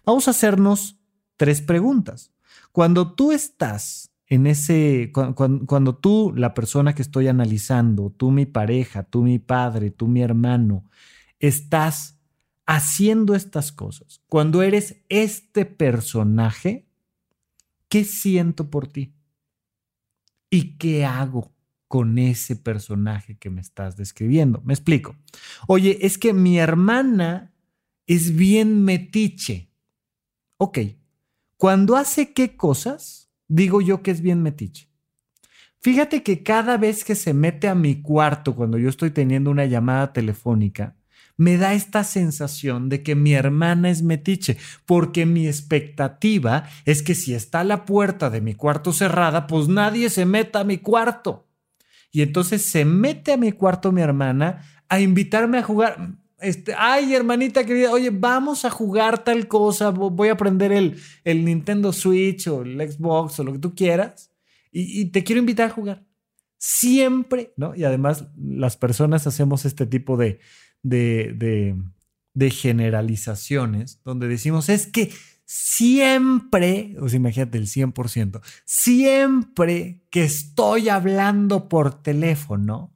Vamos 0.05 0.27
a 0.27 0.31
hacernos 0.31 0.99
tres 1.37 1.61
preguntas. 1.61 2.35
Cuando 2.71 3.15
tú 3.15 3.31
estás 3.31 4.11
en 4.27 4.47
ese, 4.47 5.11
cuando, 5.13 5.95
tú, 5.95 6.33
la 6.35 6.53
persona 6.53 6.95
que 6.95 7.03
estoy 7.03 7.27
analizando, 7.27 8.09
tú 8.09 8.31
mi 8.31 8.45
pareja, 8.45 9.03
tú 9.03 9.21
mi 9.23 9.37
padre, 9.37 9.91
tú 9.91 10.07
mi 10.07 10.21
hermano, 10.21 10.89
estás 11.39 12.19
haciendo 12.65 13.35
estas 13.35 13.71
cosas, 13.71 14.21
cuando 14.27 14.63
eres 14.63 15.03
este 15.09 15.65
personaje, 15.65 16.87
¿qué 17.87 18.03
siento 18.03 18.71
por 18.71 18.87
ti? 18.87 19.13
¿Y 20.49 20.77
qué 20.77 21.05
hago 21.05 21.53
con 21.87 22.17
ese 22.17 22.55
personaje 22.55 23.37
que 23.37 23.51
me 23.51 23.61
estás 23.61 23.95
describiendo? 23.95 24.61
Me 24.65 24.73
explico. 24.73 25.15
Oye, 25.67 25.99
es 26.01 26.17
que 26.17 26.33
mi 26.33 26.57
hermana 26.57 27.53
es 28.07 28.35
bien 28.35 28.83
metiche. 28.83 29.69
Ok, 30.57 30.79
cuando 31.57 31.95
hace 31.95 32.33
qué 32.33 32.55
cosas, 32.57 33.24
digo 33.47 33.81
yo 33.81 34.01
que 34.01 34.11
es 34.11 34.21
bien 34.21 34.41
metiche. 34.41 34.89
Fíjate 35.81 36.23
que 36.23 36.41
cada 36.41 36.77
vez 36.77 37.03
que 37.03 37.15
se 37.15 37.33
mete 37.33 37.67
a 37.67 37.75
mi 37.75 38.01
cuarto 38.01 38.55
cuando 38.55 38.77
yo 38.77 38.89
estoy 38.89 39.11
teniendo 39.11 39.51
una 39.51 39.65
llamada 39.65 40.13
telefónica, 40.13 40.95
me 41.37 41.57
da 41.57 41.73
esta 41.73 42.03
sensación 42.03 42.89
de 42.89 43.03
que 43.03 43.15
mi 43.15 43.33
hermana 43.33 43.89
es 43.89 44.01
metiche, 44.01 44.57
porque 44.85 45.25
mi 45.25 45.47
expectativa 45.47 46.63
es 46.85 47.03
que 47.03 47.13
si 47.13 47.33
está 47.33 47.63
la 47.63 47.85
puerta 47.85 48.29
de 48.29 48.41
mi 48.41 48.55
cuarto 48.55 48.93
cerrada, 48.93 49.45
pues 49.47 49.67
nadie 49.67 50.09
se 50.09 50.25
meta 50.25 50.61
a 50.61 50.63
mi 50.63 50.77
cuarto. 50.77 51.47
Y 52.11 52.21
entonces 52.21 52.63
se 52.63 52.85
mete 52.85 53.33
a 53.33 53.37
mi 53.37 53.51
cuarto 53.51 53.91
mi 53.91 54.01
hermana 54.01 54.61
a 54.87 54.99
invitarme 54.99 55.57
a 55.57 55.63
jugar 55.63 56.15
este, 56.45 56.73
ay, 56.77 57.13
hermanita 57.13 57.65
querida, 57.65 57.91
oye, 57.91 58.11
vamos 58.11 58.65
a 58.65 58.69
jugar 58.69 59.23
tal 59.23 59.47
cosa, 59.47 59.89
voy 59.89 60.29
a 60.29 60.37
prender 60.37 60.71
el, 60.71 60.97
el 61.23 61.43
Nintendo 61.43 61.91
Switch 61.91 62.47
o 62.47 62.61
el 62.61 62.79
Xbox 62.91 63.39
o 63.39 63.43
lo 63.43 63.53
que 63.53 63.59
tú 63.59 63.73
quieras 63.73 64.31
y, 64.77 65.05
te 65.05 65.23
quiero 65.23 65.39
invitar 65.39 65.69
a 65.69 65.73
jugar. 65.73 66.05
Siempre, 66.57 67.53
¿no? 67.55 67.75
Y 67.75 67.85
además 67.85 68.27
las 68.37 68.75
personas 68.75 69.25
hacemos 69.25 69.63
este 69.63 69.85
tipo 69.85 70.17
de, 70.17 70.39
de, 70.83 71.75
generalizaciones 72.51 74.01
donde 74.03 74.27
decimos, 74.27 74.67
es 74.67 74.87
que 74.87 75.11
siempre, 75.45 76.95
imagínate 77.13 77.57
el 77.57 77.67
100%, 77.67 78.41
siempre 78.65 80.03
que 80.09 80.25
estoy 80.25 80.89
hablando 80.89 81.69
por 81.69 82.01
teléfono, 82.01 82.93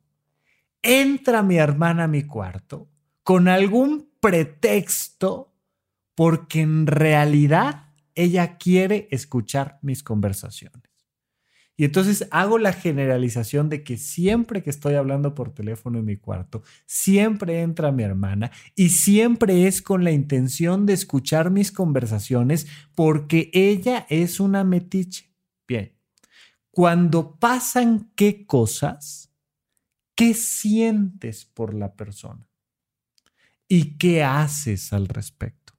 entra 0.82 1.44
mi 1.44 1.58
hermana 1.58 2.06
a 2.06 2.08
mi 2.08 2.24
cuarto 2.24 2.90
con 3.30 3.48
algún 3.48 4.10
pretexto 4.20 5.54
porque 6.16 6.62
en 6.62 6.88
realidad 6.88 7.94
ella 8.16 8.58
quiere 8.58 9.08
escuchar 9.12 9.78
mis 9.84 10.02
conversaciones. 10.02 10.90
Y 11.78 11.86
entonces 11.86 12.28
hago 12.32 12.58
la 12.58 12.74
generalización 12.74 13.70
de 13.70 13.84
que 13.84 13.98
siempre 13.98 14.64
que 14.64 14.72
estoy 14.72 14.96
hablando 14.96 15.36
por 15.36 15.54
teléfono 15.54 16.00
en 16.00 16.06
mi 16.06 16.18
cuarto, 16.18 16.64
siempre 16.88 17.62
entra 17.62 17.92
mi 17.92 18.02
hermana 18.02 18.50
y 18.74 18.90
siempre 18.90 19.68
es 19.68 19.84
con 19.84 20.04
la 20.04 20.10
intención 20.10 20.88
de 20.88 20.94
escuchar 20.94 21.52
mis 21.52 21.72
conversaciones 21.72 22.66
porque 22.96 23.52
ella 23.54 24.08
es 24.10 24.40
una 24.40 24.64
metiche. 24.64 25.32
Bien, 25.68 25.96
cuando 26.72 27.36
pasan 27.36 28.12
qué 28.16 28.48
cosas, 28.48 29.32
¿qué 30.16 30.34
sientes 30.34 31.46
por 31.46 31.76
la 31.76 31.94
persona? 31.94 32.49
Y 33.70 33.98
qué 33.98 34.24
haces 34.24 34.92
al 34.92 35.08
respecto. 35.08 35.74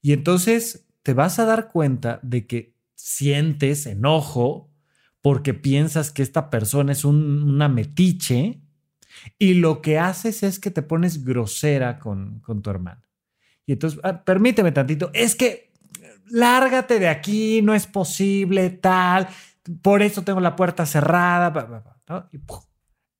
Y 0.00 0.12
entonces 0.12 0.86
te 1.02 1.14
vas 1.14 1.40
a 1.40 1.46
dar 1.46 1.68
cuenta 1.68 2.20
de 2.22 2.46
que 2.46 2.76
sientes 2.94 3.86
enojo 3.86 4.70
porque 5.22 5.54
piensas 5.54 6.12
que 6.12 6.22
esta 6.22 6.50
persona 6.50 6.92
es 6.92 7.04
una 7.04 7.68
metiche 7.68 8.60
y 9.38 9.54
lo 9.54 9.82
que 9.82 9.98
haces 9.98 10.42
es 10.42 10.60
que 10.60 10.70
te 10.70 10.82
pones 10.82 11.24
grosera 11.24 11.98
con, 11.98 12.42
tu 12.62 12.70
hermano. 12.70 13.02
Y 13.64 13.72
entonces, 13.72 13.98
ah, 14.04 14.22
permíteme 14.22 14.70
tantito, 14.70 15.10
es 15.14 15.34
que 15.34 15.72
lárgate 16.26 17.00
de 17.00 17.08
aquí, 17.08 17.62
no 17.62 17.74
es 17.74 17.86
posible, 17.86 18.70
tal, 18.70 19.26
por 19.82 20.02
eso 20.02 20.22
tengo 20.22 20.40
la 20.40 20.54
puerta 20.54 20.86
cerrada, 20.86 22.28
y 22.30 22.38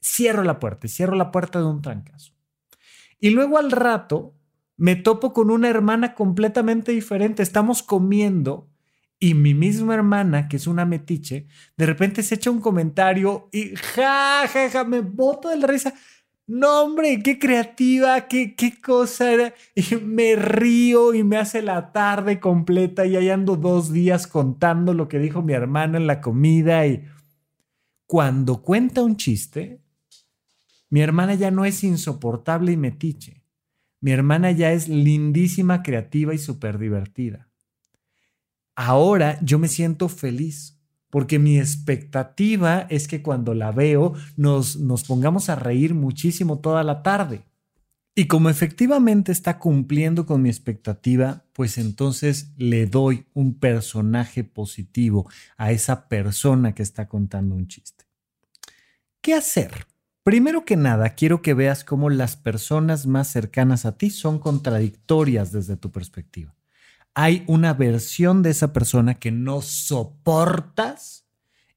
cierro 0.01 0.45
la 0.45 0.61
puerta, 0.61 0.87
y 0.87 0.91
cierro 0.91 1.17
la 1.17 1.33
puerta 1.33 1.59
de 1.59 1.65
un 1.65 1.83
trancazo. 1.83 2.36
Y 3.21 3.31
luego 3.31 3.59
al 3.59 3.71
rato 3.71 4.35
me 4.77 4.97
topo 4.97 5.33
con 5.33 5.51
una 5.51 5.69
hermana 5.69 6.15
completamente 6.15 6.93
diferente. 6.93 7.43
Estamos 7.43 7.83
comiendo 7.83 8.69
y 9.19 9.35
mi 9.35 9.55
misma 9.55 9.95
hermana, 9.95 10.49
que 10.49 10.57
es 10.57 10.67
una 10.67 10.85
metiche, 10.85 11.47
de 11.77 11.87
repente 11.87 12.23
se 12.23 12.35
echa 12.35 12.51
un 12.51 12.61
comentario 12.61 13.49
y 13.51 13.75
ja, 13.75 14.47
ja, 14.47 14.71
ja, 14.71 14.85
me 14.85 15.01
boto 15.01 15.49
de 15.49 15.57
la 15.57 15.67
risa. 15.67 15.95
No, 16.47 16.83
hombre, 16.85 17.23
qué 17.23 17.39
creativa, 17.39 18.29
qué, 18.29 18.55
qué 18.55 18.81
cosa 18.81 19.33
era. 19.33 19.55
Y 19.75 19.97
me 19.97 20.37
río 20.37 21.13
y 21.15 21.25
me 21.25 21.39
hace 21.39 21.63
la 21.63 21.93
tarde 21.93 22.39
completa 22.39 23.05
y 23.07 23.17
ahí 23.17 23.31
ando 23.31 23.57
dos 23.57 23.93
días 23.93 24.27
contando 24.27 24.95
lo 24.95 25.09
que 25.09 25.19
dijo 25.19 25.43
mi 25.43 25.55
hermana 25.55 25.99
en 25.99 26.07
la 26.07 26.21
comida. 26.21 26.87
Y 26.87 27.05
cuando 28.07 28.63
cuenta 28.63 29.03
un 29.03 29.17
chiste, 29.17 29.81
mi 30.97 31.03
hermana 31.03 31.35
ya 31.35 31.51
no 31.51 31.67
es 31.67 31.85
insoportable 31.85 32.73
y 32.73 32.79
metiche. 32.79 33.43
Mi 34.01 34.13
hermana 34.13 34.51
ya 34.53 34.73
es 34.73 34.89
lindísima, 34.89 35.83
creativa 35.83 36.33
y 36.33 36.39
súper 36.39 36.79
divertida. 36.79 37.51
Ahora 38.75 39.39
yo 39.43 39.59
me 39.59 39.69
siento 39.69 40.09
feliz 40.09 40.81
porque 41.11 41.39
mi 41.39 41.59
expectativa 41.59 42.87
es 42.89 43.09
que 43.09 43.21
cuando 43.21 43.53
la 43.53 43.73
veo 43.73 44.15
nos, 44.39 44.79
nos 44.79 45.05
pongamos 45.05 45.51
a 45.51 45.57
reír 45.57 45.93
muchísimo 45.93 46.61
toda 46.61 46.83
la 46.83 47.03
tarde. 47.03 47.45
Y 48.15 48.27
como 48.27 48.49
efectivamente 48.49 49.33
está 49.33 49.59
cumpliendo 49.59 50.25
con 50.25 50.41
mi 50.41 50.49
expectativa, 50.49 51.45
pues 51.53 51.77
entonces 51.77 52.55
le 52.57 52.87
doy 52.87 53.27
un 53.35 53.59
personaje 53.59 54.45
positivo 54.45 55.29
a 55.59 55.73
esa 55.73 56.09
persona 56.09 56.75
que 56.75 56.83
está 56.83 57.07
contando 57.07 57.55
un 57.55 57.69
chiste. 57.69 58.07
¿Qué 59.21 59.35
hacer? 59.35 59.87
Primero 60.27 60.65
que 60.65 60.75
nada, 60.75 61.11
quiero 61.11 61.41
que 61.41 61.55
veas 61.55 61.85
cómo 61.85 62.11
las 62.11 62.35
personas 62.35 63.07
más 63.07 63.29
cercanas 63.29 63.87
a 63.87 63.97
ti 63.97 64.11
son 64.11 64.41
contradictorias 64.41 65.53
desde 65.53 65.77
tu 65.77 65.93
perspectiva. 65.93 66.53
Hay 67.15 67.45
una 67.47 67.75
versión 67.75 68.43
de 68.43 68.51
esa 68.51 68.73
persona 68.73 69.21
que 69.21 69.31
no 69.31 69.63
soportas 69.63 71.29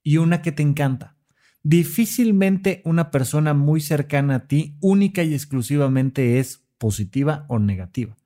y 0.01 0.17
una 0.17 0.41
que 0.41 0.51
te 0.51 0.63
encanta. 0.63 1.15
Difícilmente 1.61 2.81
una 2.85 3.11
persona 3.11 3.53
muy 3.53 3.81
cercana 3.81 4.33
a 4.33 4.47
ti 4.47 4.77
única 4.81 5.21
y 5.21 5.35
exclusivamente 5.35 6.39
es 6.39 6.65
positiva 6.79 7.45
o 7.49 7.59
negativa. 7.59 8.17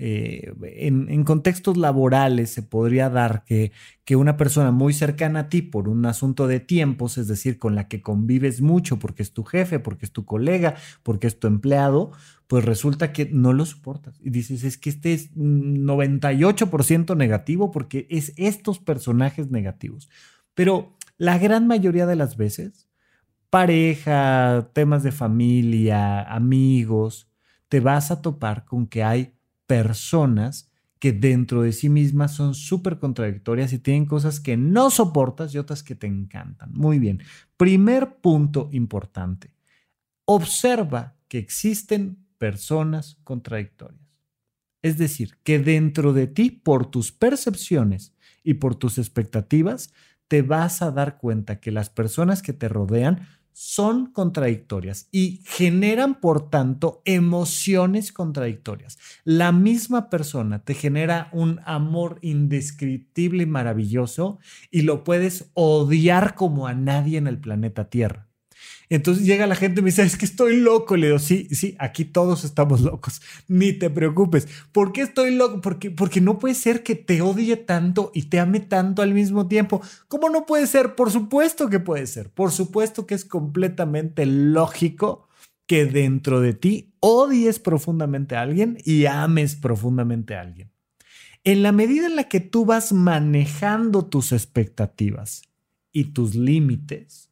Eh, 0.00 0.52
en, 0.62 1.24
contextos 1.24 1.76
laborales 1.76 2.50
se 2.50 2.62
podría 2.62 3.10
dar 3.10 3.42
que, 3.44 3.72
que, 4.04 4.14
una 4.14 4.36
persona 4.36 4.70
muy 4.70 4.92
cercana 4.92 5.40
a 5.40 5.48
ti 5.48 5.60
por 5.60 5.88
un 5.88 6.06
asunto 6.06 6.46
de 6.46 6.60
tiempos, 6.60 7.18
es 7.18 7.26
decir, 7.26 7.58
con 7.58 7.74
la 7.74 7.88
que 7.88 8.00
convives 8.00 8.60
mucho 8.60 9.00
porque 9.00 9.24
es 9.24 9.32
tu 9.32 9.42
jefe, 9.42 9.80
porque 9.80 10.06
es 10.06 10.12
tu 10.12 10.24
colega, 10.24 10.76
porque 11.02 11.26
es 11.26 11.40
tu 11.40 11.48
empleado, 11.48 12.12
pues 12.46 12.64
resulta 12.64 13.12
que 13.12 13.26
no 13.26 13.52
lo 13.52 13.66
soportas. 13.66 14.20
Y 14.22 14.30
dices, 14.30 14.62
es 14.62 14.78
que 14.78 14.90
este 14.90 15.14
es 15.14 15.34
98% 15.34 17.16
negativo 17.16 17.72
porque 17.72 18.06
es 18.08 18.32
estos 18.36 18.78
personajes 18.78 19.50
negativos. 19.50 20.08
Pero 20.54 20.96
la 21.16 21.38
gran 21.38 21.66
mayoría 21.66 22.06
de 22.06 22.16
las 22.16 22.36
veces, 22.36 22.88
pareja, 23.50 24.70
temas 24.74 25.02
de 25.02 25.10
familia, 25.10 26.22
amigos, 26.22 27.28
te 27.68 27.80
vas 27.80 28.12
a 28.12 28.22
topar 28.22 28.64
con 28.64 28.86
que 28.86 29.02
hay 29.02 29.37
personas 29.68 30.72
que 30.98 31.12
dentro 31.12 31.62
de 31.62 31.72
sí 31.72 31.88
mismas 31.88 32.34
son 32.34 32.54
súper 32.54 32.98
contradictorias 32.98 33.72
y 33.72 33.78
tienen 33.78 34.06
cosas 34.06 34.40
que 34.40 34.56
no 34.56 34.90
soportas 34.90 35.54
y 35.54 35.58
otras 35.58 35.84
que 35.84 35.94
te 35.94 36.08
encantan. 36.08 36.72
Muy 36.72 36.98
bien. 36.98 37.22
Primer 37.56 38.16
punto 38.16 38.68
importante. 38.72 39.54
Observa 40.24 41.14
que 41.28 41.38
existen 41.38 42.26
personas 42.38 43.18
contradictorias. 43.22 44.08
Es 44.82 44.98
decir, 44.98 45.38
que 45.44 45.58
dentro 45.58 46.12
de 46.12 46.26
ti, 46.26 46.50
por 46.50 46.90
tus 46.90 47.12
percepciones 47.12 48.14
y 48.42 48.54
por 48.54 48.74
tus 48.74 48.98
expectativas, 48.98 49.92
te 50.28 50.42
vas 50.42 50.82
a 50.82 50.90
dar 50.90 51.18
cuenta 51.18 51.60
que 51.60 51.70
las 51.70 51.90
personas 51.90 52.42
que 52.42 52.52
te 52.52 52.68
rodean 52.68 53.26
son 53.60 54.12
contradictorias 54.12 55.08
y 55.10 55.42
generan, 55.44 56.20
por 56.20 56.48
tanto, 56.48 57.02
emociones 57.04 58.12
contradictorias. 58.12 58.98
La 59.24 59.50
misma 59.50 60.10
persona 60.10 60.60
te 60.60 60.74
genera 60.74 61.28
un 61.32 61.58
amor 61.64 62.20
indescriptible 62.22 63.42
y 63.42 63.46
maravilloso 63.46 64.38
y 64.70 64.82
lo 64.82 65.02
puedes 65.02 65.50
odiar 65.54 66.36
como 66.36 66.68
a 66.68 66.74
nadie 66.74 67.18
en 67.18 67.26
el 67.26 67.40
planeta 67.40 67.90
Tierra. 67.90 68.27
Entonces 68.90 69.26
llega 69.26 69.46
la 69.46 69.54
gente 69.54 69.80
y 69.80 69.82
me 69.82 69.90
dice, 69.90 70.02
es 70.02 70.16
que 70.16 70.24
estoy 70.24 70.56
loco. 70.56 70.96
Le 70.96 71.08
digo, 71.08 71.18
sí, 71.18 71.48
sí, 71.50 71.76
aquí 71.78 72.04
todos 72.04 72.44
estamos 72.44 72.80
locos. 72.80 73.20
Ni 73.46 73.72
te 73.72 73.90
preocupes. 73.90 74.48
¿Por 74.72 74.92
qué 74.92 75.02
estoy 75.02 75.34
loco? 75.34 75.60
Porque, 75.60 75.90
porque 75.90 76.20
no 76.20 76.38
puede 76.38 76.54
ser 76.54 76.82
que 76.82 76.94
te 76.94 77.20
odie 77.20 77.56
tanto 77.56 78.10
y 78.14 78.24
te 78.24 78.40
ame 78.40 78.60
tanto 78.60 79.02
al 79.02 79.12
mismo 79.12 79.46
tiempo. 79.46 79.82
¿Cómo 80.08 80.30
no 80.30 80.46
puede 80.46 80.66
ser? 80.66 80.94
Por 80.94 81.10
supuesto 81.10 81.68
que 81.68 81.80
puede 81.80 82.06
ser. 82.06 82.30
Por 82.30 82.50
supuesto 82.50 83.06
que 83.06 83.14
es 83.14 83.24
completamente 83.24 84.24
lógico 84.24 85.28
que 85.66 85.84
dentro 85.84 86.40
de 86.40 86.54
ti 86.54 86.94
odies 87.00 87.58
profundamente 87.58 88.36
a 88.36 88.40
alguien 88.40 88.78
y 88.84 89.04
ames 89.04 89.54
profundamente 89.54 90.34
a 90.34 90.40
alguien. 90.40 90.72
En 91.44 91.62
la 91.62 91.72
medida 91.72 92.06
en 92.06 92.16
la 92.16 92.24
que 92.24 92.40
tú 92.40 92.64
vas 92.64 92.92
manejando 92.92 94.06
tus 94.06 94.32
expectativas 94.32 95.42
y 95.92 96.04
tus 96.04 96.34
límites, 96.34 97.27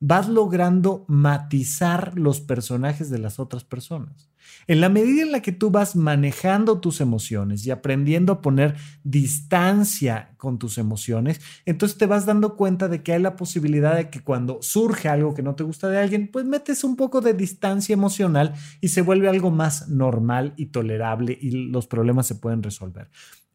vas 0.00 0.28
logrando 0.28 1.04
matizar 1.08 2.18
los 2.18 2.40
personajes 2.40 3.10
de 3.10 3.18
las 3.18 3.38
otras 3.38 3.64
personas. 3.64 4.28
En 4.66 4.80
la 4.80 4.88
medida 4.88 5.22
en 5.22 5.32
la 5.32 5.40
que 5.40 5.52
tú 5.52 5.70
vas 5.70 5.96
manejando 5.96 6.80
tus 6.80 7.00
emociones 7.00 7.66
y 7.66 7.70
aprendiendo 7.70 8.32
a 8.32 8.40
poner 8.40 8.76
distancia 9.02 10.34
con 10.36 10.58
tus 10.58 10.78
emociones, 10.78 11.40
entonces 11.64 11.98
te 11.98 12.06
vas 12.06 12.26
dando 12.26 12.56
cuenta 12.56 12.88
de 12.88 13.02
que 13.02 13.12
hay 13.12 13.22
la 13.22 13.36
posibilidad 13.36 13.96
de 13.96 14.10
que 14.10 14.22
cuando 14.22 14.58
surge 14.62 15.08
algo 15.08 15.34
que 15.34 15.42
no 15.42 15.54
te 15.54 15.64
gusta 15.64 15.88
de 15.88 15.98
alguien, 15.98 16.30
pues 16.30 16.44
metes 16.44 16.84
un 16.84 16.96
poco 16.96 17.20
de 17.20 17.34
distancia 17.34 17.92
emocional 17.92 18.54
y 18.80 18.88
se 18.88 19.02
vuelve 19.02 19.28
algo 19.28 19.50
más 19.50 19.88
normal 19.88 20.54
y 20.56 20.66
tolerable 20.66 21.36
y 21.40 21.50
los 21.50 21.86
problemas 21.86 22.26
se 22.26 22.34
pueden 22.34 22.62
resolver. 22.62 23.10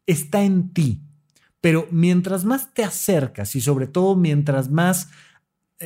Está 0.06 0.42
en 0.42 0.72
ti. 0.72 1.02
Pero 1.60 1.88
mientras 1.90 2.44
más 2.44 2.74
te 2.74 2.84
acercas 2.84 3.56
y 3.56 3.62
sobre 3.62 3.86
todo 3.86 4.16
mientras 4.16 4.70
más 4.70 5.08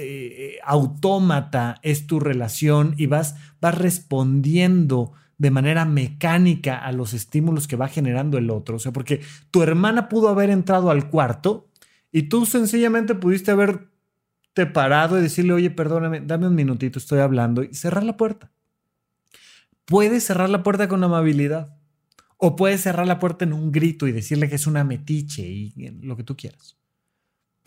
eh, 0.01 0.59
autómata 0.65 1.77
es 1.83 2.07
tu 2.07 2.21
relación 2.21 2.95
y 2.97 3.07
vas, 3.07 3.37
vas 3.61 3.77
respondiendo 3.77 5.13
de 5.39 5.51
manera 5.51 5.85
mecánica 5.85 6.79
a 6.79 6.93
los 6.93 7.15
estímulos 7.15 7.69
que 7.69 7.77
va 7.77 7.89
generando 7.89 8.39
el 8.39 8.51
otro. 8.51 8.77
O 8.77 8.79
sea, 8.79 8.93
porque 8.93 9.21
tu 9.51 9.63
hermana 9.63 10.09
pudo 10.09 10.29
haber 10.29 10.51
entrado 10.51 10.91
al 10.91 11.09
cuarto 11.11 11.69
y 12.11 12.25
tú 12.25 12.45
sencillamente 12.45 13.15
pudiste 13.15 13.51
haberte 13.51 14.67
parado 14.73 15.19
y 15.19 15.23
decirle, 15.23 15.53
oye, 15.53 15.71
perdóname, 15.71 16.21
dame 16.21 16.49
un 16.49 16.55
minutito, 16.55 16.99
estoy 16.99 17.21
hablando 17.21 17.63
y 17.63 17.75
cerrar 17.75 18.03
la 18.03 18.17
puerta. 18.17 18.51
Puedes 19.85 20.25
cerrar 20.25 20.51
la 20.51 20.63
puerta 20.63 20.89
con 20.89 21.03
amabilidad 21.05 21.77
o 22.37 22.57
puedes 22.57 22.83
cerrar 22.83 23.07
la 23.07 23.19
puerta 23.19 23.45
en 23.45 23.53
un 23.53 23.73
grito 23.73 24.07
y 24.07 24.13
decirle 24.13 24.49
que 24.49 24.57
es 24.57 24.67
una 24.67 24.85
metiche 24.85 25.43
y 25.43 25.73
lo 26.03 26.17
que 26.17 26.25
tú 26.25 26.37
quieras 26.37 26.78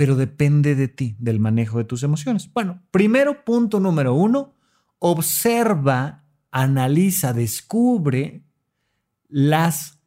pero 0.01 0.15
depende 0.15 0.73
de 0.73 0.87
ti, 0.87 1.15
del 1.19 1.39
manejo 1.39 1.77
de 1.77 1.83
tus 1.83 2.01
emociones. 2.01 2.51
Bueno, 2.51 2.81
primero 2.89 3.45
punto 3.45 3.79
número 3.79 4.15
uno, 4.15 4.55
observa, 4.97 6.23
analiza, 6.49 7.33
descubre 7.33 8.43
las 9.29 9.99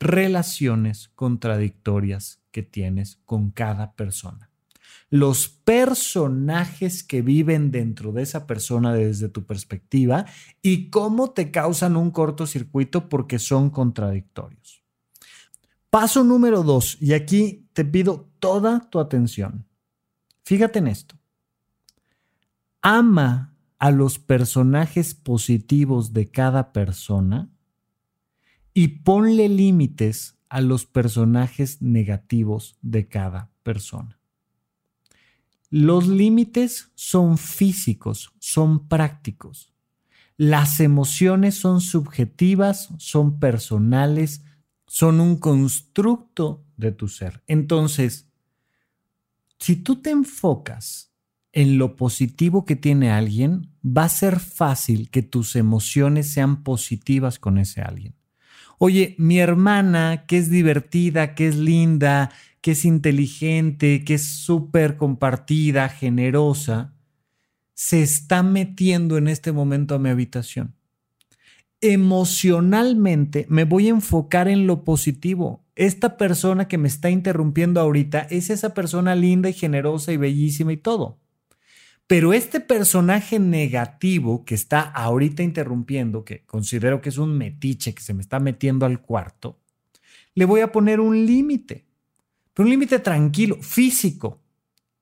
relaciones 0.00 1.12
contradictorias 1.14 2.42
que 2.50 2.64
tienes 2.64 3.20
con 3.24 3.52
cada 3.52 3.92
persona. 3.94 4.50
Los 5.10 5.48
personajes 5.48 7.04
que 7.04 7.22
viven 7.22 7.70
dentro 7.70 8.10
de 8.10 8.22
esa 8.22 8.48
persona 8.48 8.92
desde 8.92 9.28
tu 9.28 9.46
perspectiva 9.46 10.26
y 10.60 10.90
cómo 10.90 11.30
te 11.30 11.52
causan 11.52 11.96
un 11.96 12.10
cortocircuito 12.10 13.08
porque 13.08 13.38
son 13.38 13.70
contradictorios. 13.70 14.82
Paso 15.88 16.24
número 16.24 16.64
dos, 16.64 16.96
y 17.00 17.12
aquí 17.12 17.68
te 17.72 17.84
pido 17.84 18.29
toda 18.40 18.90
tu 18.90 18.98
atención. 18.98 19.66
Fíjate 20.44 20.80
en 20.80 20.88
esto. 20.88 21.16
Ama 22.82 23.54
a 23.78 23.90
los 23.90 24.18
personajes 24.18 25.14
positivos 25.14 26.12
de 26.12 26.30
cada 26.30 26.72
persona 26.72 27.50
y 28.74 28.88
ponle 28.88 29.48
límites 29.48 30.38
a 30.48 30.60
los 30.60 30.86
personajes 30.86 31.80
negativos 31.80 32.78
de 32.82 33.08
cada 33.08 33.50
persona. 33.62 34.18
Los 35.70 36.08
límites 36.08 36.90
son 36.96 37.38
físicos, 37.38 38.32
son 38.40 38.88
prácticos. 38.88 39.72
Las 40.36 40.80
emociones 40.80 41.54
son 41.54 41.80
subjetivas, 41.80 42.88
son 42.98 43.38
personales, 43.38 44.42
son 44.86 45.20
un 45.20 45.36
constructo 45.36 46.64
de 46.76 46.90
tu 46.90 47.06
ser. 47.06 47.44
Entonces, 47.46 48.29
si 49.60 49.76
tú 49.76 50.02
te 50.02 50.10
enfocas 50.10 51.12
en 51.52 51.78
lo 51.78 51.96
positivo 51.96 52.64
que 52.64 52.76
tiene 52.76 53.10
alguien, 53.10 53.70
va 53.84 54.04
a 54.04 54.08
ser 54.08 54.40
fácil 54.40 55.10
que 55.10 55.22
tus 55.22 55.54
emociones 55.54 56.32
sean 56.32 56.62
positivas 56.62 57.38
con 57.38 57.58
ese 57.58 57.82
alguien. 57.82 58.14
Oye, 58.78 59.14
mi 59.18 59.38
hermana, 59.38 60.24
que 60.26 60.38
es 60.38 60.50
divertida, 60.50 61.34
que 61.34 61.48
es 61.48 61.56
linda, 61.56 62.30
que 62.60 62.72
es 62.72 62.84
inteligente, 62.84 64.04
que 64.04 64.14
es 64.14 64.26
súper 64.26 64.96
compartida, 64.96 65.88
generosa, 65.88 66.94
se 67.74 68.02
está 68.02 68.42
metiendo 68.42 69.18
en 69.18 69.28
este 69.28 69.52
momento 69.52 69.94
a 69.94 69.98
mi 69.98 70.08
habitación 70.08 70.74
emocionalmente 71.80 73.46
me 73.48 73.64
voy 73.64 73.86
a 73.86 73.90
enfocar 73.90 74.48
en 74.48 74.66
lo 74.66 74.84
positivo. 74.84 75.64
Esta 75.80 76.18
persona 76.18 76.68
que 76.68 76.76
me 76.76 76.88
está 76.88 77.08
interrumpiendo 77.08 77.80
ahorita 77.80 78.26
es 78.28 78.50
esa 78.50 78.74
persona 78.74 79.14
linda 79.14 79.48
y 79.48 79.54
generosa 79.54 80.12
y 80.12 80.18
bellísima 80.18 80.74
y 80.74 80.76
todo. 80.76 81.18
Pero 82.06 82.34
este 82.34 82.60
personaje 82.60 83.38
negativo 83.38 84.44
que 84.44 84.54
está 84.54 84.82
ahorita 84.82 85.42
interrumpiendo, 85.42 86.22
que 86.22 86.44
considero 86.44 87.00
que 87.00 87.08
es 87.08 87.16
un 87.16 87.38
metiche 87.38 87.94
que 87.94 88.02
se 88.02 88.12
me 88.12 88.20
está 88.20 88.38
metiendo 88.40 88.84
al 88.84 89.00
cuarto, 89.00 89.58
le 90.34 90.44
voy 90.44 90.60
a 90.60 90.70
poner 90.70 91.00
un 91.00 91.24
límite. 91.24 91.86
Un 92.58 92.68
límite 92.68 92.98
tranquilo, 92.98 93.56
físico, 93.62 94.42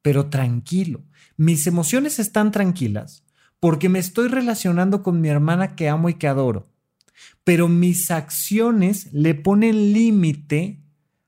pero 0.00 0.30
tranquilo. 0.30 1.02
Mis 1.36 1.66
emociones 1.66 2.20
están 2.20 2.52
tranquilas 2.52 3.24
porque 3.58 3.88
me 3.88 3.98
estoy 3.98 4.28
relacionando 4.28 5.02
con 5.02 5.20
mi 5.20 5.28
hermana 5.28 5.74
que 5.74 5.88
amo 5.88 6.08
y 6.08 6.14
que 6.14 6.28
adoro. 6.28 6.68
Pero 7.44 7.68
mis 7.68 8.10
acciones 8.10 9.12
le 9.12 9.34
ponen 9.34 9.92
límite 9.92 10.80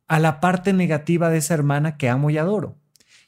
a 0.07 0.19
la 0.19 0.41
parte 0.41 0.73
negativa 0.73 1.31
de 1.31 1.39
esa 1.39 1.55
hermana 1.55 1.97
que 1.97 2.09
amo 2.09 2.31
y 2.31 2.39
adoro. 2.39 2.79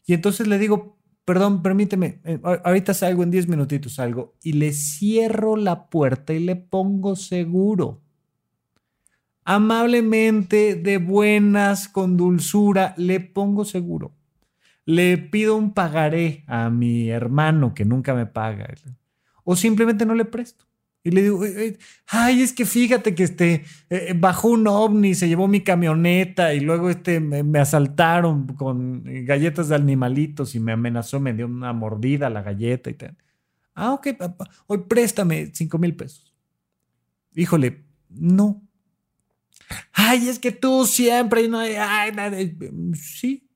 Y 0.04 0.14
entonces 0.14 0.46
le 0.46 0.58
digo, 0.58 0.98
perdón, 1.24 1.62
permíteme, 1.62 2.20
eh, 2.24 2.40
ahorita 2.42 2.94
salgo 2.94 3.22
en 3.22 3.30
10 3.30 3.48
minutitos, 3.48 3.94
salgo, 3.94 4.34
y 4.42 4.54
le 4.54 4.72
cierro 4.72 5.56
la 5.56 5.88
puerta 5.88 6.32
y 6.32 6.40
le 6.40 6.56
pongo 6.56 7.16
seguro. 7.16 8.02
Amablemente, 9.44 10.74
de 10.74 10.98
buenas, 10.98 11.88
con 11.88 12.16
dulzura, 12.16 12.94
le 12.96 13.20
pongo 13.20 13.64
seguro 13.64 14.14
le 14.84 15.18
pido 15.18 15.56
un 15.56 15.74
pagaré 15.74 16.44
a 16.46 16.70
mi 16.70 17.08
hermano 17.08 17.74
que 17.74 17.84
nunca 17.84 18.14
me 18.14 18.26
paga, 18.26 18.68
o 19.44 19.56
simplemente 19.56 20.06
no 20.06 20.14
le 20.14 20.24
presto. 20.24 20.66
Y 21.04 21.10
le 21.10 21.22
digo, 21.22 21.42
ay, 22.06 22.42
es 22.42 22.52
que 22.52 22.64
fíjate 22.64 23.14
que 23.14 23.24
este, 23.24 23.64
eh, 23.90 24.14
bajó 24.16 24.48
un 24.48 24.68
ovni, 24.68 25.14
se 25.16 25.26
llevó 25.26 25.48
mi 25.48 25.62
camioneta 25.62 26.54
y 26.54 26.60
luego 26.60 26.90
este, 26.90 27.18
me, 27.18 27.58
asaltaron 27.58 28.46
con 28.54 29.02
galletas 29.24 29.68
de 29.68 29.74
animalitos 29.74 30.54
y 30.54 30.60
me 30.60 30.72
amenazó, 30.72 31.18
me 31.18 31.34
dio 31.34 31.46
una 31.46 31.72
mordida 31.72 32.28
a 32.28 32.30
la 32.30 32.42
galleta 32.42 32.88
y 32.88 32.94
tal. 32.94 33.16
Ah, 33.74 33.92
ok, 33.94 34.08
papá, 34.16 34.48
hoy 34.66 34.78
préstame 34.88 35.50
cinco 35.52 35.78
mil 35.78 35.96
pesos. 35.96 36.32
Híjole, 37.34 37.84
no. 38.08 38.62
Ay, 39.92 40.28
es 40.28 40.38
que 40.38 40.52
tú 40.52 40.86
siempre, 40.86 41.48
no, 41.48 41.58
ay, 41.58 42.56
sí, 42.94 43.48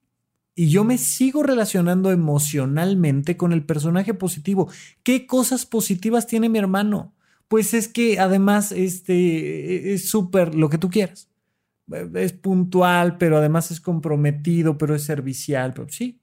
y 0.59 0.71
yo 0.71 0.85
me 0.85 0.97
sigo 0.97 1.43
relacionando 1.43 2.11
emocionalmente 2.11 3.37
con 3.37 3.53
el 3.53 3.65
personaje 3.65 4.15
positivo. 4.15 4.71
¿Qué 5.03 5.27
cosas 5.27 5.67
positivas 5.67 6.27
tiene 6.27 6.49
mi 6.49 6.59
hermano? 6.59 7.15
Pues 7.49 7.75
es 7.75 7.89
que 7.89 8.19
además 8.19 8.73
este, 8.73 9.93
es 9.95 10.09
súper 10.09 10.55
lo 10.55 10.69
que 10.69 10.79
tú 10.79 10.91
quieras. 10.91 11.29
Es 12.15 12.33
puntual, 12.33 13.17
pero 13.19 13.37
además 13.37 13.71
es 13.71 13.81
comprometido, 13.81 14.77
pero 14.77 14.95
es 14.95 15.05
servicial, 15.05 15.73
pero 15.73 15.89
sí. 15.89 16.21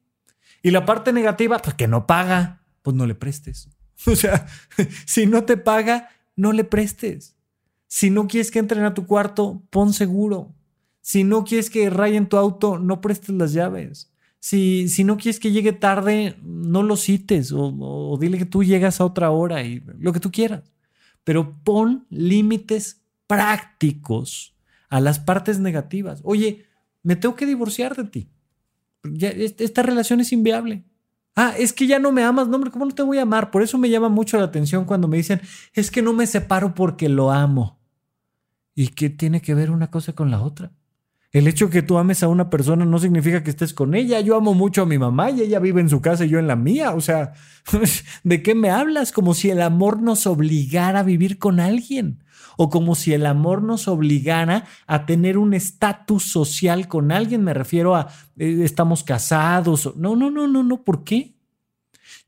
Y 0.61 0.71
la 0.71 0.85
parte 0.85 1.13
negativa, 1.13 1.59
pues 1.59 1.75
que 1.75 1.87
no 1.87 2.07
paga, 2.07 2.63
pues 2.81 2.95
no 2.95 3.05
le 3.05 3.15
prestes. 3.15 3.69
O 4.05 4.17
sea, 4.17 4.47
si 5.05 5.27
no 5.27 5.45
te 5.45 5.55
paga, 5.55 6.09
no 6.35 6.51
le 6.51 6.65
prestes. 6.65 7.37
Si 7.87 8.09
no 8.09 8.27
quieres 8.27 8.51
que 8.51 8.59
entren 8.59 8.83
a 8.83 8.93
tu 8.93 9.05
cuarto, 9.05 9.63
pon 9.69 9.93
seguro. 9.93 10.53
Si 10.99 11.23
no 11.23 11.45
quieres 11.45 11.69
que 11.69 11.89
rayen 11.89 12.27
tu 12.27 12.37
auto, 12.37 12.79
no 12.79 13.01
prestes 13.01 13.35
las 13.35 13.53
llaves. 13.53 14.11
Si, 14.39 14.89
si 14.89 15.03
no 15.03 15.15
quieres 15.15 15.39
que 15.39 15.51
llegue 15.51 15.73
tarde, 15.73 16.37
no 16.43 16.83
lo 16.83 16.97
cites 16.97 17.53
o, 17.53 18.17
dile 18.19 18.37
que 18.37 18.45
tú 18.45 18.63
llegas 18.63 18.99
a 18.99 19.05
otra 19.05 19.31
hora 19.31 19.63
y 19.63 19.81
lo 19.99 20.11
que 20.11 20.19
tú 20.19 20.31
quieras. 20.31 20.72
Pero 21.23 21.57
pon 21.63 22.05
límites 22.09 23.01
prácticos 23.27 24.55
a 24.89 24.99
las 24.99 25.19
partes 25.19 25.59
negativas. 25.59 26.21
Oye, 26.23 26.65
me 27.01 27.15
tengo 27.15 27.35
que 27.35 27.45
divorciar 27.45 27.95
de 27.95 28.03
ti. 28.05 28.29
Esta 29.03 29.83
relación 29.83 30.19
es 30.19 30.31
inviable. 30.31 30.83
Ah, 31.35 31.53
es 31.57 31.73
que 31.73 31.87
ya 31.87 31.99
no 31.99 32.11
me 32.11 32.23
amas. 32.23 32.47
No, 32.47 32.55
hombre, 32.55 32.71
¿cómo 32.71 32.85
no 32.85 32.93
te 32.93 33.01
voy 33.01 33.17
a 33.17 33.23
amar? 33.23 33.51
Por 33.51 33.63
eso 33.63 33.77
me 33.77 33.89
llama 33.89 34.09
mucho 34.09 34.37
la 34.37 34.45
atención 34.45 34.85
cuando 34.85 35.07
me 35.07 35.17
dicen, 35.17 35.41
es 35.73 35.89
que 35.89 36.01
no 36.01 36.13
me 36.13 36.27
separo 36.27 36.75
porque 36.75 37.09
lo 37.09 37.31
amo. 37.31 37.79
¿Y 38.75 38.89
qué 38.89 39.09
tiene 39.09 39.41
que 39.41 39.53
ver 39.53 39.71
una 39.71 39.89
cosa 39.89 40.13
con 40.13 40.31
la 40.31 40.41
otra? 40.41 40.71
El 41.33 41.47
hecho 41.47 41.71
que 41.71 41.81
tú 41.81 41.97
ames 41.97 42.21
a 42.21 42.27
una 42.27 42.51
persona 42.51 42.85
no 42.85 42.99
significa 42.99 43.43
que 43.43 43.49
estés 43.49 43.73
con 43.73 43.95
ella. 43.95 44.19
Yo 44.19 44.37
amo 44.37 44.53
mucho 44.53 44.83
a 44.83 44.85
mi 44.85 44.99
mamá 44.99 45.31
y 45.31 45.41
ella 45.41 45.57
vive 45.57 45.81
en 45.81 45.89
su 45.89 45.99
casa 45.99 46.25
y 46.25 46.29
yo 46.29 46.37
en 46.37 46.45
la 46.45 46.55
mía. 46.55 46.93
O 46.93 47.01
sea, 47.01 47.33
¿de 48.23 48.43
qué 48.43 48.53
me 48.53 48.69
hablas? 48.69 49.11
Como 49.11 49.33
si 49.33 49.49
el 49.49 49.63
amor 49.63 49.99
nos 49.99 50.27
obligara 50.27 50.99
a 50.99 51.03
vivir 51.03 51.39
con 51.39 51.59
alguien. 51.59 52.23
O 52.55 52.69
como 52.69 52.93
si 52.93 53.13
el 53.13 53.25
amor 53.25 53.63
nos 53.63 53.87
obligara 53.87 54.65
a 54.85 55.07
tener 55.07 55.39
un 55.39 55.55
estatus 55.55 56.23
social 56.23 56.87
con 56.87 57.11
alguien. 57.11 57.43
Me 57.43 57.55
refiero 57.55 57.95
a 57.95 58.09
eh, 58.37 58.59
estamos 58.61 59.03
casados. 59.03 59.91
No, 59.95 60.15
no, 60.15 60.29
no, 60.29 60.47
no, 60.47 60.61
no. 60.61 60.83
¿Por 60.83 61.03
qué? 61.03 61.33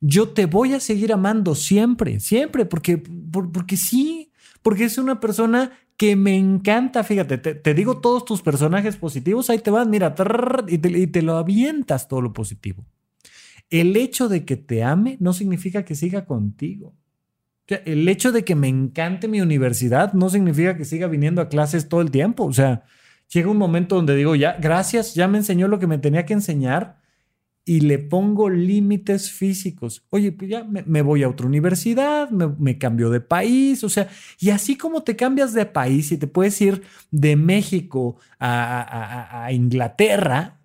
Yo 0.01 0.29
te 0.29 0.47
voy 0.47 0.73
a 0.73 0.79
seguir 0.79 1.13
amando 1.13 1.53
siempre, 1.53 2.19
siempre, 2.19 2.65
porque, 2.65 2.97
porque 2.97 3.77
sí, 3.77 4.31
porque 4.63 4.85
es 4.85 4.97
una 4.97 5.19
persona 5.19 5.73
que 5.97 6.15
me 6.15 6.35
encanta, 6.35 7.03
fíjate, 7.03 7.37
te, 7.37 7.73
digo 7.73 8.01
todos 8.01 8.25
tus 8.25 8.41
personajes 8.41 8.97
positivos, 8.97 9.49
ahí 9.49 9.59
te 9.59 9.71
van, 9.71 9.89
mira, 9.89 10.13
y, 10.67 10.77
te, 10.77 11.21
lo 11.21 11.37
avientas 11.37 12.07
todo 12.07 12.21
lo 12.21 12.33
positivo. 12.33 12.85
El 13.69 13.95
hecho 13.95 14.27
de 14.27 14.45
que 14.45 14.57
te 14.57 14.83
ame 14.83 15.17
no 15.19 15.33
significa 15.33 15.85
que 15.85 15.95
siga 15.95 16.25
contigo. 16.25 16.93
el 17.67 18.07
hecho 18.09 18.31
de 18.31 18.43
que 18.43 18.55
me 18.55 18.67
encante 18.67 19.27
mi 19.27 19.41
universidad 19.41 20.13
no 20.13 20.29
significa 20.29 20.77
que 20.77 20.85
siga 20.85 21.07
viniendo 21.07 21.41
a 21.41 21.49
clases 21.49 21.89
todo 21.89 22.01
el 22.01 22.11
tiempo. 22.11 22.43
O 22.45 22.53
sea, 22.53 22.83
llega 23.29 23.49
un 23.49 23.57
momento 23.57 23.95
donde 23.95 24.15
digo, 24.15 24.35
ya, 24.35 24.57
gracias, 24.59 25.15
ya 25.15 25.27
me 25.27 25.37
enseñó 25.37 25.67
lo 25.67 25.79
que 25.79 25.87
me 25.87 25.97
tenía 25.97 26.25
que 26.25 26.33
enseñar 26.33 26.99
y 27.67 27.79
le 27.79 27.97
pongo 27.97 28.47
límites 28.47 29.31
físicos. 29.31 30.05
Oye, 30.11 30.31
pues 30.31 30.51
ya 30.51 30.63
me, 30.63 31.01
voy 31.01 31.23
a 31.23 31.29
otra 31.29 31.47
universidad, 31.47 32.29
me, 32.29 32.77
cambio 32.77 33.09
de 33.09 33.21
país, 33.21 33.83
o 33.83 33.89
sea, 33.89 34.07
y 34.39 34.51
así 34.51 34.77
como 34.77 35.01
te 35.01 35.15
cambias 35.15 35.53
de 35.53 35.65
país 35.65 36.11
y 36.11 36.17
te 36.17 36.27
puedes 36.27 36.61
ir 36.61 36.83
de 37.09 37.35
México 37.35 38.17
a, 38.39 39.49
Inglaterra, 39.51 40.61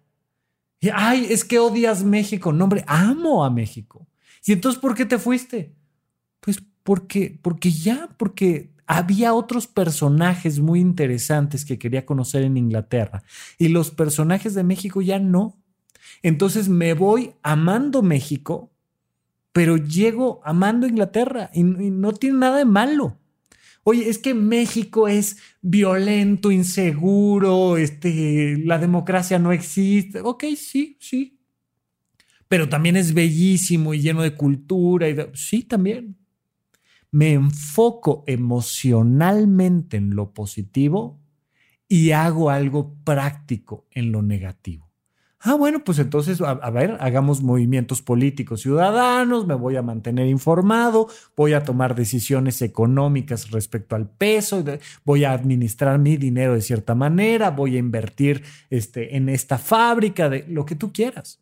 ay, 0.92 1.26
es 1.30 1.44
que 1.44 1.58
odias 1.58 2.04
México. 2.04 2.52
No, 2.52 2.64
hombre, 2.64 2.84
amo 2.86 3.44
a 3.44 3.50
México. 3.50 4.06
¿Y 4.44 4.52
entonces 4.52 4.80
por 4.80 4.94
qué 4.94 5.06
te 5.06 5.18
fuiste? 5.18 5.74
Pues 6.40 6.62
porque, 6.82 7.38
porque 7.40 7.70
ya, 7.70 8.10
porque 8.18 8.72
había 8.86 9.32
otros 9.32 9.66
personajes 9.66 10.58
muy 10.58 10.80
interesantes 10.80 11.64
que 11.64 11.78
quería 11.78 12.04
conocer 12.04 12.42
en 12.42 12.56
Inglaterra 12.56 13.22
y 13.56 13.68
los 13.68 13.90
personajes 13.90 14.54
de 14.54 14.64
México 14.64 15.00
ya 15.00 15.18
no. 15.18 15.56
Entonces 16.22 16.68
me 16.68 16.94
voy 16.94 17.32
amando 17.42 18.02
México, 18.02 18.70
pero 19.52 19.76
llego 19.76 20.40
amando 20.44 20.86
Inglaterra 20.86 21.50
y, 21.52 21.62
no 21.62 22.12
tiene 22.12 22.38
nada 22.38 22.58
de 22.58 22.64
malo. 22.64 23.18
Oye, 23.82 24.08
es 24.08 24.18
que 24.18 24.34
México 24.34 25.08
es 25.08 25.38
violento, 25.62 26.50
inseguro, 26.50 27.76
este, 27.78 28.58
la 28.58 28.78
democracia 28.78 29.38
no 29.38 29.52
existe. 29.52 30.20
Ok, 30.20 30.44
sí, 30.56 30.96
sí. 31.00 31.38
Pero 32.46 32.68
también 32.68 32.96
es 32.96 33.14
bellísimo 33.14 33.94
y 33.94 34.00
lleno 34.00 34.22
de 34.22 34.34
cultura. 34.34 35.08
Y 35.08 35.16
Sí, 35.34 35.62
también. 35.62 36.16
Me 37.10 37.32
enfoco 37.32 38.22
emocionalmente 38.26 39.96
en 39.96 40.14
lo 40.14 40.32
positivo 40.32 41.20
y 41.88 42.12
hago 42.12 42.50
algo 42.50 42.94
práctico 43.02 43.88
en 43.90 44.12
lo 44.12 44.22
negativo. 44.22 44.89
Ah, 45.42 45.54
bueno, 45.54 45.82
pues 45.82 45.98
entonces, 45.98 46.42
a, 46.42 46.70
ver, 46.70 46.98
hagamos 47.00 47.42
movimientos 47.42 48.02
políticos 48.02 48.60
ciudadanos, 48.60 49.46
me 49.46 49.54
voy 49.54 49.74
a 49.76 49.82
mantener 49.82 50.26
informado, 50.26 51.08
voy 51.34 51.54
a 51.54 51.64
tomar 51.64 51.94
decisiones 51.94 52.60
económicas 52.60 53.50
respecto 53.50 53.96
al 53.96 54.06
peso, 54.06 54.62
voy 55.02 55.24
a 55.24 55.32
administrar 55.32 55.98
mi 55.98 56.18
dinero 56.18 56.52
de 56.52 56.60
cierta 56.60 56.94
manera, 56.94 57.50
voy 57.50 57.76
a 57.76 57.78
invertir 57.78 58.44
este, 58.68 59.16
en 59.16 59.30
esta 59.30 59.56
fábrica, 59.56 60.28
de 60.28 60.44
lo 60.46 60.66
que 60.66 60.74
tú 60.74 60.92
quieras. 60.92 61.40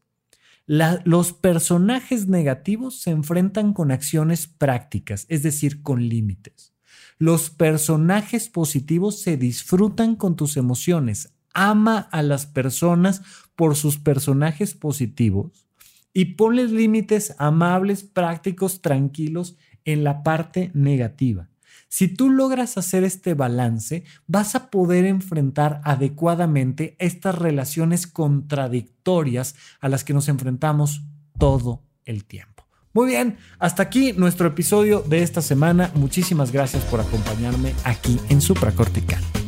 los 0.66 1.32
personajes 1.32 2.28
negativos 2.28 3.00
se 3.00 3.10
enfrentan 3.10 3.72
con 3.72 3.90
acciones 3.90 4.46
prácticas, 4.46 5.26
es 5.28 5.42
decir, 5.42 5.82
con 5.82 6.08
límites. 6.08 6.72
Los 7.18 7.50
personajes 7.50 8.48
positivos 8.48 9.20
se 9.22 9.36
disfrutan 9.36 10.14
con 10.14 10.36
tus 10.36 10.56
emociones, 10.56 11.32
ama 11.52 12.08
a 12.12 12.22
las 12.22 12.46
personas 12.46 13.22
por 13.58 13.74
sus 13.74 13.98
personajes 13.98 14.72
positivos 14.72 15.66
y 16.14 16.36
ponles 16.36 16.70
límites 16.70 17.34
amables, 17.38 18.04
prácticos, 18.04 18.82
tranquilos 18.82 19.56
en 19.84 20.04
la 20.04 20.22
parte 20.22 20.70
negativa. 20.74 21.48
Si 21.88 22.06
tú 22.06 22.30
logras 22.30 22.78
hacer 22.78 23.02
este 23.02 23.34
balance, 23.34 24.04
vas 24.28 24.54
a 24.54 24.70
poder 24.70 25.06
enfrentar 25.06 25.80
adecuadamente 25.82 26.94
estas 27.00 27.34
relaciones 27.34 28.06
contradictorias 28.06 29.56
a 29.80 29.88
las 29.88 30.04
que 30.04 30.14
nos 30.14 30.28
enfrentamos 30.28 31.02
todo 31.36 31.82
el 32.04 32.26
tiempo. 32.26 32.64
Muy 32.92 33.08
bien, 33.08 33.38
hasta 33.58 33.82
aquí 33.82 34.12
nuestro 34.12 34.46
episodio 34.46 35.00
de 35.00 35.24
esta 35.24 35.42
semana. 35.42 35.90
Muchísimas 35.96 36.52
gracias 36.52 36.84
por 36.84 37.00
acompañarme 37.00 37.74
aquí 37.84 38.20
en 38.28 38.40
Supracortical. 38.40 39.47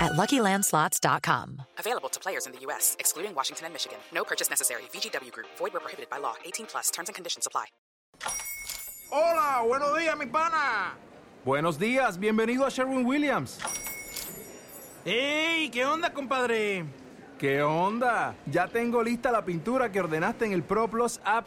at 0.00 0.12
LuckyLandSlots.com. 0.12 1.62
Available 1.78 2.08
to 2.08 2.20
players 2.20 2.46
in 2.46 2.52
the 2.52 2.60
U.S., 2.60 2.96
excluding 2.98 3.34
Washington 3.34 3.66
and 3.66 3.74
Michigan. 3.74 3.98
No 4.12 4.24
purchase 4.24 4.48
necessary. 4.50 4.82
VGW 4.92 5.32
Group. 5.32 5.48
Void 5.58 5.72
where 5.74 5.80
prohibited 5.80 6.08
by 6.08 6.18
law. 6.18 6.34
18 6.44 6.66
plus. 6.66 6.90
Terms 6.90 7.08
and 7.08 7.14
conditions 7.14 7.46
apply. 7.46 7.66
Hola, 9.10 9.62
buenos 9.66 9.96
días, 9.98 10.16
mi 10.18 10.26
pana. 10.26 10.94
Buenos 11.44 11.78
días, 11.78 12.18
bienvenido 12.18 12.66
a 12.66 12.70
Sherwin 12.70 13.06
Williams. 13.06 13.58
¡Ey! 15.06 15.70
¿Qué 15.70 15.86
onda, 15.86 16.12
compadre? 16.12 16.84
¿Qué 17.38 17.62
onda? 17.62 18.34
Ya 18.46 18.68
tengo 18.68 19.02
lista 19.02 19.30
la 19.30 19.44
pintura 19.44 19.90
que 19.90 20.00
ordenaste 20.00 20.44
en 20.44 20.52
el 20.52 20.62
ProPlus 20.62 21.20
app. 21.24 21.46